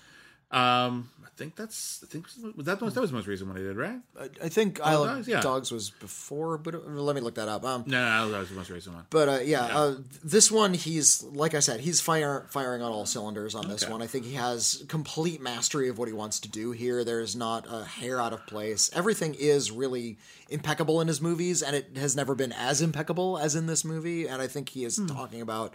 [0.53, 2.01] um, I think that's.
[2.05, 2.27] I think
[2.57, 3.99] was that the most, that was the most recent one he did, right?
[4.43, 5.41] I think Isle of Dogs, yeah.
[5.41, 7.65] Dogs was before, but let me look that up.
[7.65, 9.07] Um, No, no, that was the most recent one.
[9.09, 13.07] But uh, yeah, Uh, this one he's like I said, he's fire, firing on all
[13.07, 13.91] cylinders on this Okay.
[13.93, 14.03] one.
[14.03, 17.03] I think he has complete mastery of what he wants to do here.
[17.05, 18.91] There's not a hair out of place.
[18.93, 20.19] Everything is really
[20.51, 24.27] impeccable in his movies, and it has never been as impeccable as in this movie.
[24.29, 25.75] And I think he is talking about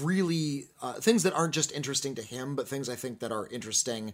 [0.00, 3.46] really uh, things that aren't just interesting to him, but things I think that are
[3.48, 4.12] interesting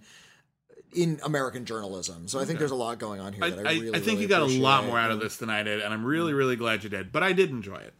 [0.94, 2.28] in American journalism.
[2.28, 3.44] So I think there's a lot going on here.
[3.44, 5.20] I, that I, I, really, I think really you got a lot more out of
[5.20, 7.12] this than I did, and I'm really, really glad you did.
[7.12, 7.94] But I did enjoy it.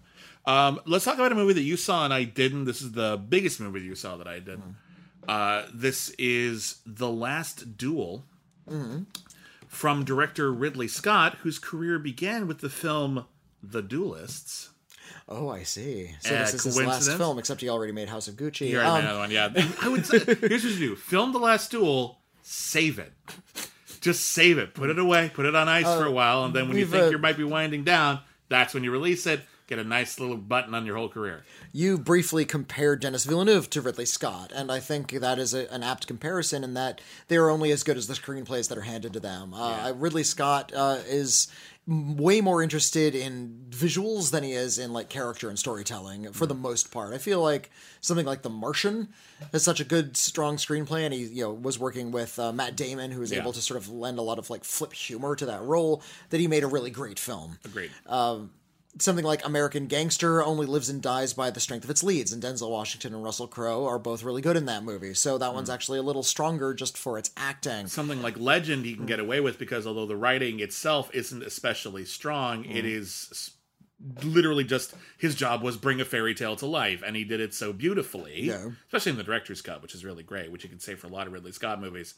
[0.47, 2.65] Um, let's talk about a movie that you saw and I didn't.
[2.65, 4.77] This is the biggest movie that you saw that I didn't.
[5.28, 8.24] Uh, this is The Last Duel
[9.66, 13.27] from director Ridley Scott, whose career began with the film
[13.62, 14.70] The Duelists.
[15.28, 16.15] Oh, I see.
[16.20, 18.69] So Uh, this is his last film, except he already made House of Gucci.
[18.70, 19.73] You already Um, made another one, yeah.
[19.82, 23.12] I would say, here's what you do: film The Last Duel, save it.
[24.00, 24.74] Just save it.
[24.74, 25.30] Put it away.
[25.34, 27.36] Put it on ice for a while, and then when you think uh, you might
[27.36, 29.40] be winding down, that's when you release it.
[29.66, 31.44] Get a nice little button on your whole career.
[31.72, 35.82] you briefly compared Denis Villeneuve to Ridley Scott, and I think that is a, an
[35.82, 39.12] apt comparison in that they are only as good as the screenplays that are handed
[39.12, 39.52] to them.
[39.52, 41.48] Uh, Ridley Scott uh, is
[41.89, 46.55] way more interested in visuals than he is in like character and storytelling for the
[46.55, 47.15] most part.
[47.15, 47.70] I feel like
[48.02, 49.09] something like The Martian
[49.52, 52.77] has such a good, strong screenplay, and he you know was working with uh, Matt
[52.77, 53.39] Damon, who was Yeah.
[53.40, 56.02] able to sort of lend a lot of like flip humor to that role.
[56.28, 57.90] That he made a really great film Agreed.
[59.00, 62.42] Something like American Gangster only lives and dies by the strength of its leads, and
[62.42, 65.14] Denzel Washington and Russell Crowe are both really good in that movie.
[65.14, 65.74] So that one's hmm.
[65.74, 67.86] actually a little stronger just for its acting.
[67.86, 72.04] Something like Legend, he can get away with because although the writing itself isn't especially
[72.04, 72.90] strong, it hmm.
[72.90, 73.52] is
[74.22, 77.54] literally just his job was bring a fairy tale to life, and he did it
[77.54, 78.42] so beautifully.
[78.42, 78.70] Yeah.
[78.86, 81.10] Especially in the director's cut, which is really great, which you can say for a
[81.10, 82.14] lot of Ridley Scott movies.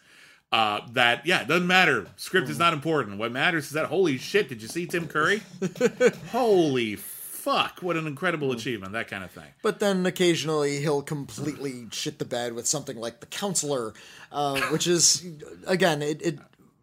[0.52, 2.08] Uh, that yeah, it doesn't matter.
[2.16, 3.18] Script is not important.
[3.18, 5.42] What matters is that holy shit, did you see Tim Curry?
[6.32, 6.96] holy
[7.40, 9.46] fuck, what an incredible achievement, that kind of thing.
[9.62, 13.94] But then occasionally he'll completely shit the bed with something like The Counselor,
[14.30, 15.24] uh, which is,
[15.66, 16.38] again, it, it.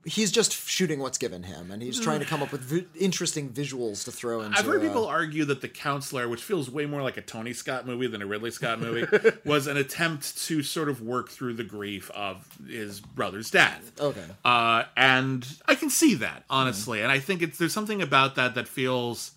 [0.07, 3.49] He's just shooting what's given him, and he's trying to come up with vi- interesting
[3.49, 4.57] visuals to throw into.
[4.57, 7.51] I've heard uh, people argue that The Counselor, which feels way more like a Tony
[7.51, 9.05] Scott movie than a Ridley Scott movie,
[9.45, 13.91] was an attempt to sort of work through the grief of his brother's death.
[13.99, 14.23] Okay.
[14.45, 17.01] Uh, and I can see that, honestly.
[17.01, 19.31] And I think it's there's something about that that feels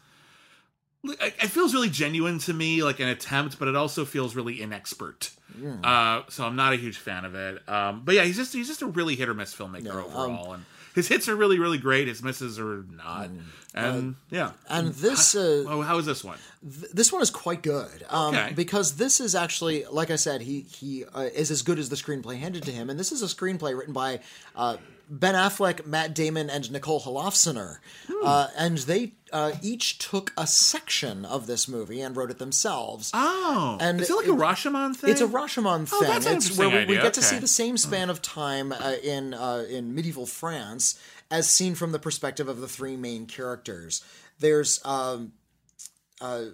[1.05, 4.59] it it feels really genuine to me, like an attempt, but it also feels really
[4.59, 5.31] inexpert.
[5.85, 7.69] Uh, so I'm not a huge fan of it.
[7.69, 10.05] Um, but yeah, he's just he's just a really hit or miss filmmaker Yeah, um,
[10.33, 10.65] overall, and
[10.95, 12.07] his hits are really really great.
[12.09, 13.41] His misses are not, Mm.
[13.75, 14.47] and yeah.
[14.47, 16.39] Uh, And this uh, Oh, how is this one?
[16.63, 18.53] th- this one is quite good um, Okay.
[18.55, 21.97] because this is actually, like I said, he he uh, is as good as the
[21.97, 24.21] screenplay handed to him, and this is a screenplay written by
[24.57, 24.77] uh,
[25.13, 27.79] Ben Affleck, Matt Damon, and Nicole Holofcener,
[28.09, 28.25] Hmm.
[28.27, 33.11] uh, and they uh, each took a section of this movie and wrote it themselves.
[33.13, 35.11] Oh, And is it like it- a Rashomon thing?
[35.11, 35.99] It's a Rashomon thing.
[36.03, 38.73] Oh, that's an it's where we, we get to see the same span of time
[38.73, 40.99] uh, in uh, in medieval France
[41.31, 44.05] as seen from the perspective of the three main characters.
[44.41, 45.33] There's um,
[46.21, 46.47] uh,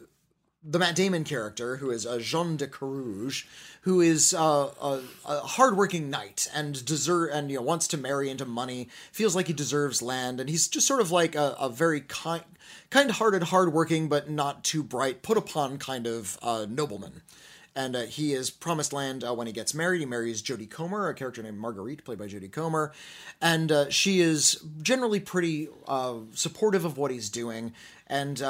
[0.68, 3.44] the Matt Damon character, who is uh, Jean de Carouge,
[3.82, 8.28] who is uh, a, a hardworking knight and deserve and you know wants to marry
[8.28, 11.68] into money, feels like he deserves land, and he's just sort of like a, a
[11.68, 12.42] very kind,
[12.90, 17.22] kind-hearted, hardworking but not too bright, put upon kind of uh, nobleman.
[17.76, 20.00] And uh, he is promised land uh, when he gets married.
[20.00, 22.92] He marries Jodie Comer, a character named Marguerite, played by Jodie Comer,
[23.40, 25.68] and uh, she is generally pretty
[26.32, 27.74] supportive of what he's doing.
[28.06, 28.42] And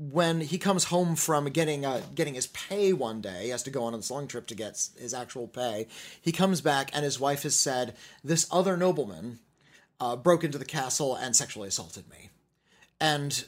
[0.00, 3.70] when he comes home from getting uh, getting his pay one day, he has to
[3.70, 5.88] go on this long trip to get his actual pay.
[6.22, 7.94] He comes back and his wife has said,
[8.24, 9.40] "This other nobleman
[10.00, 12.30] uh, broke into the castle and sexually assaulted me,"
[12.98, 13.44] and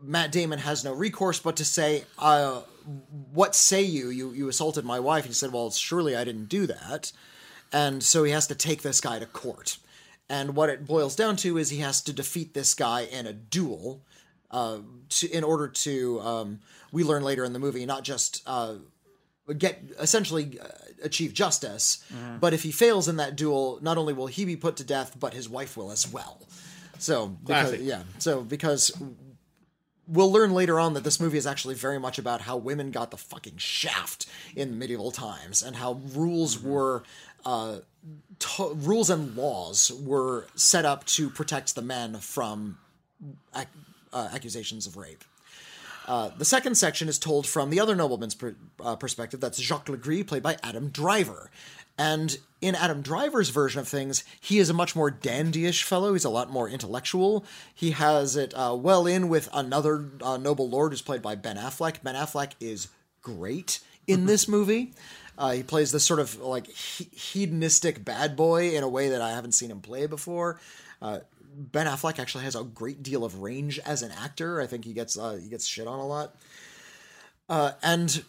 [0.00, 2.60] Matt Damon has no recourse but to say, uh,
[3.32, 4.10] "What say you?
[4.10, 7.10] You you assaulted my wife." And he said, "Well, surely I didn't do that,"
[7.72, 9.78] and so he has to take this guy to court.
[10.30, 13.32] And what it boils down to is he has to defeat this guy in a
[13.32, 14.02] duel
[14.50, 14.78] uh,
[15.10, 16.60] to, in order to, um,
[16.92, 18.74] we learn later in the movie, not just uh,
[19.56, 20.66] get essentially uh,
[21.02, 22.02] achieve justice,
[22.40, 25.16] but if he fails in that duel, not only will he be put to death,
[25.18, 26.40] but his wife will as well.
[26.98, 27.80] So, because, Classic.
[27.82, 28.90] yeah, so because
[30.06, 33.10] we'll learn later on that this movie is actually very much about how women got
[33.10, 34.26] the fucking shaft
[34.56, 37.02] in medieval times and how rules were
[37.44, 37.78] uh,
[38.38, 42.78] to- rules and laws were set up to protect the men from
[43.54, 43.66] ac-
[44.12, 45.24] uh, accusations of rape.
[46.06, 49.40] Uh, the second section is told from the other nobleman's per, uh, perspective.
[49.40, 51.50] That's Jacques Legris, played by Adam Driver.
[51.98, 56.12] And in Adam Driver's version of things, he is a much more dandyish fellow.
[56.12, 57.44] He's a lot more intellectual.
[57.74, 61.56] He has it uh, well in with another uh, noble lord who's played by Ben
[61.56, 62.02] Affleck.
[62.02, 62.88] Ben Affleck is
[63.20, 64.92] great in this movie.
[65.36, 69.20] Uh, he plays this sort of like he- hedonistic bad boy in a way that
[69.20, 70.60] I haven't seen him play before.
[71.02, 71.20] Uh,
[71.58, 74.60] Ben Affleck actually has a great deal of range as an actor.
[74.60, 76.34] I think he gets uh, he gets shit on a lot.
[77.48, 78.24] Uh, and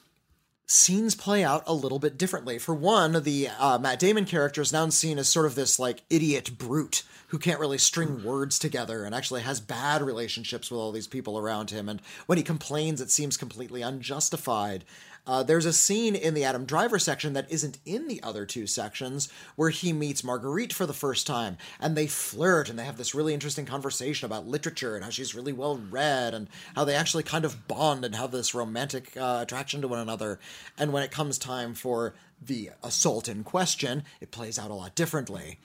[0.65, 2.59] scenes play out a little bit differently.
[2.59, 6.03] For one, the uh, Matt Damon character is now seen as sort of this like
[6.09, 10.91] idiot brute who can't really string words together and actually has bad relationships with all
[10.91, 11.89] these people around him.
[11.89, 14.83] And when he complains, it seems completely unjustified.
[15.27, 18.65] Uh, there's a scene in the Adam Driver section that isn't in the other two
[18.65, 22.97] sections where he meets Marguerite for the first time and they flirt and they have
[22.97, 26.95] this really interesting conversation about literature and how she's really well read and how they
[26.95, 30.39] actually kind of bond and have this romantic uh, attraction to one another.
[30.77, 34.95] And when it comes time for the assault in question, it plays out a lot
[34.95, 35.59] differently.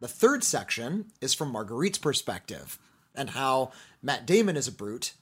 [0.00, 2.78] The third section is from Marguerite's perspective
[3.14, 3.72] and how
[4.02, 5.14] Matt Damon is a brute,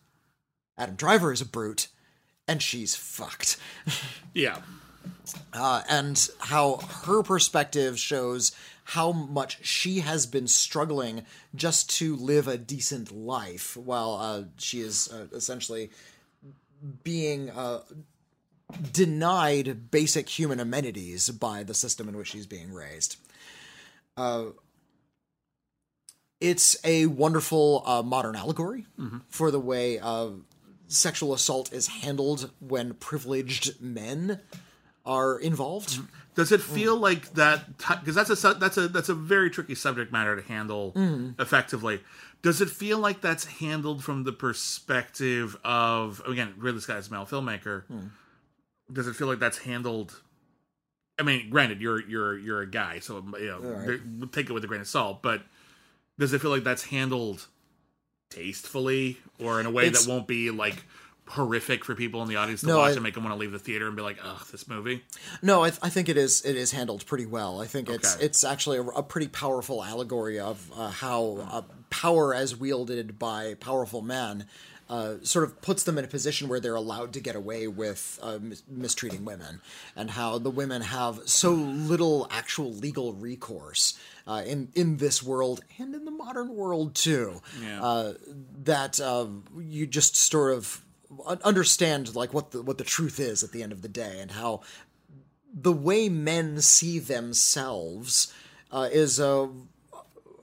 [0.76, 1.88] Adam Driver is a brute,
[2.48, 3.56] and she's fucked.
[4.35, 4.59] Yeah.
[5.52, 8.52] uh, and how her perspective shows
[8.90, 11.23] how much she has been struggling
[11.55, 15.90] just to live a decent life while uh, she is uh, essentially
[17.02, 17.81] being uh,
[18.93, 23.16] denied basic human amenities by the system in which she's being raised.
[24.16, 24.47] Uh,
[26.40, 28.86] it's a wonderful uh, modern allegory
[29.28, 30.28] for the way uh,
[30.88, 34.40] sexual assault is handled when privileged men
[35.04, 36.00] are involved.
[36.34, 37.78] Does it feel like that?
[37.78, 41.40] Because that's a that's a that's a very tricky subject matter to handle mm.
[41.40, 42.00] effectively.
[42.42, 47.84] Does it feel like that's handled from the perspective of again Ridley Scott's male filmmaker?
[47.86, 48.08] Hmm.
[48.92, 50.20] Does it feel like that's handled?
[51.18, 54.32] I mean, granted, you're you're you're a guy, so you know, Right.
[54.32, 55.22] take it with a grain of salt.
[55.22, 55.42] But
[56.18, 57.46] does it feel like that's handled
[58.31, 60.85] tastefully or in a way It's- that won't be like
[61.28, 63.39] horrific for people in the audience to No, watch I- and make them want to
[63.40, 65.05] leave the theater and be like, "Ugh, this movie."
[65.43, 67.61] No, I, I think it is it is handled pretty well.
[67.61, 68.24] I think it's Okay.
[68.27, 73.55] it's actually a, a pretty powerful allegory of uh, how uh, power, as wielded by
[73.55, 74.47] powerful men,
[74.88, 78.18] uh, sort of puts them in a position where they're allowed to get away with
[78.22, 79.60] uh, mis- mistreating women,
[79.94, 85.60] and how the women have so little actual legal recourse uh, in in this world
[85.78, 87.40] and in the modern world too.
[87.62, 87.82] Yeah.
[87.82, 88.14] Uh,
[88.64, 89.26] that uh,
[89.58, 90.82] you just sort of
[91.44, 94.32] understand like what the what the truth is at the end of the day and
[94.32, 94.60] how
[95.52, 98.32] the way men see themselves
[98.70, 99.48] uh, is a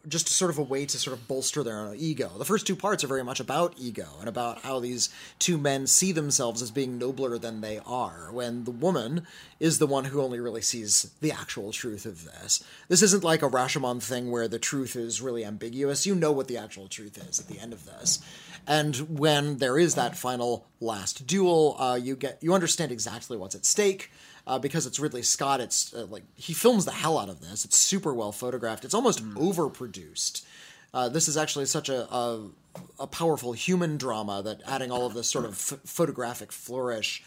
[0.08, 2.32] just sort of a way to sort of bolster their own ego.
[2.38, 5.10] The first two parts are very much about ego and about how these
[5.40, 9.26] two men see themselves as being nobler than they are, when the woman
[9.60, 12.64] is the one who only really sees the actual truth of this.
[12.90, 16.06] This isn't like a Rashomon thing where the truth is really ambiguous.
[16.06, 18.20] You know what the actual truth is at the end of this.
[18.68, 23.56] And when there is that final last duel, uh, you get you understand exactly what's
[23.56, 24.10] at stake
[24.46, 25.62] uh, because it's Ridley Scott.
[25.62, 27.66] It's uh, like he films the hell out of this.
[27.66, 28.86] It's super well photographed.
[28.86, 30.44] It's almost overproduced.
[30.94, 32.50] Uh, this is actually such a, a
[33.00, 37.24] a powerful human drama that adding all of this sort of ph photographic flourish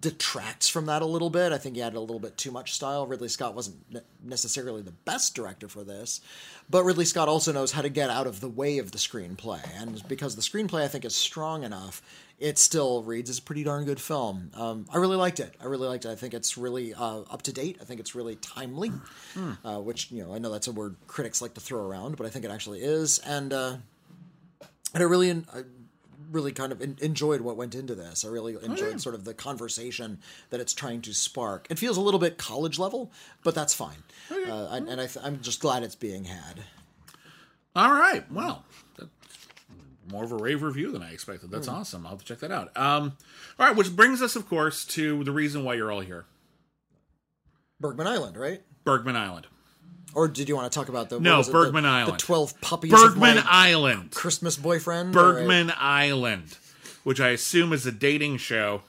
[0.00, 1.52] detracts from that a little bit.
[1.52, 3.06] I think he added a little bit too much style.
[3.06, 6.20] Ridley Scott wasn't ne- necessarily the best director for this,
[6.70, 9.60] but Ridley Scott also knows how to get out of the way of the screenplay.
[9.80, 12.02] And because the screenplay, I think, is strong enough,
[12.38, 14.50] it still reads as a pretty darn good film.
[14.54, 15.54] Um, I really liked it.
[15.60, 16.10] I really liked it.
[16.10, 17.78] I think it's really uh, up to date.
[17.80, 18.90] I think it's really timely,
[19.64, 22.26] uh, which, you know, I know that's a word critics like to throw around, but
[22.26, 23.18] I think it actually is.
[23.20, 23.76] And, uh,
[24.92, 25.62] and I really, I
[26.32, 28.24] really kind of en- enjoyed what went into this.
[28.24, 30.18] I really enjoyed sort of the conversation
[30.50, 31.68] that it's trying to spark.
[31.70, 33.12] It feels a little bit college level,
[33.44, 34.02] but that's fine.
[34.50, 36.64] Uh, and and I th- I'm just glad it's being had.
[37.76, 38.24] All right.
[38.30, 38.64] Well,
[40.10, 41.50] more of a rave review than I expected.
[41.50, 42.04] That's awesome.
[42.06, 42.76] I'll have to check that out.
[42.76, 43.16] Um,
[43.58, 46.26] all right, which brings us, of course, to the reason why you're all here
[47.80, 48.62] Bergman Island, right?
[48.84, 49.46] Bergman Island.
[50.14, 52.14] Or did you want to talk about the No, was it, Bergman the, Island.
[52.14, 54.12] the twelve puppies Bergman Island.
[54.12, 55.14] Christmas boyfriend?
[55.14, 55.22] Right.
[55.22, 56.56] Bergman Island,
[57.02, 58.82] which I assume is a dating show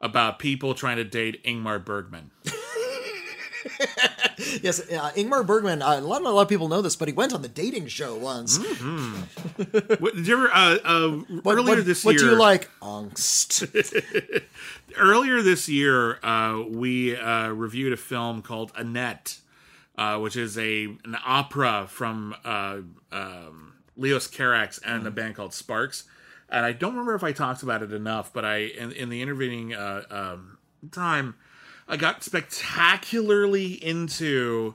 [0.00, 2.30] about people trying to date Ingmar Bergman.
[4.62, 5.82] Yes, uh, Ingmar Bergman.
[5.82, 7.88] Uh, a lot, a lot of people know this, but he went on the dating
[7.88, 8.58] show once.
[8.58, 11.10] What, did you ever, uh, uh,
[11.42, 12.12] What, earlier what- this year?
[12.12, 12.70] what do you like?
[12.80, 14.42] Angst.
[14.96, 19.38] earlier this year, uh, we uh, reviewed a film called Annette,
[19.96, 22.78] uh, which is a an opera from uh,
[23.12, 26.04] um, Leos Carax and a band called Sparks.
[26.50, 29.20] And I don't remember if I talked about it enough, but I in, in the
[29.20, 30.58] intervening uh, um,
[30.92, 31.34] time,
[31.88, 34.74] I got spectacularly into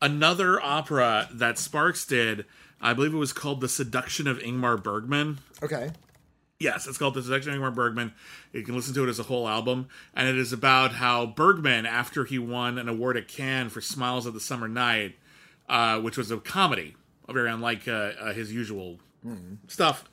[0.00, 2.46] another opera that Sparks did.
[2.80, 5.38] I believe it was called The Seduction of Ingmar Bergman.
[5.62, 5.90] okay.
[6.60, 8.12] Yes, it's called The Seduction of Ingmar Bergman.
[8.52, 11.86] You can listen to it as a whole album, and it is about how Bergman,
[11.86, 15.16] after he won an award at Cannes for Smiles of the Summer Night,
[15.68, 16.96] uh, which was a comedy,
[17.28, 18.98] very unlike uh, uh, his usual
[19.68, 20.04] stuff,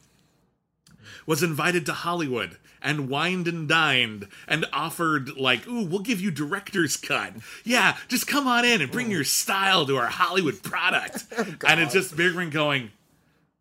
[1.25, 6.31] was invited to Hollywood and wined and dined and offered like, "Ooh, we'll give you
[6.31, 7.33] director's cut.
[7.65, 11.81] Yeah, just come on in and bring your style to our Hollywood product." Oh, and
[11.81, 12.91] it's just Bergman going,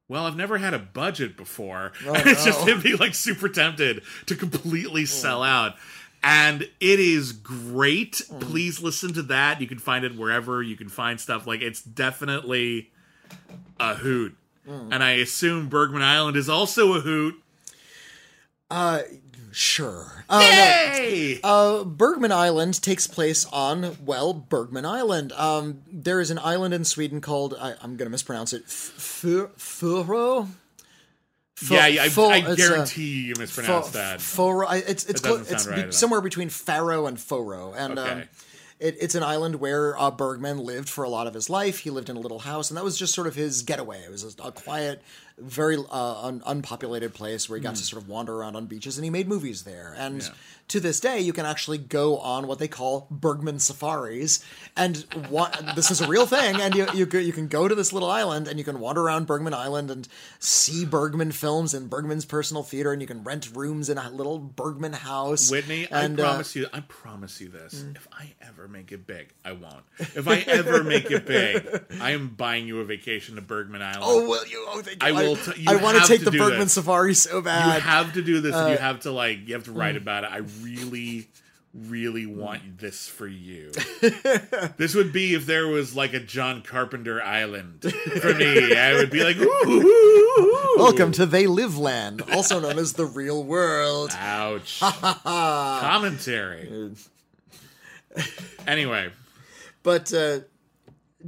[0.09, 1.93] well, I've never had a budget before.
[2.07, 5.09] Oh, and it's just him being like super tempted to completely mm.
[5.09, 5.75] sell out.
[6.23, 8.13] And it is great.
[8.13, 8.41] Mm.
[8.41, 9.61] Please listen to that.
[9.61, 11.47] You can find it wherever you can find stuff.
[11.47, 12.91] Like it's definitely
[13.81, 14.37] a hoot.
[14.69, 14.89] Mm.
[14.93, 17.35] And I assume Bergman Island is also a hoot.
[18.75, 19.03] Uh,
[19.53, 20.25] sure.
[20.29, 20.47] Uh, no.
[21.03, 21.41] Yay!
[21.45, 25.33] Uh, Bergman Island takes place on, well, Bergman Island.
[25.33, 29.53] Um, there is an island in Sweden called, I, I'm going to mispronounce it, F-
[29.57, 30.49] Furo?
[31.71, 34.21] yeah, yeah, I, Fo- I it's, guarantee you mispronounced Fo- that.
[34.21, 34.69] Foro.
[34.71, 35.93] It's it's clo- it's be- right all.
[35.93, 38.19] somewhere between Faro and Foro, and um,
[38.81, 41.79] it, it's an island where uh, Bergman lived for a lot of his life.
[41.79, 44.01] He lived in a little house, and that was just sort of his getaway.
[44.01, 45.01] It was a, a quiet,
[45.39, 48.97] very uh, un- unpopulated place where he got to sort of wander around on beaches,
[48.97, 49.94] and he made movies there.
[49.98, 50.23] And.
[50.23, 50.28] Yeah.
[50.66, 54.43] to this day, you can actually go on what they call Bergman safaris,
[54.74, 56.59] and wa- this is a real thing.
[56.59, 59.27] And you you, you can go to this little island, and you can wander around
[59.27, 60.09] Bergman Island and
[60.39, 64.39] see Bergman films in Bergman's personal theater, and you can rent rooms in a little
[64.39, 65.51] Bergman house.
[65.51, 67.85] Whitney, and, I uh, promise you, I promise you this.
[67.94, 69.85] If I ever make it big, I won't.
[69.98, 74.02] If I ever make it big, I am buying you a vacation to Bergman Island.
[74.02, 74.65] Oh, will you?
[74.69, 75.09] Oh, thank you.
[75.09, 76.73] I will t- I want to take the Bergman this.
[76.75, 77.75] safari so bad.
[77.77, 79.97] you have to do this, and you uh, have to like, you have to write
[79.97, 80.31] about it.
[80.31, 81.29] I really,
[81.73, 83.73] really want this for you.
[84.77, 87.83] this would be if there was like a John Carpenter Island
[88.21, 88.77] for me.
[88.77, 90.75] I would be like, ooh.
[90.77, 94.11] Welcome to They Live Land, also known as the real world.
[94.19, 94.81] Ouch.
[95.25, 96.93] Commentary.
[98.67, 99.11] Anyway,
[99.83, 100.41] But uh,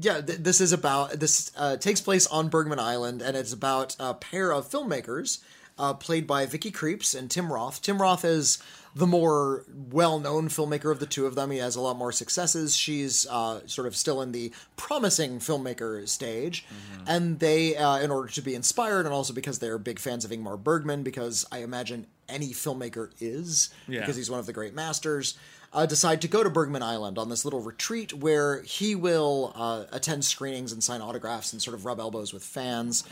[0.00, 3.96] yeah, th- this is about this uh, takes place on Bergman Island, and it's about
[3.98, 5.38] a pair of filmmakers
[5.78, 7.82] uh, played by Vicky Krieps and Tim Roth.
[7.82, 8.58] Tim Roth is
[8.94, 11.50] the more well-known filmmaker of the two of them.
[11.50, 12.74] He has a lot more successes.
[12.74, 16.64] She's uh, sort of still in the promising filmmaker stage,
[17.06, 20.30] and they, uh, in order to be inspired, and also because they're big fans of
[20.30, 24.00] Ingmar Bergman, because I imagine any filmmaker is Yeah.
[24.00, 25.36] because he's one of the great masters.
[25.72, 29.84] Uh, decide to go to Bergman Island on this little retreat where he will uh,
[29.92, 33.04] attend screenings and sign autographs and sort of rub elbows with fans,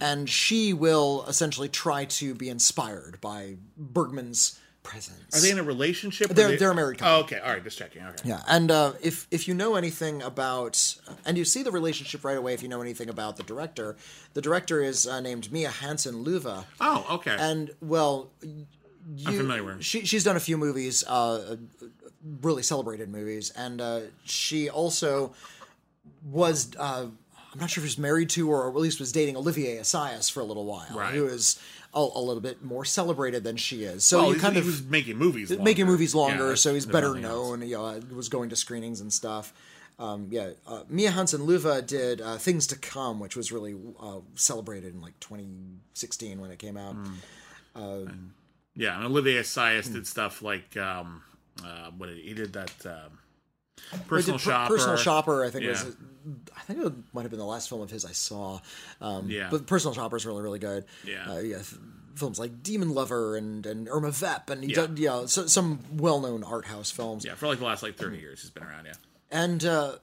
[0.00, 5.36] and she will essentially try to be inspired by Bergman's presence.
[5.36, 6.28] Are they in a relationship?
[6.30, 7.14] They're- they- they're a married couple.
[7.14, 7.38] Oh, okay.
[7.38, 7.62] All right.
[7.62, 8.02] Just checking.
[8.02, 8.28] Okay.
[8.28, 12.36] Yeah, and uh, if if you know anything about, and you see the relationship right
[12.36, 13.96] away, if you know anything about the director,
[14.34, 17.36] the director is uh, named Mia Hansen-Løve, Oh, okay.
[17.38, 19.82] and well, you, I'm familiar with her.
[19.82, 21.56] She she's done a few movies, uh,
[22.42, 25.32] really celebrated movies, and uh, she also
[26.24, 26.70] was.
[26.78, 27.06] Uh,
[27.52, 30.30] I'm not sure if she was married to or at least was dating Olivier Assayas
[30.30, 31.12] for a little while, Right.
[31.14, 31.58] who is
[31.92, 34.04] a, a little bit more celebrated than she is.
[34.04, 35.50] So well, you he's- kind he of was making movies.
[35.50, 35.64] Longer.
[35.64, 37.62] making movies longer, that's- so he's better known.
[37.62, 39.52] You know, was going to screenings and stuff.
[39.98, 44.94] Um, yeah, uh, Mia Hansen-Løve did uh, Things to Come, which was really uh, celebrated
[44.94, 46.94] in like 2016 when it came out.
[47.76, 48.30] Mm.
[48.76, 49.94] Yeah, and Olivier Assayas Hmm.
[49.94, 51.22] did stuff like um,
[51.64, 53.18] uh, what did he, he did that um,
[53.90, 54.74] He did personal shopper.
[54.74, 55.96] Personal Shopper, I think was.
[56.56, 58.60] I think it might have been the last film of his I saw.
[59.00, 59.48] Um, Yeah.
[59.50, 60.84] but Personal Shopper is really really good.
[61.06, 61.30] Yeah.
[61.32, 61.56] uh, yeah.
[61.58, 61.78] f-
[62.16, 64.86] Films like Demon Lover and, and Irma Vep and he Yeah.
[64.88, 67.24] did, yeah, so, some well known art house films.
[67.24, 68.84] Yeah, for like the last like thirty years, he's been around.
[68.86, 68.92] Yeah.
[69.30, 69.94] and uh,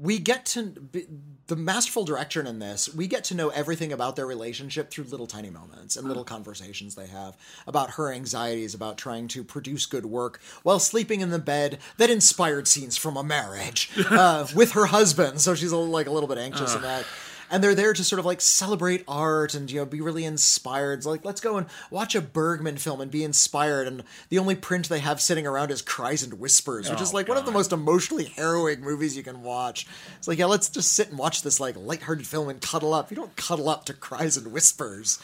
[0.00, 1.06] we get to be,
[1.48, 5.26] the masterful direction in this we get to know everything about their relationship through little
[5.26, 10.06] tiny moments and little conversations they have about her anxieties about trying to produce good
[10.06, 14.86] work while sleeping in the bed that inspired scenes from a marriage uh, with her
[14.86, 15.40] husband.
[15.40, 17.04] So she's a, like a little bit anxious in that
[17.50, 20.98] and they're there to sort of like celebrate art and you know be really inspired.
[20.98, 23.86] It's like let's go and watch a Bergman film and be inspired.
[23.86, 27.16] And the only print they have sitting around is Cries and Whispers, which is Oh,
[27.16, 29.86] like one of the most emotionally harrowing movies you can watch.
[30.18, 33.10] It's like yeah, let's just sit and watch this like lighthearted film and cuddle up.
[33.10, 35.18] You don't cuddle up to Cries and Whispers.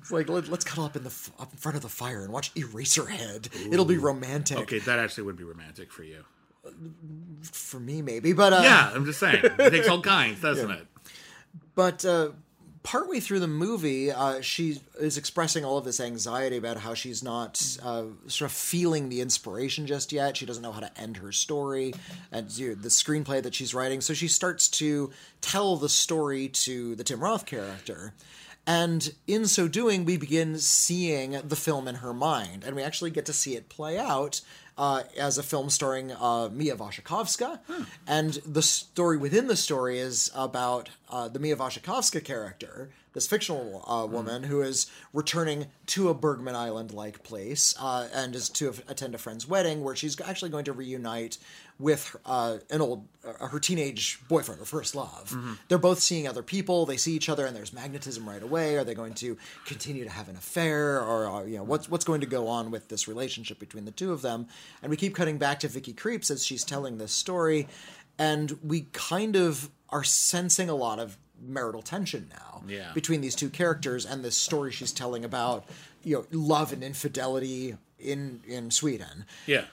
[0.00, 2.32] It's like let, us cuddle up in the up in front of the fire and
[2.32, 3.72] watch Eraserhead.
[3.72, 6.24] It'll be romantic Okay, that actually would be romantic for you.
[7.42, 8.32] for me, maybe.
[8.32, 9.42] But uh, Yeah, I'm just saying.
[9.44, 10.86] It takes all kinds, doesn't it?
[11.76, 12.30] But uh,
[12.82, 17.22] partway through the movie, uh, she is expressing all of this anxiety about how she's
[17.22, 20.36] not uh, sort of feeling the inspiration just yet.
[20.36, 21.94] She doesn't know how to end her story
[22.32, 24.00] and you know, the screenplay that she's writing.
[24.00, 28.14] So she starts to tell the story to the Tim Roth character.
[28.68, 33.12] And in so doing, we begin seeing the film in her mind, and we actually
[33.12, 34.40] get to see it play out
[34.78, 37.60] uh, as a film starring uh, Mia Wasikowska.
[38.06, 43.82] And the story within the story is about uh, the Mia Wasikowska character, this fictional
[43.88, 48.74] uh, woman who is returning to a Bergman Island like place uh, and is to
[48.88, 51.38] attend a friend's wedding where she's actually going to reunite
[51.78, 55.34] with uh, an old uh, her teenage boyfriend, her first love.
[55.68, 56.84] They're both seeing other people.
[56.84, 58.76] They see each other, and there's magnetism right away.
[58.76, 62.04] Are they going to continue to have an affair, or uh, you know what's what's
[62.04, 64.46] going to go on with this relationship between the two of them?
[64.82, 67.66] And we keep cutting back to Vicky Krieps as she's telling this story,
[68.18, 71.16] and we kind of are sensing a lot of
[71.46, 72.92] marital tension now Yeah.
[72.92, 75.64] between these two characters and this story she's telling about
[76.04, 79.24] you know love and infidelity in in Sweden.
[79.46, 79.64] Yeah.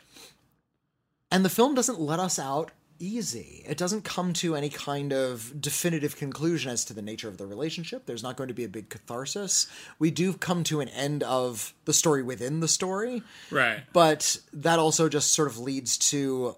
[1.31, 3.63] And the film doesn't let us out easy.
[3.67, 7.45] It doesn't come to any kind of definitive conclusion as to the nature of the
[7.45, 8.05] relationship.
[8.05, 9.67] There's not going to be a big catharsis.
[9.99, 13.83] We do come to an end of the story within the story, Right.
[13.91, 16.55] but that also just sort of leads to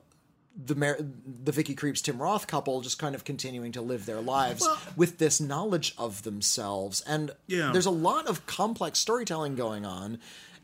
[0.56, 4.22] the Mar- the Vicky Krieps Tim Roth couple just kind of continuing to live their
[4.22, 7.02] lives Well- with this knowledge of themselves.
[7.02, 7.72] And Yeah.
[7.74, 10.20] there's a lot of complex storytelling going on.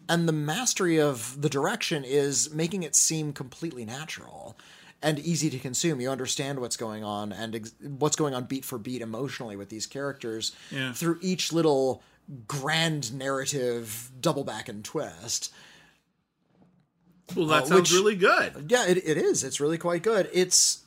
[0.10, 4.58] And the mastery of the direction is making it seem completely natural
[5.02, 6.00] and easy to consume.
[6.02, 9.70] You understand what's going on and ex- what's going on beat for beat emotionally with
[9.70, 10.94] these characters Yeah.
[10.94, 12.02] through each little
[12.48, 15.52] grand narrative double back and twist.
[17.36, 18.66] Well, that Uh, sounds which- really good.
[18.70, 19.44] Yeah, it, it is.
[19.44, 20.30] It's really quite good.
[20.34, 20.80] It's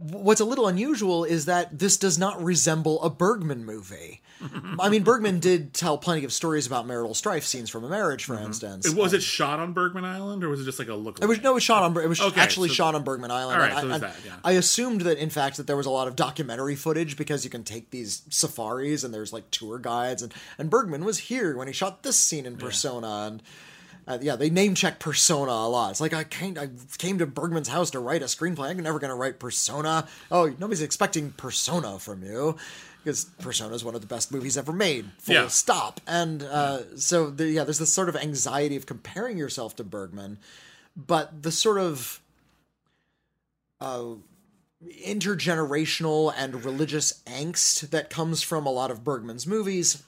[0.00, 4.20] what's a little unusual is that this does not resemble a Bergman movie.
[4.80, 8.24] I mean, Bergman did tell plenty of stories about marital strife scenes from a marriage,
[8.24, 8.86] for instance.
[8.86, 11.20] It- Was it shot on Bergman Island, or was it just like a look?
[11.22, 11.96] It was no, it was shot on.
[11.96, 13.60] It was Okay, actually so- shot on Bergman Island.
[13.62, 14.32] All right, so I, that, yeah.
[14.44, 17.50] I assumed that in fact that there was a lot of documentary footage because you
[17.50, 21.68] can take these safaris and there's like tour guides and and Bergman was here when
[21.68, 23.42] he shot this scene in Persona and.
[24.06, 25.90] Uh, yeah, they name check Persona a lot.
[25.92, 26.68] It's like I came, I
[26.98, 28.70] came to Bergman's house to write a screenplay.
[28.70, 30.08] I'm never going to write Persona.
[30.30, 32.56] Oh, nobody's expecting Persona from you
[33.04, 35.10] because Persona is one of the best movies ever made.
[35.18, 35.48] Full Yeah.
[35.48, 36.00] stop.
[36.06, 40.38] And uh, so, the, yeah, there's this sort of anxiety of comparing yourself to Bergman,
[40.96, 42.20] but the sort of
[43.80, 44.14] uh,
[45.06, 50.02] intergenerational and religious angst that comes from a lot of Bergman's movies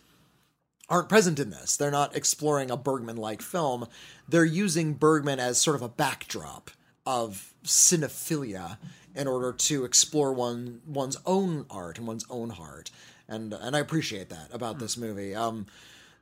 [0.89, 1.77] aren't present in this.
[1.77, 3.86] They're not exploring a Bergman like film.
[4.28, 6.70] They're using Bergman as sort of a backdrop
[7.06, 8.78] of cinephilia
[9.15, 12.90] in order to explore one one's own art and one's own heart.
[13.28, 15.35] And and I appreciate that about this movie.
[15.35, 15.66] Um,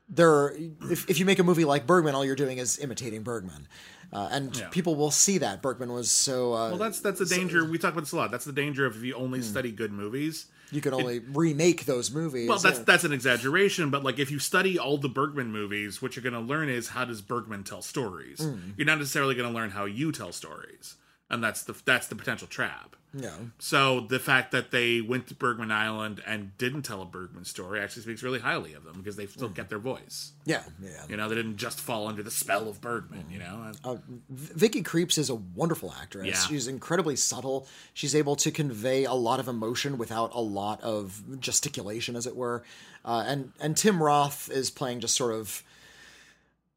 [0.08, 0.54] there,
[0.90, 3.66] if if you make a movie like Bergman, all you're doing is imitating Bergman,
[4.12, 4.68] uh, and Yeah.
[4.68, 6.52] people will see that Bergman was so.
[6.52, 7.64] Uh, Well, that's that's the danger.
[7.64, 8.30] we talk about this a lot.
[8.30, 10.46] That's the danger of if you only study good movies.
[10.72, 12.48] You can only remake those movies.
[12.48, 12.84] Well, that's yeah.
[12.86, 16.32] that's an exaggeration, but like if you study all the Bergman movies, what you're going
[16.32, 18.38] to learn is how does Bergman tell stories.
[18.38, 18.74] Mm.
[18.76, 20.96] You're not necessarily going to learn how you tell stories,
[21.32, 22.94] and that's the that's the potential trap.
[23.14, 23.34] yeah.
[23.58, 27.80] So the fact that they went to Bergman Island and didn't tell a Bergman story
[27.80, 30.32] actually speaks really highly of them because they still get their voice.
[30.44, 30.90] Yeah, yeah.
[31.08, 33.26] You know, they didn't just fall under the spell of Bergman.
[33.30, 33.96] You know, Uh,
[34.30, 36.26] Vicky Krieps is a wonderful actress.
[36.26, 36.34] Yeah.
[36.48, 37.66] She's incredibly subtle.
[37.92, 42.36] She's able to convey a lot of emotion without a lot of gesticulation, as it
[42.36, 42.62] were.
[43.04, 45.62] Uh, and and Tim Roth is playing just sort of.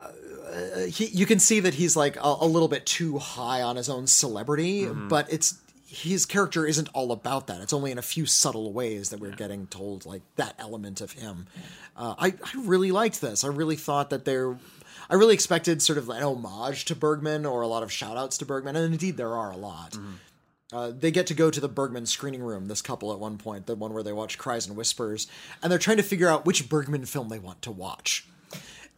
[0.05, 3.75] Uh, he, you can see that he's like a, a little bit too high on
[3.75, 7.61] his own celebrity, but it's his character isn't all about that.
[7.61, 11.11] It's only in a few subtle ways that we're getting told like that element of
[11.13, 11.47] him.
[11.95, 13.43] Uh, I I really liked this.
[13.43, 14.57] I really thought that there.
[15.09, 18.37] I really expected sort of an homage to Bergman or a lot of shout outs
[18.39, 19.97] to Bergman, and indeed there are a lot.
[20.73, 23.67] Uh, they get to go to the Bergman screening room, this couple at one point,
[23.67, 25.27] the one where they watch Cries and Whispers,
[25.61, 28.25] and they're trying to figure out which Bergman film they want to watch.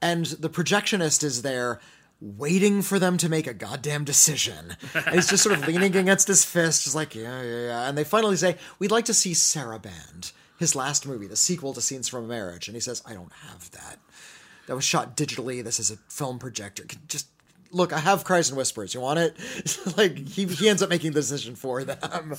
[0.01, 1.79] And the projectionist is there
[2.19, 4.75] waiting for them to make a goddamn decision.
[4.93, 7.89] And he's just sort of leaning against his fist, just like, yeah, yeah, yeah.
[7.89, 11.81] And they finally say, We'd like to see Saraband, his last movie, the sequel to
[11.81, 12.67] Scenes from a Marriage.
[12.67, 13.99] And he says, I don't have that.
[14.67, 15.63] That was shot digitally.
[15.63, 16.85] This is a film projector.
[17.07, 17.27] Just
[17.71, 18.93] look, I have Cries and Whispers.
[18.93, 19.37] You want it?
[19.97, 22.35] like he, he ends up making the decision for them.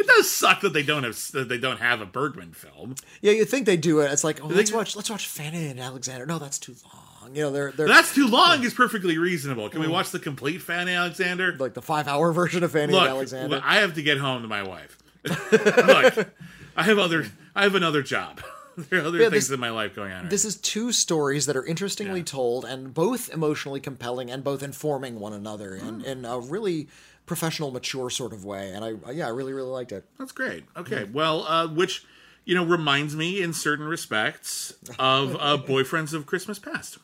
[0.00, 2.94] It does suck that they don't have that they don't have a Bergman film.
[3.20, 4.10] Yeah, you think they do it.
[4.10, 6.26] It's like, oh, let's watch let's watch Fanny and Alexander.
[6.26, 7.34] No, that's too long.
[7.34, 8.64] You know, they're they're That's too long.
[8.64, 9.68] Is perfectly reasonable.
[9.68, 11.54] Can we watch the complete Fanny Alexander?
[11.58, 13.60] like the five hour version of Fanny Look, and Alexander.
[13.62, 14.98] I have to get home to my wife.
[15.24, 16.28] Look,
[16.76, 17.26] I have other.
[17.54, 18.40] I have another job.
[18.76, 20.22] there are other Yeah, things this- in my life going on.
[20.22, 22.24] Right this is two stories that are interestingly Yeah.
[22.24, 25.88] told and both emotionally compelling and both informing one another Hmm.
[26.00, 26.88] in, in a really
[27.30, 28.72] professional, mature sort of way.
[28.72, 30.04] And I, yeah, I really, really liked it.
[30.18, 30.64] That's great.
[30.76, 32.04] Okay, well, uh, which
[32.44, 36.98] you know reminds me in certain respects of uh, Boyfriends of Christmas Past.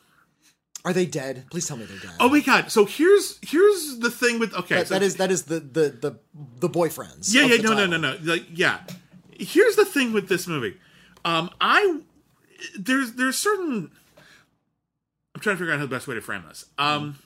[0.83, 1.45] Are they dead?
[1.49, 2.17] Please tell me they're dead.
[2.19, 2.69] Oh my god!
[2.73, 5.89] So here's here's the thing with okay, that, so, that is that is the the
[5.89, 6.19] the
[6.59, 7.33] the boyfriends.
[7.33, 8.81] yeah yeah the no no no no like, yeah.
[9.39, 10.75] Here's the thing with this movie.
[11.23, 12.01] Um, I
[12.77, 13.91] there's there's certain.
[15.33, 16.65] I'm trying to figure out how the best way to frame this.
[16.77, 17.17] Um,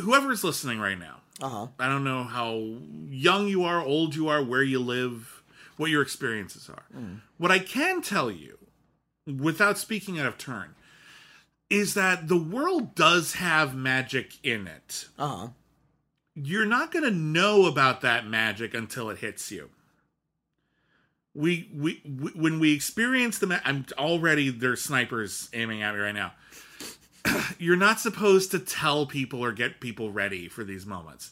[0.00, 1.66] whoever is listening right now, Uh huh.
[1.78, 2.76] I don't know how
[3.08, 5.42] young you are, old you are, where you live,
[5.76, 6.84] what your experiences are.
[7.38, 8.58] What I can tell you,
[9.26, 10.74] without speaking out of turn,
[11.70, 15.08] is that the world does have magic in it.
[15.18, 15.48] Uh huh.
[16.34, 19.68] You're not going to know about that magic until it hits you.
[21.34, 26.00] We, we, we when we experience the ma- I'm already there's snipers aiming at me
[26.00, 26.32] right now.
[27.58, 31.30] You're not supposed to tell people or get people ready for these moments.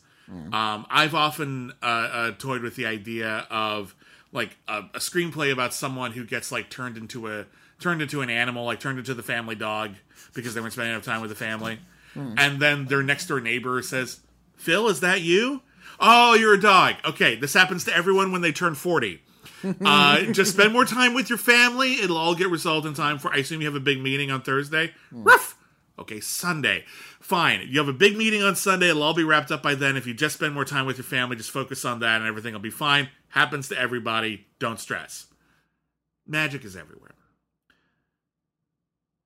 [0.53, 3.97] Um, I've often uh, uh, toyed with the idea of
[4.31, 7.47] like a, a screenplay about someone who gets like turned into a
[7.81, 9.97] turned into an animal, like turned into the family dog
[10.33, 11.81] because they weren't spending enough time with the family,
[12.15, 14.21] and then their next door neighbor says,
[14.57, 15.63] "Phil, is that you?
[15.99, 16.95] Oh, you're a dog.
[17.05, 19.23] Okay, this happens to everyone when they turn forty.
[19.85, 21.95] Uh, just spend more time with your family.
[21.95, 23.33] It'll all get resolved in time for.
[23.33, 24.93] I assume you have a big meeting on Thursday.
[25.11, 25.57] Ruff.
[26.01, 26.85] Okay, Sunday.
[27.21, 27.67] Fine.
[27.69, 28.89] You have a big meeting on Sunday.
[28.89, 29.97] It'll all be wrapped up by then.
[29.97, 32.55] If you just spend more time with your family, just focus on that and everything
[32.55, 33.11] will be fine.
[33.29, 34.47] Happens to everybody.
[34.59, 35.27] Don't stress.
[36.27, 37.15] Magic is everywhere.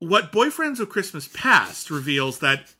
[0.00, 2.74] What Boyfriends of Christmas Past reveals that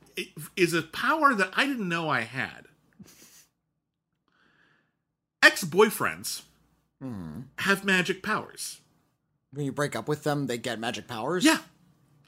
[0.57, 2.67] is a power that I didn't know I had.
[5.43, 6.43] Ex boyfriends
[7.03, 7.41] hmm.
[7.59, 8.81] have magic powers.
[9.53, 11.45] When you break up with them, they get magic powers.
[11.45, 11.59] Yeah.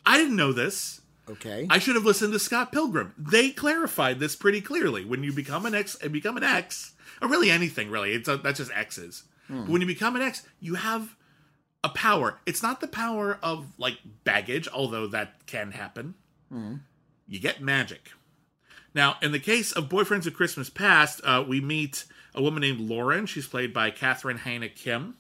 [0.05, 1.01] I didn't know this.
[1.29, 1.67] Okay.
[1.69, 3.15] I should have listened to Scott Pilgrim.
[3.19, 5.05] They clarified this pretty clearly.
[5.05, 8.29] When you become an ex and uh, become an ex, or really anything, really, it's
[8.29, 9.25] a, that's just exes.
[9.49, 9.73] But hmm.
[9.73, 11.17] when you become an ex, you have
[11.83, 12.39] a power.
[12.47, 16.15] It's not the power of like baggage, although that can happen.
[16.51, 16.77] Hmm.
[17.27, 18.11] You get magic.
[18.95, 22.81] Now, in the case of Boyfriends of Christmas Past, uh, we meet a woman named
[22.81, 23.27] Lauren.
[23.27, 25.17] She's played by Catherine Haena Kim.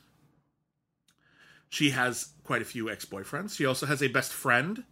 [1.69, 3.57] She has quite a few ex boyfriends.
[3.57, 4.85] She also has a best friend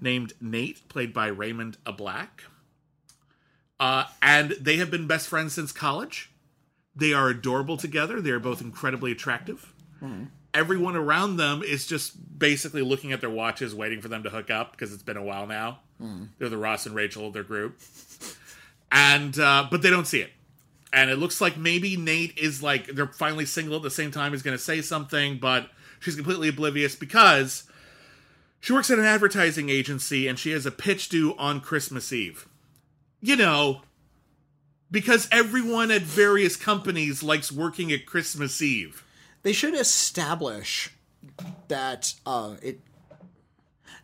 [0.00, 2.28] named Nate, played by Raymond Ablack.
[3.80, 6.30] Uh, and they have been best friends since college.
[6.96, 8.20] They are adorable together.
[8.20, 9.72] They are both incredibly attractive.
[10.54, 14.50] everyone around them is just basically looking at their watches, waiting for them to hook
[14.50, 15.80] up because it's been a while now.
[16.38, 17.78] They're the Ross and Rachel of their group,
[18.90, 20.30] and uh, but they don't see it.
[20.92, 24.32] And it looks like maybe Nate is like they're finally single at the same time.
[24.32, 25.68] He's going to say something, but
[26.00, 27.64] she's completely oblivious because
[28.60, 32.48] she works at an advertising agency and she has a pitch due on Christmas Eve.
[33.20, 33.82] You know,
[34.90, 39.04] because everyone at various companies likes working at Christmas Eve.
[39.42, 40.90] They should establish
[41.68, 42.80] that uh, it.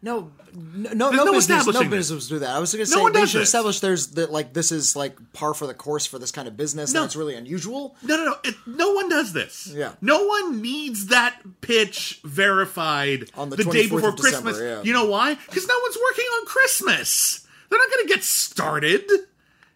[0.05, 2.51] No, no, no, no business, no business do that.
[2.51, 3.49] I was going to No say one they does should this.
[3.49, 6.57] establish there's that like this is like par for the course for this kind of
[6.59, 6.93] business.
[6.93, 7.01] No.
[7.01, 7.97] and it's really unusual.
[8.03, 8.37] No, no, no.
[8.45, 9.67] It, no one does this.
[9.75, 9.93] Yeah.
[10.03, 14.61] No one needs that pitch verified On the day before of December, Christmas.
[14.61, 14.83] yeah.
[14.83, 15.35] You know why?
[15.35, 17.47] Because no one's working on Christmas.
[17.71, 19.11] They're not going to get started.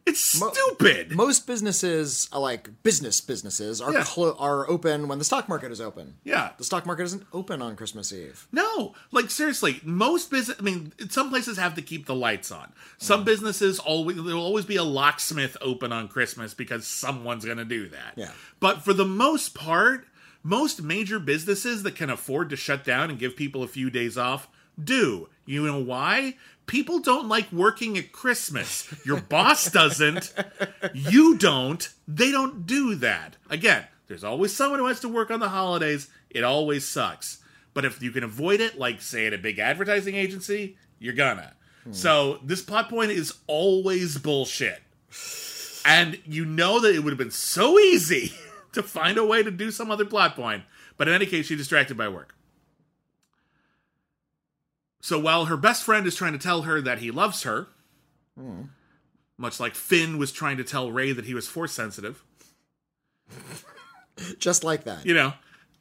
[0.09, 1.12] It's Mo- stupid.
[1.12, 4.05] Most businesses, like business businesses, are Yeah.
[4.05, 6.14] clo- are open when the stock market is open.
[6.24, 6.51] yeah.
[6.56, 8.47] The stock market isn't open on Christmas Eve.
[8.52, 10.56] No, like seriously, most business.
[10.59, 12.72] I mean, some places have to keep the lights on.
[12.98, 13.26] Some mm.
[13.26, 17.64] businesses always there will always be a locksmith open on Christmas because someone's going to
[17.64, 18.14] do that.
[18.16, 18.32] Yeah.
[18.60, 20.06] But for the most part,
[20.43, 24.16] most major businesses that can afford to shut down and give people a few days
[24.16, 24.48] off
[24.82, 25.28] do.
[25.49, 26.35] You know why?
[26.66, 28.87] People don't like working at Christmas.
[29.07, 30.35] Your boss doesn't.
[30.93, 31.89] You don't.
[32.07, 33.39] They don't do that.
[33.49, 36.11] Again, there's always someone who has to work on the holidays.
[36.29, 37.43] It always sucks.
[37.73, 41.55] But if you can avoid it, like say at a big advertising agency, you're gonna.
[41.93, 44.83] So this plot point is always bullshit.
[45.87, 48.35] And you know that it would have been so easy
[48.73, 50.65] to find a way to do some other plot point.
[50.99, 52.35] But in any case, she's distracted by work.
[55.09, 57.68] So while her best friend is trying to tell her that he loves her,
[59.39, 62.22] much like Finn was trying to tell Rey that he was force sensitive,
[64.39, 65.06] Just like that.
[65.06, 65.32] you know,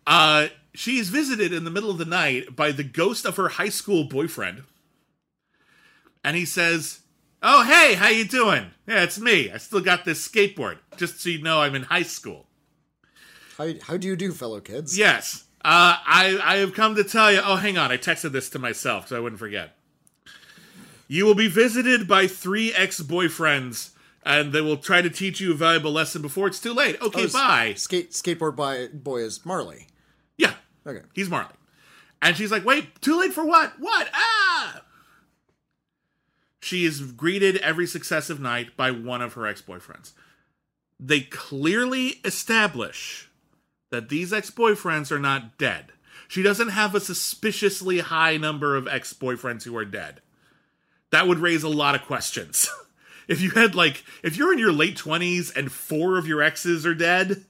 [0.06, 3.50] uh, she is visited in the middle of the night by the ghost of her
[3.50, 4.64] high school boyfriend.
[6.24, 7.02] And he says,
[7.44, 8.72] Oh, hey, how you doing?
[8.88, 9.52] Yeah, it's me.
[9.52, 10.78] I still got this skateboard.
[10.96, 12.46] Just so you know, I'm in high school.
[13.58, 14.98] How, how do you do, fellow kids?
[14.98, 15.44] Yes.
[15.66, 17.42] Uh, I, I have come to tell you.
[17.44, 17.92] Oh, hang on.
[17.92, 19.76] I texted this to myself so I wouldn't forget.
[21.08, 23.92] You will be visited by three ex boyfriends,
[24.26, 27.02] and they will try to teach you a valuable lesson before it's too late.
[27.02, 27.74] Okay, Oh, bye.
[27.76, 29.88] Skate skateboard by boy is Marley.
[30.38, 30.54] Yeah,
[30.86, 31.02] Okay.
[31.14, 31.54] he's Marley.
[32.22, 33.74] And she's like, wait, too late for what?
[33.80, 34.10] What?
[34.14, 34.82] Ah!
[36.62, 40.12] She is greeted every successive night by one of her ex boyfriends.
[41.00, 43.27] They clearly establish
[43.90, 45.94] that these ex boyfriends are not dead.
[46.28, 50.22] She doesn't have a suspiciously high number of ex boyfriends who are dead.
[51.12, 52.70] That would raise a lot of questions.
[53.28, 56.86] if you had, like, if you're in your late 20s and four of your exes
[56.86, 57.46] are dead,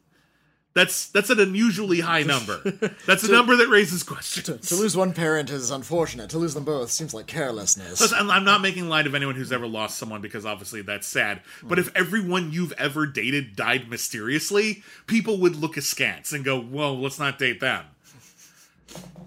[0.77, 2.59] that's that's an unusually high number.
[3.07, 4.69] That's a number that raises questions.
[4.69, 6.29] To lose one parent is unfortunate.
[6.31, 7.99] To lose them both seems like carelessness.
[7.99, 11.41] Listen, I'm, not making light of anyone who's ever lost someone because obviously that's sad.
[11.63, 16.93] But if everyone you've ever dated died mysteriously, people would look askance and go, "Whoa,
[16.93, 17.85] let's not date them."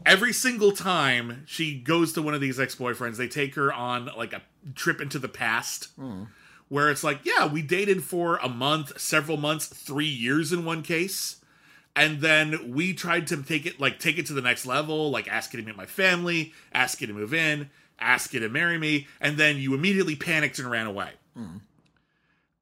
[0.06, 4.32] Every single time she goes to one of these ex-boyfriends, they take her on like
[4.32, 4.42] a
[4.76, 5.88] trip into the past.
[6.68, 10.84] Where it's like, yeah, we dated for a month, several months, three years in one
[10.84, 11.38] case.
[11.96, 15.28] And then we tried to take it like take it to the next level, like
[15.28, 17.68] ask you to meet my family, ask you to move in,
[17.98, 21.10] ask you to marry me, and then you immediately panicked and ran away.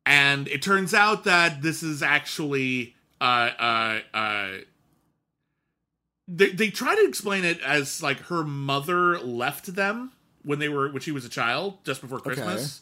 [0.07, 4.49] And it turns out that this is actually uh uh uh
[6.27, 10.91] they they try to explain it as like her mother left them when they were
[10.91, 12.81] when she was a child just before Christmas.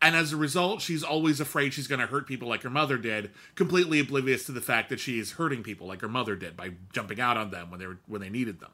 [0.00, 2.98] And as a result, she's always afraid she's going to hurt people like her mother
[2.98, 6.56] did, completely oblivious to the fact that she is hurting people like her mother did
[6.56, 8.70] by jumping out on them when they were when they needed them.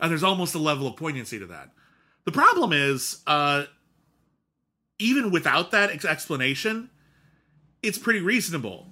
[0.00, 1.70] And there's almost a level of poignancy to that.
[2.24, 3.64] The problem is, uh,
[4.98, 6.90] even without that ex- explanation,
[7.82, 8.86] it's pretty reasonable.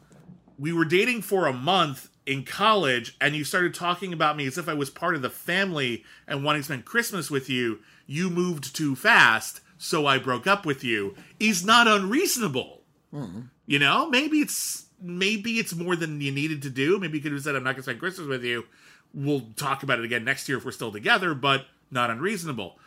[0.58, 4.58] We were dating for a month in college, and you started talking about me as
[4.58, 7.80] if I was part of the family and wanting to spend Christmas with you.
[8.06, 11.14] You moved too fast, so I broke up with you.
[11.40, 12.82] Is not unreasonable.
[13.14, 13.40] Mm-hmm.
[13.66, 16.98] You know, maybe it's maybe it's more than you needed to do.
[16.98, 18.64] Maybe you could have said, "I'm not going to spend Christmas with you."
[19.14, 22.78] We'll talk about it again next year if we're still together, but not unreasonable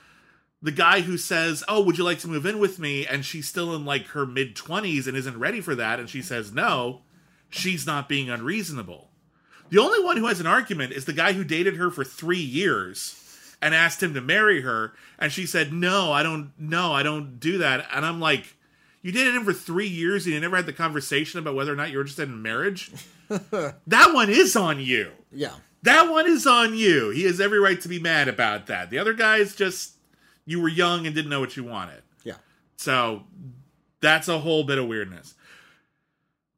[0.62, 3.48] the guy who says, "Oh, would you like to move in with me?" and she's
[3.48, 7.02] still in like her mid 20s and isn't ready for that and she says no,
[7.50, 9.10] she's not being unreasonable.
[9.70, 12.38] The only one who has an argument is the guy who dated her for 3
[12.38, 13.12] years
[13.62, 17.40] and asked him to marry her and she said, "No, I don't no, I don't
[17.40, 18.56] do that." And I'm like,
[19.02, 21.76] "You dated him for 3 years and you never had the conversation about whether or
[21.76, 22.92] not you're interested in marriage?"
[23.30, 25.12] that one is on you.
[25.32, 25.54] yeah.
[25.84, 27.10] that one is on you.
[27.12, 28.90] He has every right to be mad about that.
[28.90, 29.94] The other guys just
[30.46, 32.02] you were young and didn't know what you wanted.
[32.24, 32.36] Yeah.
[32.76, 33.24] So
[34.02, 35.36] that's a whole bit of weirdness.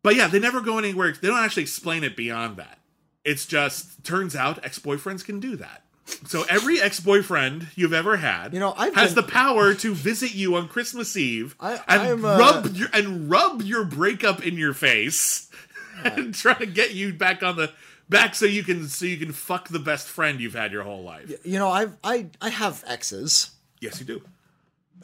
[0.01, 1.13] But yeah, they never go anywhere.
[1.13, 2.79] They don't actually explain it beyond that.
[3.23, 5.82] It's just turns out ex-boyfriends can do that.
[6.25, 10.35] So every ex-boyfriend you've ever had, You know, I've has been- the power to visit
[10.35, 14.73] you on Christmas Eve I- and uh, rub your and rub your breakup in your
[14.73, 15.49] face
[16.03, 17.71] and try to get you back on the
[18.09, 21.03] back so you can so you can fuck the best friend you've had your whole
[21.03, 21.31] life.
[21.45, 23.51] You know, I've I I have exes.
[23.79, 24.21] Yes, you do.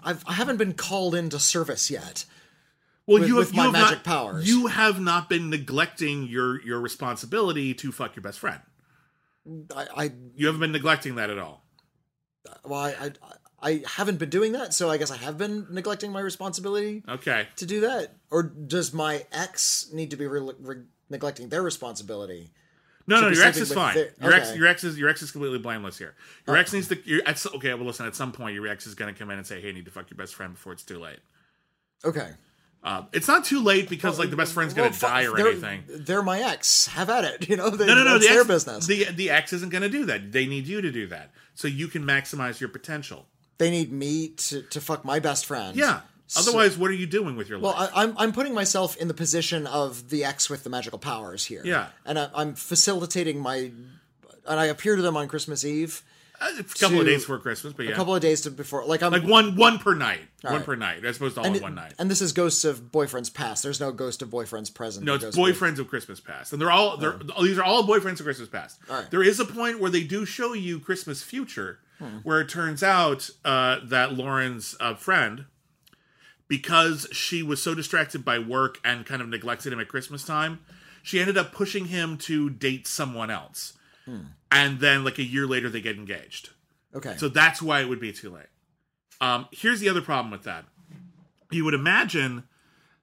[0.03, 2.25] I've I haven't been called into service yet.
[3.07, 4.47] Well, With- you have with you my have magic not, powers.
[4.47, 8.59] You have not been neglecting your your responsibility to fuck your best friend.
[9.75, 11.63] I, I You haven't been neglecting that at all.
[12.65, 13.11] well, I, I
[13.61, 17.47] I haven't been doing that, so I guess I have been neglecting my responsibility Okay.
[17.57, 18.15] to do that.
[18.31, 22.51] Or does my ex need to be re- re- neglecting their responsibility?
[23.05, 23.95] No, no, your ex is fine.
[23.95, 26.15] their- Your ex, your ex is your ex is completely blameless here.
[26.47, 26.77] Your ex oh.
[26.77, 26.97] needs to.
[27.09, 28.05] Your ex, okay, well, listen.
[28.05, 29.85] At some point, your ex is going to come in and say, "Hey, I need
[29.85, 31.19] to fuck your best friend before it's too late."
[32.05, 32.29] Okay.
[32.81, 35.83] Uh, it's not too late because like the best friend's gonna die or they're- anything.
[35.89, 36.87] They're my ex.
[36.87, 37.49] Have at it.
[37.49, 38.17] You know, they, No, no, no.
[38.19, 38.87] The their ex, business.
[38.87, 40.31] The the ex isn't to do that.
[40.31, 43.25] They need you to do that so you can maximize your potential.
[43.57, 45.75] they need me to, to fuck my best friend.
[45.75, 46.01] Yeah.
[46.37, 47.75] Otherwise, what are you doing with your life?
[47.75, 47.89] Well?
[47.93, 51.43] I, I'm I'm putting myself in the position of the ex with the magical powers
[51.45, 51.61] here.
[51.65, 51.87] Yeah.
[52.05, 53.71] and I, I'm facilitating my,
[54.47, 56.01] and I appear to them on Christmas Eve,
[56.41, 59.03] a couple of days before Christmas, but yeah, a couple of days to before, like
[59.03, 60.63] I'm like one one per night, one right.
[60.63, 61.93] per night, as opposed to all and, in one night.
[61.99, 63.63] and this is ghosts of boyfriends past.
[63.63, 65.05] There's no ghost of boyfriends present.
[65.05, 68.19] No, it's of- boyfriends of Christmas past, and they're all they're these are all boyfriends
[68.19, 68.79] of Christmas past.
[68.89, 69.11] All right.
[69.11, 71.79] There is a point where they do show you Christmas future,
[72.23, 75.45] where it turns out uh, that Lauren's uh, friend,
[76.47, 80.59] because she was so distracted by work and kind of neglected him at Christmas time,
[81.03, 83.73] she ended up pushing him to date someone else,
[84.51, 86.49] and then like a year later they get engaged.
[86.95, 87.15] Okay.
[87.17, 88.47] So that's why it would be too late.
[89.21, 90.65] Um, here's the other problem with that.
[91.51, 92.43] You would imagine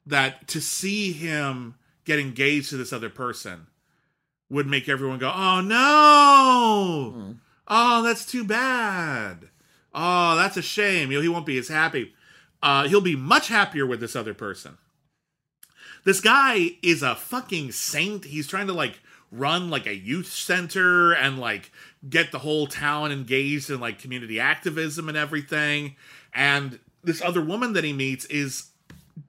[0.06, 1.74] that to see him
[2.04, 3.66] get engaged to this other person
[4.48, 7.34] would make everyone go, "Oh no!
[7.68, 9.48] Oh, that's too bad.
[9.92, 11.10] Oh, that's a shame.
[11.10, 12.14] You know, he won't be as happy.
[12.62, 14.78] Uh, he'll be much happier with this other person."
[16.04, 18.26] This guy is a fucking saint.
[18.26, 19.00] He's trying to like
[19.30, 21.70] run like a youth center and like
[22.08, 25.96] get the whole town engaged in like community activism and everything.
[26.34, 28.70] And this other woman that he meets is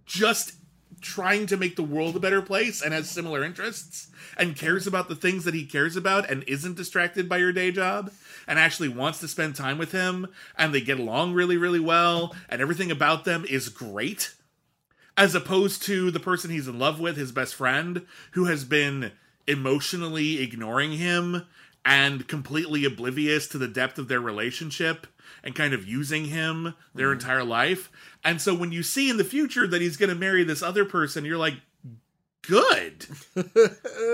[0.06, 0.54] just
[1.02, 5.08] trying to make the world a better place and has similar interests and cares about
[5.08, 8.12] the things that he cares about and isn't distracted by your day job
[8.48, 12.36] and actually wants to spend time with him and they get along really really well
[12.50, 14.34] and everything about them is great
[15.18, 19.12] as opposed to the person he's in love with, his best friend, who has been
[19.48, 21.46] emotionally ignoring him
[21.86, 25.08] and completely oblivious to the depth of their relationship
[25.44, 27.90] and kind of using him their entire life.
[28.24, 30.84] And so when you see in the future that he's going to marry this other
[30.84, 31.56] person, you're like,
[32.48, 33.06] good.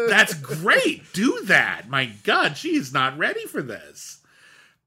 [0.10, 1.12] That's great.
[1.14, 1.90] Do that.
[1.90, 4.20] My God, she's not ready for this.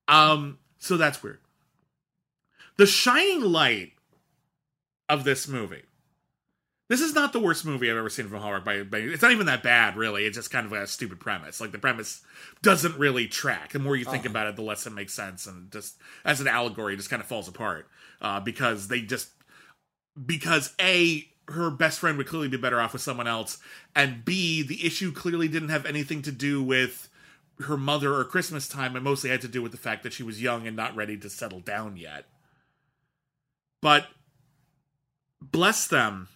[0.08, 1.40] Um, so that's weird.
[2.76, 3.92] The shining light
[5.08, 5.82] of this movie.
[6.88, 8.64] This is not the worst movie I've ever seen from Hallmark.
[8.64, 10.24] By, by it's not even that bad, really.
[10.24, 11.60] It's just kind of a stupid premise.
[11.60, 12.22] Like the premise
[12.62, 13.72] doesn't really track.
[13.72, 16.46] The more you think about it, the less it makes sense, and just as an
[16.46, 17.88] allegory, it just kind of falls apart
[18.20, 19.30] uh, because they just
[20.24, 23.58] because a her best friend would clearly be better off with someone else,
[23.94, 27.08] and b the issue clearly didn't have anything to do with
[27.60, 28.94] her mother or Christmas time.
[28.94, 31.16] It mostly had to do with the fact that she was young and not ready
[31.16, 32.26] to settle down yet.
[33.80, 34.06] But
[35.40, 36.28] bless them,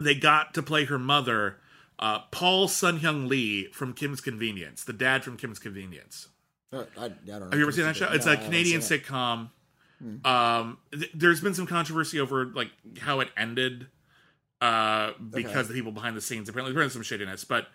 [0.00, 1.58] they got to play her mother,
[1.98, 6.28] uh, Paul Sun Hyung Lee from Kim's Convenience, the dad from Kim's Convenience.
[6.72, 7.44] Uh, I, I don't know.
[7.50, 8.10] Have you ever seen that show?
[8.12, 9.50] It's No, a Canadian sitcom.
[10.24, 12.70] Um, th- there's been some controversy over like
[13.00, 13.86] how it ended,
[14.60, 15.68] uh, because Okay.
[15.68, 17.46] the people behind the scenes apparently there's some shittiness.
[17.48, 17.68] But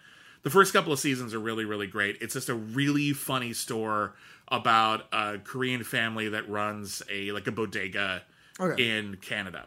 [0.43, 2.17] the first couple of seasons are really, really great.
[2.21, 4.13] It's just a really funny store
[4.49, 8.21] about a Korean family that runs a like a bodega
[8.59, 8.97] Okay.
[8.97, 9.65] in Canada.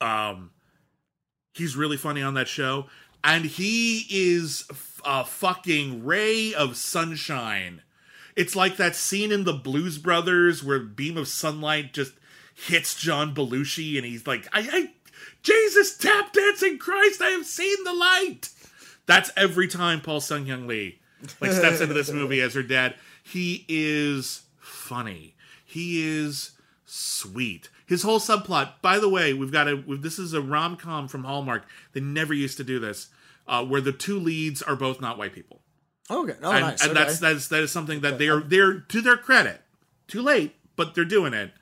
[0.00, 0.50] Um,
[1.58, 2.86] he's really funny on that show,
[3.22, 4.66] and he is
[5.04, 7.82] a fucking ray of sunshine.
[8.36, 12.12] It's like that scene in the Blues Brothers where beam of sunlight just
[12.54, 14.90] hits John Belushi, and he's like, "I, I
[15.42, 18.50] Jesus, tap dancing Christ, I have seen the light."
[19.06, 20.98] That's every time Paul Sun Hyung Lee
[21.40, 22.94] like steps into this movie as her dad.
[23.22, 25.34] He is funny.
[25.64, 26.52] He is
[26.86, 27.68] sweet.
[27.88, 28.82] His whole subplot.
[28.82, 29.82] By the way, we've got a.
[29.88, 31.64] This is a rom com from Hallmark.
[31.94, 33.08] They never used to do this,
[33.46, 35.62] uh, where the two leads are both not white people.
[36.10, 36.34] Okay.
[36.42, 36.82] Oh, and, nice.
[36.82, 37.00] and okay.
[37.00, 39.62] that's that's that is something that they're they're to their credit.
[40.06, 41.52] Too late, but they're doing it.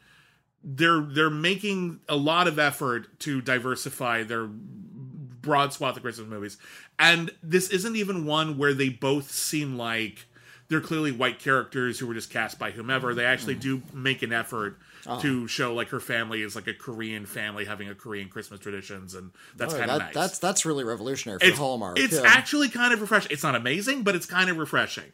[0.64, 6.56] They're they're making a lot of effort to diversify their broad swath of Christmas movies,
[6.98, 10.26] and this isn't even one where they both seem like
[10.66, 13.14] they're clearly white characters who were just cast by whomever.
[13.14, 14.76] They actually do make an effort
[15.08, 15.20] Oh.
[15.20, 19.14] to show like her family is like a Korean family having a Korean Christmas traditions,
[19.14, 20.14] and that's Oh, kind of that- nice.
[20.14, 21.98] That's that's really revolutionary for it's, Hallmark.
[21.98, 22.22] It's yeah.
[22.24, 23.30] actually kind of refreshing.
[23.32, 25.12] It's not amazing, but it's kind of refreshing.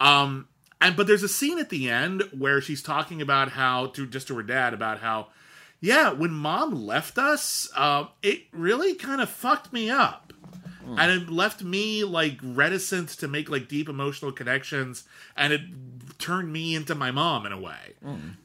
[0.00, 0.48] Um,
[0.80, 4.28] and but there's a scene at the end where she's talking about how to just
[4.28, 5.28] to her dad about how,
[5.80, 10.32] yeah, when mom left us, uh, it really kind of fucked me up.
[10.84, 15.04] And it left me like reticent to make like deep emotional connections,
[15.36, 15.60] and it
[16.18, 17.94] turned me into my mom in a way.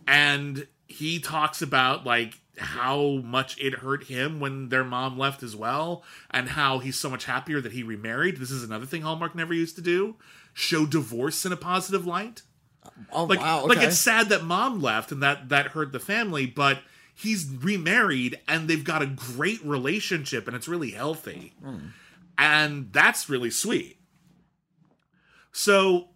[0.05, 5.55] And he talks about like how much it hurt him when their mom left as
[5.55, 8.37] well, and how he's so much happier that he remarried.
[8.37, 10.15] This is another thing Hallmark never used to do:
[10.53, 12.41] show divorce in a positive light.
[13.11, 13.59] oh Like, wow.
[13.59, 13.67] Okay.
[13.75, 16.79] like it's sad that mom left and that that hurt the family, but
[17.13, 21.77] he's remarried and they've got a great relationship and it's really healthy, hmm.
[22.37, 23.99] and that's really sweet.
[25.51, 26.09] So,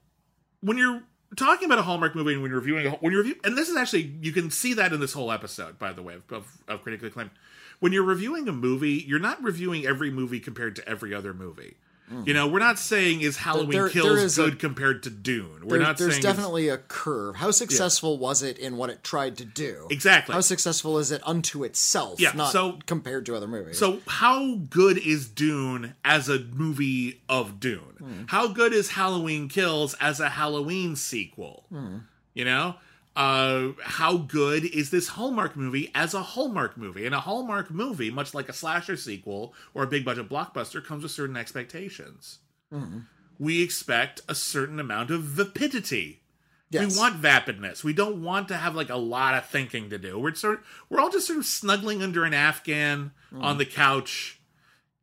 [0.61, 1.03] when you're
[1.35, 3.69] talking about a Hallmark movie and when you're reviewing a, when you're review, and this
[3.69, 6.57] is actually you can see that in this whole episode, by the way, of, of,
[6.67, 7.31] of critically acclaimed.
[7.79, 11.75] When you're reviewing a movie, you're not reviewing every movie compared to every other movie.
[12.11, 12.27] Mm-hmm.
[12.27, 15.61] You know, we're not saying is Halloween there Kills is a- good compared to Dune.
[15.63, 17.37] We're There- not there's definitely a curve.
[17.37, 19.87] How successful was it in what it tried to do?
[19.89, 20.33] Exactly.
[20.33, 22.19] How successful is it unto itself?
[22.19, 23.77] Yeah, Not so- compared to other movies.
[23.79, 27.79] So, how good is Dune as a movie of Dune?
[27.99, 28.23] Hmm.
[28.27, 31.65] How good is Halloween Kills as a Halloween sequel?
[31.69, 31.97] Hmm.
[32.33, 32.75] You know,
[33.15, 37.05] uh, how good is this Hallmark movie as a Hallmark movie?
[37.05, 41.03] And a Hallmark movie, much like a slasher sequel or a big budget blockbuster, comes
[41.03, 42.39] with certain expectations.
[42.73, 42.99] Mm-hmm.
[43.37, 46.21] We expect a certain amount of vapidity.
[46.69, 46.93] yes.
[46.93, 47.83] We want vapidness.
[47.83, 50.17] We don't want to have like a lot of thinking to do.
[50.17, 53.43] We're sort of, we're all just sort of snuggling under an Afghan mm-hmm.
[53.43, 54.39] on the couch,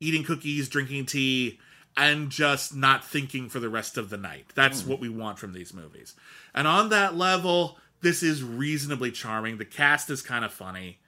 [0.00, 1.58] eating cookies, drinking tea,
[1.96, 4.46] and just not thinking for the rest of the night.
[4.54, 4.86] That's mm.
[4.86, 6.14] what we want from these movies.
[6.54, 9.58] And on that level, this is reasonably charming.
[9.58, 10.98] The cast is kind of funny.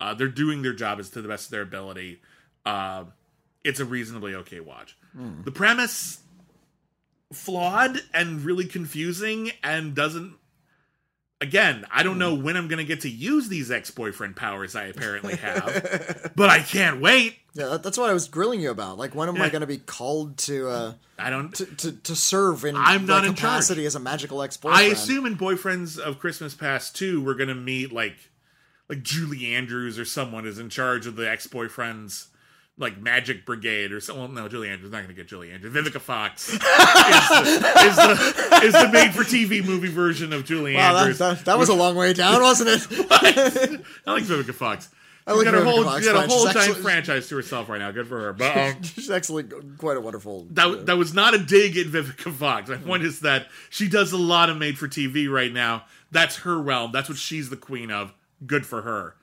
[0.00, 2.20] Uh, they're doing their job as to the best of their ability.
[2.66, 3.04] Uh,
[3.62, 4.96] it's a reasonably okay watch.
[5.44, 6.20] The premise
[7.32, 10.34] flawed and really confusing and doesn't
[11.40, 14.84] again i don't know when i'm going to get to use these ex-boyfriend powers i
[14.84, 18.98] apparently have but i can't wait yeah, that's what I was grilling you about.
[18.98, 22.16] Like, when am I going to be called to uh, i don't to, to to
[22.16, 23.36] serve in I'm not in charge.
[23.36, 24.84] capacity as a magical ex-boyfriend?
[24.84, 28.16] i assume in boyfriends of christmas past 2 we're going to meet like
[28.88, 32.26] like julie andrews or someone is in charge of the ex-boyfriends
[32.76, 34.34] like Magic Brigade or something.
[34.34, 35.72] Well, no, Julie Andrews not going to get Julie Andrews.
[35.72, 36.66] Vivica Fox is, the,
[37.86, 41.18] is the is the made for TV movie version of Julie Wow, Andrews.
[41.18, 42.86] that, that was a long way down, wasn't it?
[44.06, 44.88] I like Vivica Fox.
[45.26, 47.90] I like got whole, Fox got a whole giant actually- franchise to herself right now.
[47.92, 48.32] Good for her.
[48.32, 49.44] But um, She's actually
[49.78, 50.46] quite a wonderful.
[50.50, 52.68] that that was not a dig at Vivica Fox.
[52.68, 55.84] My point is that she does a lot of made for TV right now.
[56.10, 56.92] That's her realm.
[56.92, 58.12] That's what she's the queen of.
[58.44, 59.14] Good for her.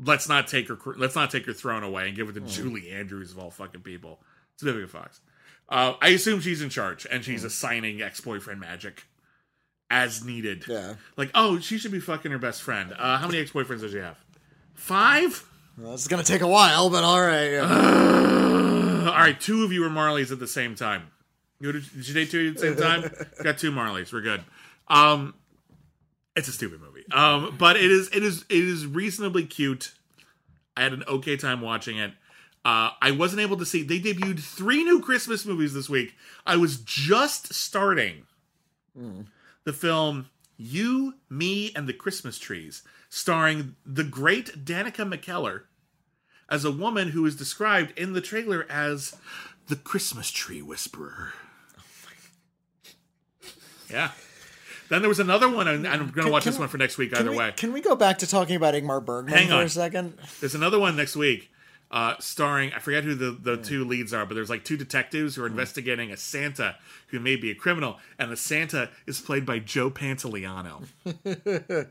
[0.00, 0.78] Let's not take her.
[0.96, 3.82] Let's not take her throne away and give it to Julie Andrews of all fucking
[3.82, 4.20] people.
[4.54, 5.20] It's Vivica Fox.
[5.68, 9.04] Uh, I assume she's in charge and she's assigning ex-boyfriend magic
[9.90, 10.64] as needed.
[10.66, 10.94] Yeah.
[11.16, 12.92] Like, oh, she should be fucking her best friend.
[12.98, 14.18] Uh, how many ex-boyfriends does she have?
[14.74, 15.46] Five.
[15.78, 17.52] Well, it's going to take a while, but all right.
[17.52, 19.10] yeah.
[19.10, 21.08] All right, two of you are Marleys at the same time.
[21.60, 23.26] You did did you date two at the same time?
[23.42, 24.12] Got two Marleys.
[24.12, 24.42] We're good.
[24.88, 25.34] Um,
[26.36, 26.91] it's a stupid movie.
[27.12, 29.92] Um, but it is it is it is reasonably cute.
[30.76, 32.12] I had an okay time watching it.
[32.64, 33.82] Uh, I wasn't able to see.
[33.82, 36.14] They debuted three new Christmas movies this week.
[36.46, 38.26] I was just starting
[39.64, 45.64] the film "You, Me, and the Christmas Trees," starring the great Danica McKellar
[46.48, 49.16] as a woman who is described in the trailer as
[49.68, 51.32] the Christmas tree whisperer.
[53.90, 54.12] Yeah.
[54.92, 57.16] Then there was another one, and I'm going to watch this one for next week
[57.16, 57.54] either we, way.
[57.56, 59.62] can we go back to talking about Ingmar Bergman Hang for on.
[59.62, 60.18] a second?
[60.38, 61.50] There's another one next week,
[61.90, 65.34] uh, starring I forget who the, the two leads are, but there's like two detectives
[65.34, 69.46] who are investigating a Santa who may be a criminal, and the Santa is played
[69.46, 70.86] by Joe Pantoliano.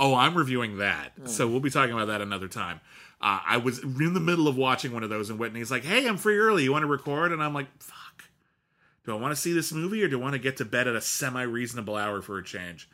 [0.00, 2.80] oh, I'm reviewing that, so we'll be talking about that another time.
[3.20, 6.08] Uh, I was in the middle of watching one of those, and Witney's like, "Hey,
[6.08, 6.64] I'm free early.
[6.64, 8.05] You want to record?" And I'm like, "Fuck."
[9.06, 10.88] Do I want to see this movie or do I want to get to bed
[10.88, 12.88] at a semi reasonable hour for a change?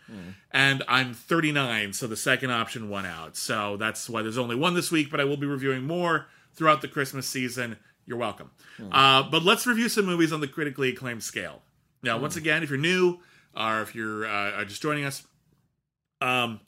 [0.51, 3.35] And I'm 39, so the second option won out.
[3.37, 6.83] So that's why there's only one this week, but I will be reviewing more throughout
[6.83, 7.79] the Christmas season.
[8.05, 8.51] You're welcome.
[8.93, 11.63] Uh, but let's review some movies on the critically acclaimed scale.
[12.03, 13.21] Now, once again, if you're new
[13.57, 15.27] or if you're uh, just joining us,
[16.21, 16.61] um,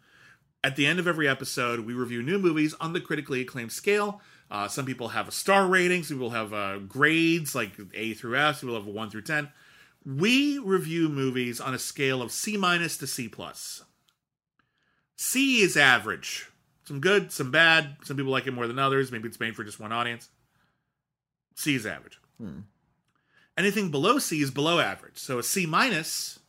[0.62, 4.22] at the end of every episode, we review new movies on the critically acclaimed scale.
[4.50, 8.36] Uh, some people have a star rating, some people have uh, grades like A through
[8.38, 9.48] F, some people have a 1 through 10.
[10.04, 13.84] We review movies on a scale of C minus to C plus.
[15.16, 16.50] C is average.
[16.84, 17.96] Some good, some bad.
[18.04, 19.10] Some people like it more than others.
[19.10, 20.28] Maybe it's made for just one audience.
[21.54, 22.18] C is average.
[22.38, 22.60] Hmm.
[23.56, 25.16] Anything below C is below average.
[25.16, 26.40] So a C minus,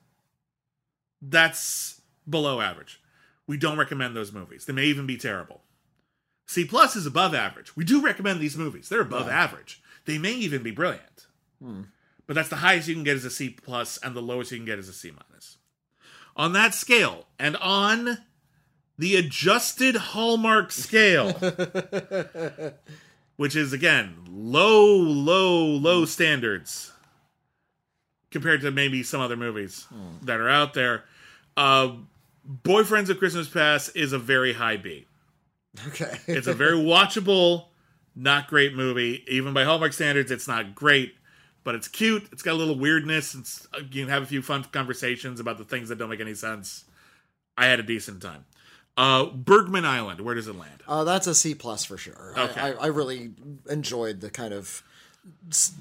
[1.22, 3.00] that's below average.
[3.48, 4.66] We don't recommend those movies.
[4.66, 5.62] They may even be terrible.
[6.46, 7.76] C plus is above average.
[7.76, 8.90] We do recommend these movies.
[8.90, 9.44] They're above Yeah.
[9.44, 9.82] average.
[10.06, 11.28] They may even be brilliant.
[11.62, 11.82] Hmm.
[12.28, 14.58] But that's the highest you can get is a C plus, and the lowest you
[14.58, 15.58] can get is a C minus.
[16.36, 18.20] On that scale, and on
[18.98, 21.34] the adjusted Hallmark scale,
[23.38, 26.92] which is again low, low, low standards
[28.32, 29.88] compared to maybe some other movies
[30.24, 31.04] that are out there.
[31.58, 31.94] Uh,
[32.64, 35.08] Boyfriends of Christmas Past is a very high B.
[35.88, 36.18] Okay.
[36.28, 37.66] It's a very watchable,
[38.16, 39.24] not great movie.
[39.28, 41.16] Even by Hallmark standards, it's not great,
[41.64, 42.28] but it's cute.
[42.32, 43.36] It's got a little weirdness.
[43.36, 46.22] It's uh, you can have a few fun conversations about the things that don't make
[46.22, 46.86] any sense.
[47.58, 48.46] I had a decent time.
[48.98, 50.82] Uh, Bergman Island, where does it land?
[50.88, 52.34] Uh, that's a C plus for sure.
[52.36, 52.62] I- Okay.
[52.62, 53.32] I, I really
[53.70, 54.84] enjoyed the kind of
[55.50, 55.74] s-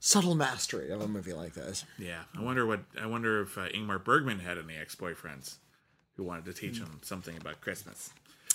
[0.00, 1.84] subtle mastery of a movie like this.
[1.98, 5.56] Yeah, I wonder what I wonder if uh, Ingmar Bergman had any ex-boyfriends
[6.16, 8.10] who wanted to teach him something about Christmas.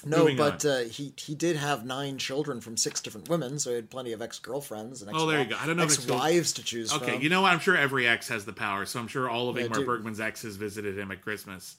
[0.05, 3.69] No, Moving but uh, he he did have nine children from six different women, so
[3.71, 5.57] he had plenty of ex girlfriends and ex Oh, there you go.
[5.59, 7.21] I don't know ex wives to choose Okay, from.
[7.21, 7.51] you know what?
[7.51, 9.85] I'm sure every ex has the power, so I'm sure all of Yeah, Ingmar dude.
[9.85, 11.75] Bergman's exes visited him at Christmas,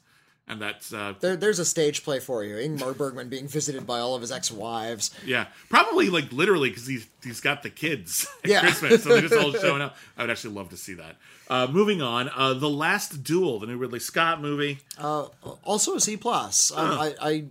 [0.49, 2.57] and that's uh, There, there's a stage play for you.
[2.57, 5.11] Ingmar Bergman being visited by all of his ex-wives.
[5.25, 8.61] Yeah, probably like literally because he's he's got the kids at Yeah.
[8.61, 9.97] Christmas, so they're just all showing up.
[10.19, 11.17] I would actually love to see that.
[11.49, 14.79] Uh, moving on, uh, the Last Duel, the new Ridley Scott movie.
[14.97, 15.27] Uh,
[15.65, 16.71] also a C plus.
[16.71, 17.45] Um, I, I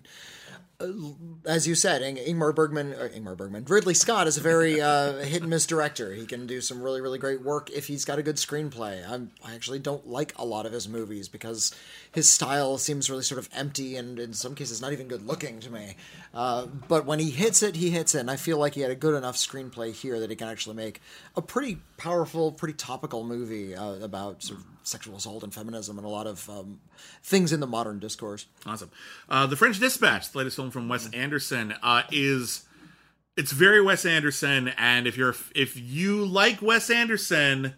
[1.45, 5.13] as you said, Ing- Ingmar Bergman, or Ingmar Bergman, Ridley Scott is a very uh,
[5.17, 6.13] hit and miss director.
[6.13, 9.07] He can do some really, really great work if he's got a good screenplay.
[9.09, 11.75] I'm, I actually don't like a lot of his movies because
[12.13, 15.59] his style seems really sort of empty and in some cases not even good looking
[15.59, 15.97] to me.
[16.33, 18.19] Uh, but when he hits it, he hits it.
[18.19, 20.77] And I feel like he had a good enough screenplay here that he can actually
[20.77, 21.01] make
[21.35, 26.05] a pretty powerful, pretty topical movie uh, about sort of sexual assault and feminism and
[26.05, 26.79] a lot of um,
[27.23, 28.45] things in the modern discourse.
[28.65, 28.91] Awesome.
[29.29, 32.65] Uh, the French Dispatch, the latest film from Wes Anderson, uh, is
[33.37, 37.75] it's very Wes Anderson, and if you're if you like Wes Anderson,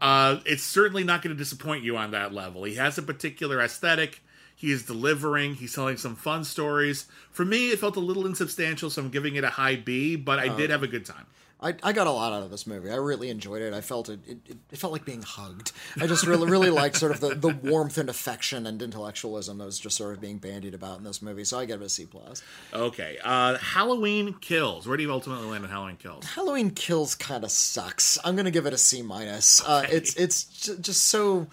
[0.00, 2.62] uh, it's certainly not going to disappoint you on that level.
[2.64, 4.22] He has a particular aesthetic.
[4.54, 5.56] He is delivering.
[5.56, 7.06] He's telling some fun stories.
[7.32, 10.14] For me, it felt a little insubstantial, so I'm giving it a high B.
[10.14, 11.26] But I did have a good time.
[11.64, 12.90] I, I got a lot out of this movie.
[12.90, 13.72] I really enjoyed it.
[13.72, 14.38] I felt it, it,
[14.70, 15.72] it felt like being hugged.
[15.98, 19.64] I just really, really liked sort of the, the warmth and affection and intellectualism that
[19.64, 21.44] was just sort of being bandied about in this movie.
[21.44, 22.42] So I give it a C plus.
[22.74, 24.86] Okay, uh, Halloween Kills.
[24.86, 26.24] Where do you ultimately land on Halloween Kills?
[26.26, 28.18] Halloween Kills kind of sucks.
[28.24, 29.66] I'm gonna give it a C minus.
[29.66, 31.46] Uh, it's it's j- just so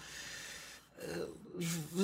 [1.02, 1.24] uh,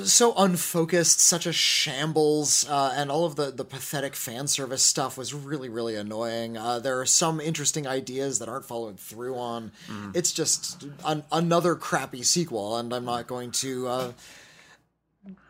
[0.05, 5.17] so unfocused, such a shambles, uh, and all of the the pathetic fan service stuff
[5.17, 6.57] was really really annoying.
[6.57, 9.73] Uh, there are some interesting ideas that aren't followed through on.
[10.15, 13.89] It's just an, another crappy sequel, and I'm not going to.
[13.89, 14.13] Uh,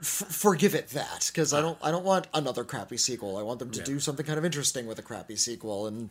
[0.01, 3.37] f- forgive it that because I don't I don't want another crappy sequel.
[3.37, 6.11] I want them to do something kind of interesting with a crappy sequel, and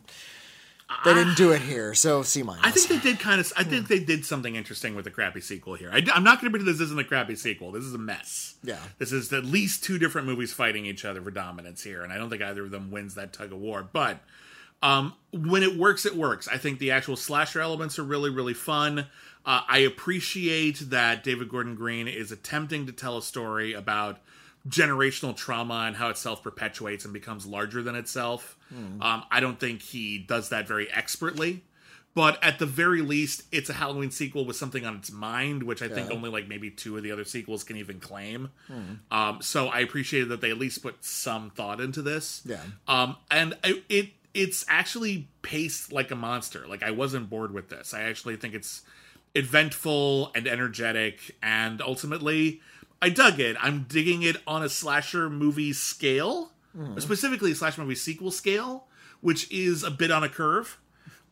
[1.04, 1.94] they didn't do it here.
[1.94, 2.64] So C minus.
[2.64, 3.52] I think they did kind of.
[3.56, 5.90] I think they did something interesting with the crappy sequel here.
[5.92, 7.72] I, am not going to pretend this isn't a crappy sequel.
[7.72, 8.54] This is a mess.
[8.62, 8.78] Yeah.
[8.98, 12.16] This is at least two different movies fighting each other for dominance here, and I
[12.16, 13.86] don't think either of them wins that tug of war.
[13.90, 14.20] But
[14.82, 16.48] um, when it works, it works.
[16.48, 19.06] I think the actual slasher elements are really, really fun.
[19.44, 24.20] Uh, I appreciate that David Gordon Green is attempting to tell a story about
[24.66, 28.56] generational trauma and how it self perpetuates and becomes larger than itself.
[29.02, 31.64] Um, I don't think he does that very expertly.
[32.14, 35.82] But at the very least, it's a Halloween sequel with something on its mind, which
[35.82, 38.50] I think only like maybe two of the other sequels can even claim.
[39.12, 42.42] Um, so I appreciated that they at least put some thought into this.
[42.44, 42.60] Yeah.
[42.88, 46.66] Um, and I, it it's actually paced like a monster.
[46.66, 47.94] Like I wasn't bored with this.
[47.94, 48.82] I actually think it's
[49.34, 52.60] eventful and energetic, and ultimately,
[53.00, 53.56] I dug it.
[53.60, 56.50] I'm digging it on a slasher movie scale,
[56.98, 58.86] specifically a slasher movie sequel scale,
[59.20, 60.78] which is a bit on a curve.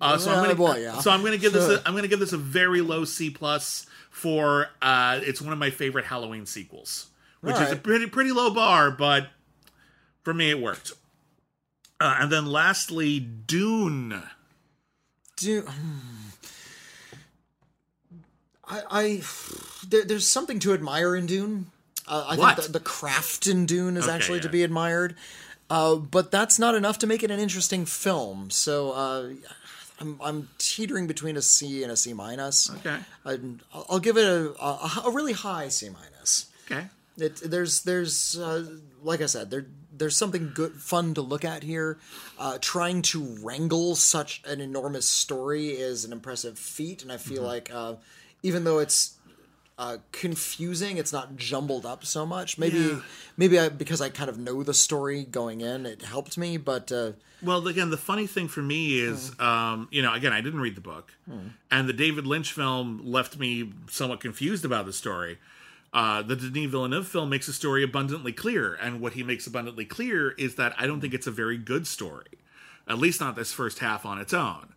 [0.01, 0.99] Uh, so I'm gonna, boy, yeah.
[1.01, 1.69] so I'm gonna give this.
[1.69, 4.69] A, I'm gonna give this a very low C plus for.
[4.83, 7.09] Uh, it's one of my favorite Halloween sequels,
[7.41, 9.29] which is a pretty pretty low bar, but
[10.23, 10.93] for me it worked.
[11.99, 14.23] Uh, and then lastly, Dune.
[15.39, 15.67] Do,
[18.69, 19.23] I, I
[19.89, 21.67] there, there's something to admire in Dune.
[22.09, 22.57] Uh, I What?
[22.57, 25.17] think the, the craft in Dune is Okay, actually to be admired,
[25.71, 28.51] uh, but that's not enough to make it an interesting film.
[28.51, 29.31] So uh,
[30.01, 32.71] I'm I'm teetering between a C and a C minus.
[32.71, 32.99] Okay.
[33.25, 36.47] I'd- I'll I'll give it a, a, a really high C minus.
[36.71, 36.87] Okay.
[37.19, 38.67] It, there's there's uh,
[39.03, 39.67] like I said there
[39.97, 41.99] there's something good fun to look at here.
[42.39, 47.43] Uh, trying to wrangle such an enormous story is an impressive feat, and I feel
[47.43, 47.95] like uh,
[48.47, 49.15] even though it's
[49.79, 52.57] uh, confusing, it's not jumbled up so much.
[52.59, 53.01] Maybe Yeah.
[53.37, 56.57] maybe I, because I kind of know the story going in, it helped me.
[56.57, 57.13] But uh,
[57.43, 60.77] Well, again, the funny thing for me is, um, you know, again, I didn't read
[60.77, 61.13] the book,
[61.71, 65.39] and the David Lynch film left me somewhat confused about the story.
[65.93, 69.85] Uh, the Denis Villeneuve film makes the story abundantly clear, and what he makes abundantly
[69.85, 72.27] clear is that I don't think it's a very good story,
[72.89, 74.73] at least not this first half on its own.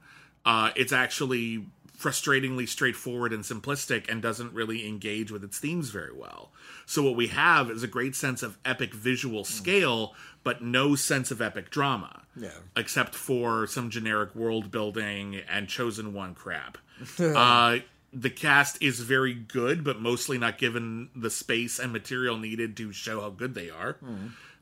[0.45, 1.65] Uh, it's actually
[1.99, 6.51] frustratingly straightforward and simplistic and doesn't really engage with its themes very well.
[6.85, 10.13] So what we have is a great sense of epic visual scale,
[10.43, 12.21] but no sense of epic drama.
[12.35, 12.51] Yeah.
[12.77, 16.77] Except for some generic world building and chosen one crap.
[17.19, 17.79] uh,
[18.13, 22.93] the cast is very good, but mostly not given the space and material needed to
[22.93, 23.97] show how good they are.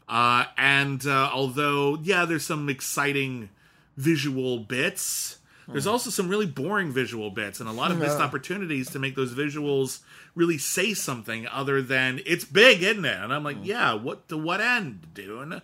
[0.09, 3.49] Uh, and uh, although, yeah, there's some exciting
[3.95, 5.36] visual bits,
[5.67, 5.91] there's mm.
[5.91, 8.25] also some really boring visual bits and a lot of missed Yeah.
[8.25, 9.99] opportunities to make those visuals
[10.35, 13.17] really say something other than it's big, isn't it?
[13.17, 13.65] And I'm like, mm.
[13.65, 15.61] yeah, what to what end, dude?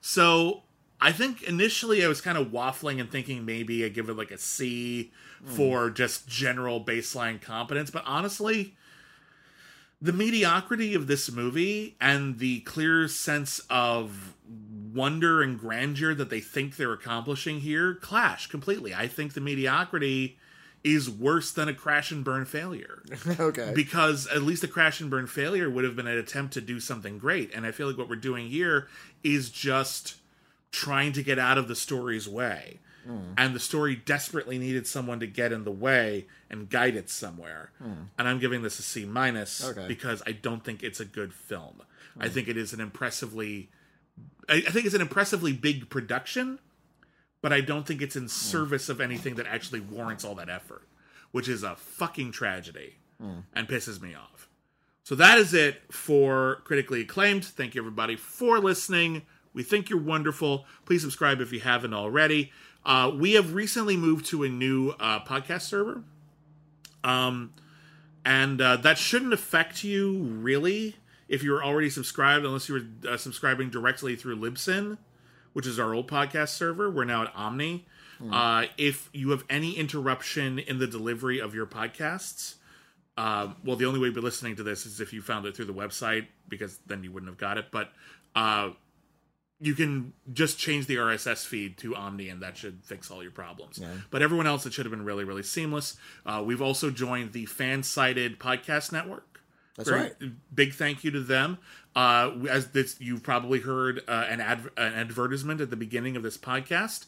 [0.00, 0.62] So
[1.00, 4.30] I think initially I was kind of waffling and thinking maybe I give it like
[4.30, 5.12] a C
[5.44, 5.48] mm.
[5.48, 8.74] for just general baseline competence, but honestly,
[10.00, 14.34] the mediocrity of this movie and the clear sense of
[14.94, 18.94] wonder and grandeur that they think they're accomplishing here clash completely.
[18.94, 20.38] I think the mediocrity
[20.84, 23.02] is worse than a crash and burn failure.
[23.40, 26.60] Okay, because at least a crash and burn failure would have been an attempt to
[26.60, 27.52] do something great.
[27.54, 28.88] And i feel like what we're doing here
[29.22, 30.16] is just
[30.70, 32.80] trying to get out of the story's way.
[33.06, 33.32] Hmm.
[33.36, 37.70] And the story desperately needed someone to get in the way and guide it somewhere.
[37.78, 38.04] Hmm.
[38.18, 39.86] And i'm giving this a c minus Okay.
[39.88, 41.82] because i don't think it's a good film.
[42.18, 42.34] I hmm.
[42.34, 43.70] think it is an impressively
[44.48, 46.58] I, I think it's an impressively big production
[47.44, 50.88] but I don't think it's in service of anything that actually warrants all that effort,
[51.30, 52.94] which is a fucking tragedy
[53.52, 54.48] and pisses me off.
[55.02, 57.44] So that is it for critically acclaimed.
[57.44, 59.26] Thank you everybody for listening.
[59.52, 60.64] We think you're wonderful.
[60.86, 62.50] Please subscribe if you haven't already.
[62.82, 66.02] Uh, we have recently moved to a new uh, podcast server,
[67.04, 67.52] um,
[68.24, 70.96] and uh, that shouldn't affect you really
[71.28, 74.98] if you're already subscribed, unless you were uh, subscribing directly through Libsyn
[75.54, 76.90] which is our old podcast server.
[76.90, 77.84] We're now at Omny.
[78.30, 82.56] Uh, if you have any interruption in the delivery of your podcasts,
[83.16, 85.56] uh, well, the only way you'd be listening to this is if you found it
[85.56, 87.66] through the website, because then you wouldn't have got it.
[87.70, 87.90] But
[88.34, 88.70] uh,
[89.60, 93.32] you can just change the RSS feed to Omny, and that should fix all your
[93.32, 93.78] problems.
[94.10, 95.96] But everyone else, it should have been really, really seamless.
[96.26, 99.33] Uh, we've also joined the FanSided podcast network.
[99.76, 100.14] That's Very right.
[100.54, 101.58] Big thank you to them.
[101.96, 106.22] Uh, as this, you've probably heard uh, an, adv- an advertisement at the beginning of
[106.22, 107.06] this podcast.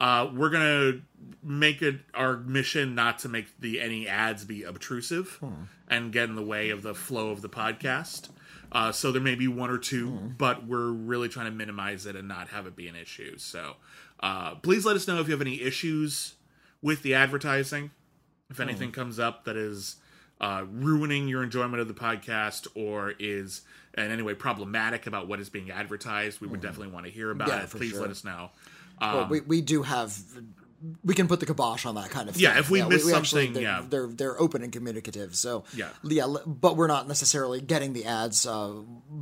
[0.00, 1.00] Uh, we're gonna
[1.42, 5.38] make it our mission not to make the any ads be obtrusive
[5.88, 8.28] and get in the way of the flow of the podcast.
[8.70, 10.08] Uh, so there may be one or two,
[10.38, 13.36] but we're really trying to minimize it and not have it be an issue.
[13.38, 13.74] So
[14.20, 16.34] uh, please let us know if you have any issues
[16.80, 17.90] with the advertising
[18.50, 19.96] if anything comes up that is
[20.40, 23.62] uh, ruining your enjoyment of the podcast or is
[23.96, 27.30] in any way problematic about what is being advertised, we would definitely want to hear
[27.30, 27.70] about Yeah, it.
[27.70, 28.02] Please sure.
[28.02, 28.50] let us know.
[29.00, 30.16] Well, we we do have.
[31.04, 32.44] We can put the kibosh on that kind of thing.
[32.44, 33.84] Yeah, if we miss actually- something, they're, yeah.
[33.88, 35.34] they're they're open and communicative.
[35.34, 35.88] So Yeah.
[36.04, 38.74] yeah, but we're not necessarily getting the ads uh,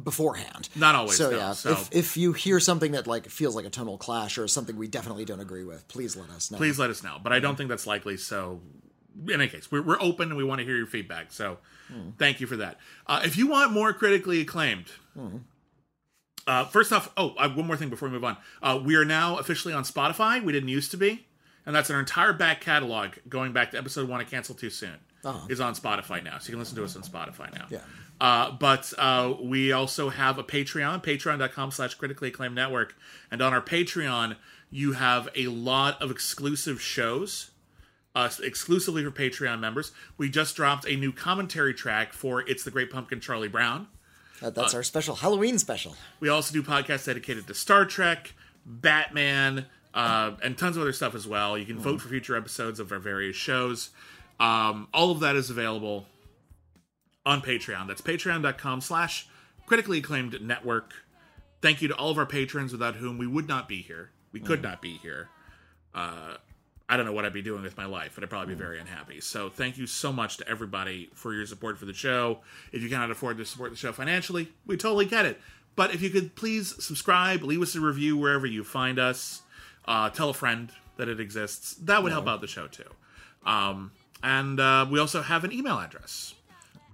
[0.05, 0.68] beforehand.
[0.76, 3.64] Not always, So no, yeah, so- if if you hear something that like feels like
[3.64, 6.59] a tonal clash or something we definitely don't agree with, please let us know.
[6.59, 7.16] Please let us know.
[7.22, 8.18] But I don't think that's likely.
[8.18, 8.60] So,
[9.24, 11.32] in any case, we're, we're open and we want to hear your feedback.
[11.32, 11.59] So,
[12.18, 12.78] thank you for that.
[13.06, 14.86] Uh, if you want more critically acclaimed,
[16.47, 18.36] uh, first off, oh, uh, one more thing before we move on.
[18.62, 20.43] Uh, we are now officially on Spotify.
[20.43, 21.26] We didn't used to be.
[21.64, 24.94] And that's our entire back catalog going back to episode one of Cancel Too Soon
[25.48, 26.38] is on Spotify now.
[26.38, 27.66] So you can listen to us on Spotify now.
[27.68, 27.80] Yeah.
[28.20, 32.94] Uh, but uh, we also have a Patreon, patreon.com slash critically acclaimed network.
[33.30, 34.36] And on our Patreon,
[34.70, 37.51] you have a lot of exclusive shows
[38.16, 39.93] uh, exclusively for Patreon members.
[40.18, 43.86] We just dropped a new commentary track for It's the Great Pumpkin Charlie Brown.
[44.40, 45.94] That- that's uh, our special Halloween special.
[46.18, 48.34] We also do podcasts dedicated to Star Trek,
[48.64, 51.56] Batman, uh, and tons of other stuff as well.
[51.56, 53.90] You can vote for future episodes of our various shows.
[54.40, 56.06] Um, all of that is available
[57.24, 57.86] on Patreon.
[57.86, 59.26] That's patreon.com slash
[59.66, 60.93] critically acclaimed network.
[61.62, 64.10] Thank you to all of our patrons without whom we would not be here.
[64.32, 65.28] We could not be here.
[65.94, 66.36] Uh,
[66.88, 68.78] I don't know what I'd be doing with my life, but I'd probably be very
[68.78, 69.20] unhappy.
[69.20, 72.38] So thank you so much to everybody for your support for the show.
[72.72, 75.40] If you cannot afford to support the show financially, we totally get it.
[75.74, 79.42] But if you could please subscribe, leave us a review wherever you find us,
[79.86, 81.74] uh, tell a friend that it exists.
[81.74, 82.84] That would help out the show too.
[83.44, 83.90] Um,
[84.22, 86.34] and uh, we also have an email address.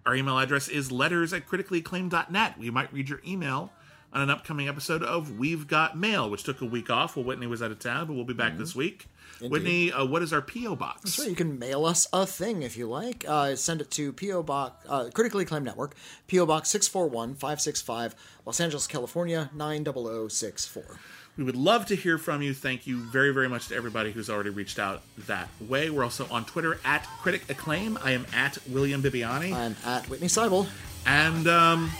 [0.04, 2.58] Our email address is letters at criticallyacclaimed.net.
[2.58, 3.72] We might read your email
[4.12, 7.46] on an upcoming episode of We've Got Mail, which took a week off while Witney
[7.46, 9.06] was out of town, but we'll be back this week.
[9.50, 10.76] Witney, uh, what is our P.O.
[10.76, 11.14] box?
[11.14, 13.24] So you can mail us a thing if you like.
[13.26, 15.94] Uh, send it to PO Box uh, Critically Acclaimed Network,
[16.30, 18.14] PO Box six four one five six five,
[18.46, 20.98] Los Angeles, California nine double o six four.
[21.36, 22.52] We would love to hear from you.
[22.52, 25.88] Thank you very, very much to everybody who's already reached out that way.
[25.88, 27.98] We're also on Twitter at Critic Acclaim.
[28.04, 29.54] I am at William Bibbiani.
[29.54, 30.68] I'm at Witney Seibold.
[31.06, 31.90] and um,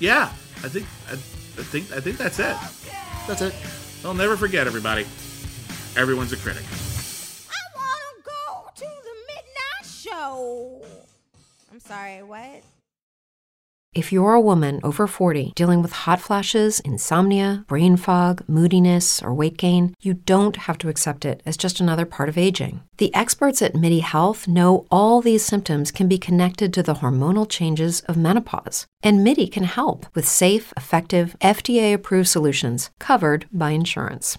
[0.00, 0.32] yeah,
[0.64, 2.56] I think I, I think I think that's it.
[3.26, 3.54] That's it.
[4.04, 5.04] I'll never forget everybody.
[5.96, 6.64] Everyone's a critic.
[7.50, 10.82] I wanna go to the midnight show.
[11.72, 12.62] I'm sorry, what?
[13.94, 19.34] If you're a woman over 40 dealing with hot flashes, insomnia, brain fog, moodiness, or
[19.34, 22.82] weight gain, you don't have to accept it as just another part of aging.
[22.98, 27.48] The experts at MIDI Health know all these symptoms can be connected to the hormonal
[27.48, 28.86] changes of menopause.
[29.02, 34.38] And MIDI can help with safe, effective, FDA approved solutions covered by insurance.